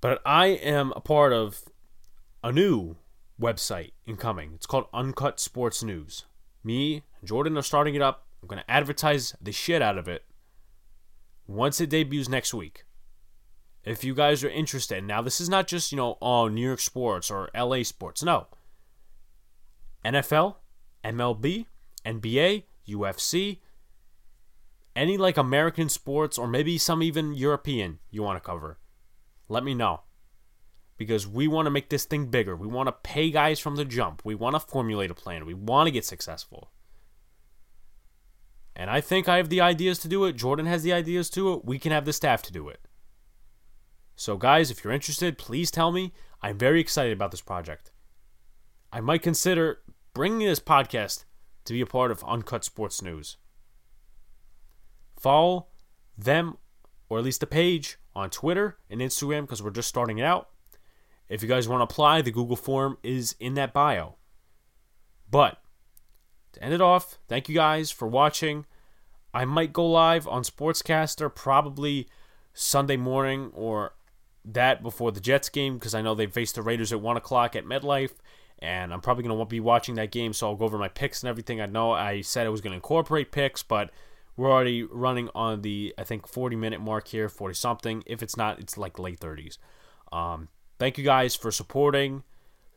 But 0.00 0.20
I 0.24 0.46
am 0.46 0.92
a 0.94 1.00
part 1.00 1.32
of 1.32 1.64
a 2.42 2.52
new 2.52 2.96
website 3.40 3.92
incoming. 4.06 4.52
It's 4.54 4.66
called 4.66 4.86
Uncut 4.92 5.40
Sports 5.40 5.82
News. 5.82 6.24
Me 6.62 7.02
and 7.20 7.28
Jordan 7.28 7.56
are 7.56 7.62
starting 7.62 7.94
it 7.94 8.02
up. 8.02 8.26
I'm 8.42 8.48
going 8.48 8.62
to 8.62 8.70
advertise 8.70 9.34
the 9.40 9.52
shit 9.52 9.82
out 9.82 9.98
of 9.98 10.08
it 10.08 10.24
once 11.46 11.80
it 11.80 11.90
debuts 11.90 12.28
next 12.28 12.54
week. 12.54 12.84
If 13.84 14.04
you 14.04 14.14
guys 14.14 14.44
are 14.44 14.50
interested, 14.50 15.02
now 15.02 15.22
this 15.22 15.40
is 15.40 15.48
not 15.48 15.66
just, 15.66 15.92
you 15.92 15.96
know, 15.96 16.18
oh, 16.20 16.48
New 16.48 16.66
York 16.66 16.80
sports 16.80 17.30
or 17.30 17.48
LA 17.56 17.82
sports. 17.84 18.22
No. 18.22 18.48
NFL, 20.04 20.56
MLB, 21.04 21.66
NBA, 22.04 22.64
UFC, 22.88 23.58
any 24.98 25.16
like 25.16 25.36
American 25.36 25.88
sports 25.88 26.36
or 26.36 26.48
maybe 26.48 26.76
some 26.76 27.02
even 27.02 27.32
European 27.32 28.00
you 28.10 28.22
want 28.22 28.36
to 28.36 28.46
cover, 28.46 28.78
let 29.48 29.62
me 29.62 29.72
know. 29.72 30.00
Because 30.96 31.28
we 31.28 31.46
want 31.46 31.66
to 31.66 31.70
make 31.70 31.88
this 31.88 32.04
thing 32.04 32.26
bigger. 32.26 32.56
We 32.56 32.66
want 32.66 32.88
to 32.88 32.92
pay 32.92 33.30
guys 33.30 33.60
from 33.60 33.76
the 33.76 33.84
jump. 33.84 34.22
We 34.24 34.34
want 34.34 34.56
to 34.56 34.60
formulate 34.60 35.12
a 35.12 35.14
plan. 35.14 35.46
We 35.46 35.54
want 35.54 35.86
to 35.86 35.92
get 35.92 36.04
successful. 36.04 36.72
And 38.74 38.90
I 38.90 39.00
think 39.00 39.28
I 39.28 39.36
have 39.36 39.48
the 39.48 39.60
ideas 39.60 40.00
to 40.00 40.08
do 40.08 40.24
it. 40.24 40.34
Jordan 40.34 40.66
has 40.66 40.82
the 40.82 40.92
ideas 40.92 41.30
to 41.30 41.52
it. 41.52 41.64
We 41.64 41.78
can 41.78 41.92
have 41.92 42.04
the 42.04 42.12
staff 42.12 42.42
to 42.42 42.52
do 42.52 42.68
it. 42.68 42.80
So, 44.16 44.36
guys, 44.36 44.72
if 44.72 44.82
you're 44.82 44.92
interested, 44.92 45.38
please 45.38 45.70
tell 45.70 45.92
me. 45.92 46.12
I'm 46.42 46.58
very 46.58 46.80
excited 46.80 47.12
about 47.12 47.30
this 47.30 47.40
project. 47.40 47.92
I 48.92 49.00
might 49.00 49.22
consider 49.22 49.78
bringing 50.14 50.46
this 50.46 50.60
podcast 50.60 51.24
to 51.66 51.72
be 51.72 51.80
a 51.80 51.86
part 51.86 52.10
of 52.10 52.24
Uncut 52.24 52.64
Sports 52.64 53.02
News. 53.02 53.36
Follow 55.18 55.66
them 56.16 56.56
or 57.08 57.18
at 57.18 57.24
least 57.24 57.42
a 57.42 57.46
page 57.46 57.98
on 58.14 58.30
Twitter 58.30 58.78
and 58.90 59.00
Instagram 59.00 59.42
because 59.42 59.62
we're 59.62 59.70
just 59.70 59.88
starting 59.88 60.18
it 60.18 60.24
out. 60.24 60.48
If 61.28 61.42
you 61.42 61.48
guys 61.48 61.68
want 61.68 61.80
to 61.80 61.84
apply, 61.84 62.22
the 62.22 62.30
Google 62.30 62.56
form 62.56 62.98
is 63.02 63.34
in 63.38 63.54
that 63.54 63.72
bio. 63.72 64.16
But 65.30 65.58
to 66.52 66.62
end 66.62 66.74
it 66.74 66.80
off, 66.80 67.18
thank 67.28 67.48
you 67.48 67.54
guys 67.54 67.90
for 67.90 68.08
watching. 68.08 68.64
I 69.34 69.44
might 69.44 69.72
go 69.72 69.86
live 69.86 70.26
on 70.26 70.42
Sportscaster 70.42 71.34
probably 71.34 72.08
Sunday 72.54 72.96
morning 72.96 73.50
or 73.54 73.94
that 74.44 74.82
before 74.82 75.12
the 75.12 75.20
Jets 75.20 75.50
game 75.50 75.74
because 75.74 75.94
I 75.94 76.00
know 76.00 76.14
they 76.14 76.26
face 76.26 76.52
the 76.52 76.62
Raiders 76.62 76.92
at 76.92 77.00
1 77.00 77.16
o'clock 77.16 77.54
at 77.54 77.66
MetLife. 77.66 78.12
And 78.60 78.92
I'm 78.92 79.00
probably 79.00 79.22
going 79.22 79.38
to 79.38 79.44
be 79.44 79.60
watching 79.60 79.94
that 79.96 80.10
game, 80.10 80.32
so 80.32 80.48
I'll 80.48 80.56
go 80.56 80.64
over 80.64 80.78
my 80.78 80.88
picks 80.88 81.22
and 81.22 81.28
everything. 81.28 81.60
I 81.60 81.66
know 81.66 81.92
I 81.92 82.22
said 82.22 82.46
I 82.46 82.50
was 82.50 82.60
going 82.60 82.72
to 82.72 82.76
incorporate 82.76 83.30
picks, 83.30 83.62
but 83.62 83.90
we're 84.38 84.52
already 84.52 84.84
running 84.84 85.28
on 85.34 85.62
the, 85.62 85.92
I 85.98 86.04
think, 86.04 86.28
40 86.28 86.54
minute 86.54 86.80
mark 86.80 87.08
here, 87.08 87.28
40 87.28 87.54
something. 87.54 88.04
If 88.06 88.22
it's 88.22 88.36
not, 88.36 88.60
it's 88.60 88.78
like 88.78 88.96
late 88.96 89.18
30s. 89.18 89.58
Um, 90.12 90.48
thank 90.78 90.96
you 90.96 91.02
guys 91.04 91.34
for 91.34 91.50
supporting. 91.50 92.22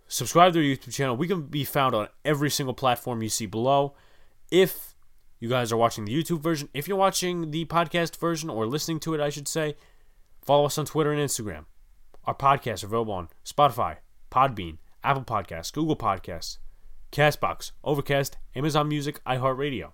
Subscribe 0.07 0.53
to 0.53 0.59
our 0.59 0.65
YouTube 0.65 0.91
channel. 0.91 1.15
We 1.15 1.27
can 1.27 1.43
be 1.43 1.63
found 1.63 1.93
on 1.93 2.07
every 2.25 2.49
single 2.49 2.73
platform 2.73 3.21
you 3.21 3.29
see 3.29 3.45
below. 3.45 3.93
If 4.49 4.95
you 5.39 5.49
guys 5.49 5.71
are 5.71 5.77
watching 5.77 6.05
the 6.05 6.11
YouTube 6.11 6.41
version, 6.41 6.67
if 6.73 6.87
you're 6.87 6.97
watching 6.97 7.51
the 7.51 7.65
podcast 7.65 8.17
version 8.19 8.49
or 8.49 8.65
listening 8.65 8.99
to 9.01 9.13
it, 9.13 9.21
I 9.21 9.29
should 9.29 9.47
say, 9.47 9.75
follow 10.41 10.65
us 10.65 10.79
on 10.79 10.85
Twitter 10.85 11.13
and 11.13 11.21
Instagram. 11.21 11.65
Our 12.25 12.35
podcasts 12.35 12.83
are 12.83 12.87
available 12.87 13.13
on 13.13 13.29
Spotify, 13.45 13.97
Podbean, 14.31 14.79
Apple 15.03 15.23
Podcasts, 15.23 15.71
Google 15.71 15.95
Podcasts, 15.95 16.57
Castbox, 17.11 17.71
Overcast, 17.83 18.37
Amazon 18.55 18.87
Music, 18.87 19.23
iHeartRadio. 19.25 19.91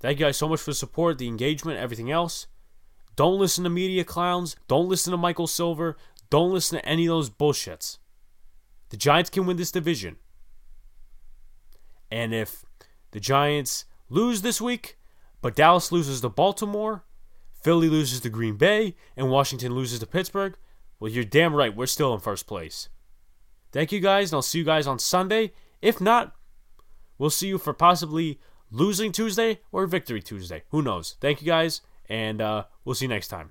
Thank 0.00 0.18
you 0.18 0.26
guys 0.26 0.36
so 0.36 0.48
much 0.48 0.60
for 0.60 0.70
the 0.70 0.74
support, 0.74 1.18
the 1.18 1.28
engagement, 1.28 1.78
everything 1.78 2.10
else. 2.10 2.46
Don't 3.16 3.38
listen 3.38 3.64
to 3.64 3.70
media 3.70 4.02
clowns. 4.02 4.56
Don't 4.66 4.88
listen 4.88 5.10
to 5.10 5.18
Michael 5.18 5.46
Silver. 5.46 5.96
Don't 6.30 6.52
listen 6.52 6.78
to 6.78 6.86
any 6.86 7.06
of 7.06 7.10
those 7.10 7.28
bullshits. 7.28 7.98
The 8.88 8.96
Giants 8.96 9.30
can 9.30 9.46
win 9.46 9.56
this 9.56 9.70
division. 9.70 10.16
And 12.10 12.34
if 12.34 12.64
the 13.10 13.20
Giants 13.20 13.84
lose 14.08 14.42
this 14.42 14.60
week, 14.60 14.96
but 15.42 15.54
Dallas 15.54 15.92
loses 15.92 16.20
to 16.22 16.28
Baltimore, 16.28 17.04
Philly 17.62 17.88
loses 17.88 18.20
to 18.20 18.30
Green 18.30 18.56
Bay, 18.56 18.96
and 19.16 19.30
Washington 19.30 19.74
loses 19.74 19.98
to 20.00 20.06
Pittsburgh, 20.06 20.56
well, 20.98 21.10
you're 21.10 21.24
damn 21.24 21.54
right, 21.54 21.74
we're 21.74 21.86
still 21.86 22.12
in 22.14 22.20
first 22.20 22.46
place. 22.46 22.88
Thank 23.72 23.92
you 23.92 24.00
guys, 24.00 24.30
and 24.30 24.36
I'll 24.36 24.42
see 24.42 24.58
you 24.58 24.64
guys 24.64 24.86
on 24.86 24.98
Sunday. 24.98 25.52
If 25.80 26.00
not, 26.00 26.34
we'll 27.18 27.30
see 27.30 27.48
you 27.48 27.58
for 27.58 27.72
possibly 27.72 28.40
losing 28.70 29.12
Tuesday 29.12 29.60
or 29.72 29.86
victory 29.86 30.22
Tuesday. 30.22 30.62
Who 30.70 30.82
knows? 30.82 31.16
Thank 31.20 31.40
you 31.40 31.46
guys, 31.46 31.80
and 32.08 32.40
uh, 32.40 32.64
we'll 32.84 32.94
see 32.94 33.06
you 33.06 33.10
next 33.10 33.28
time. 33.28 33.50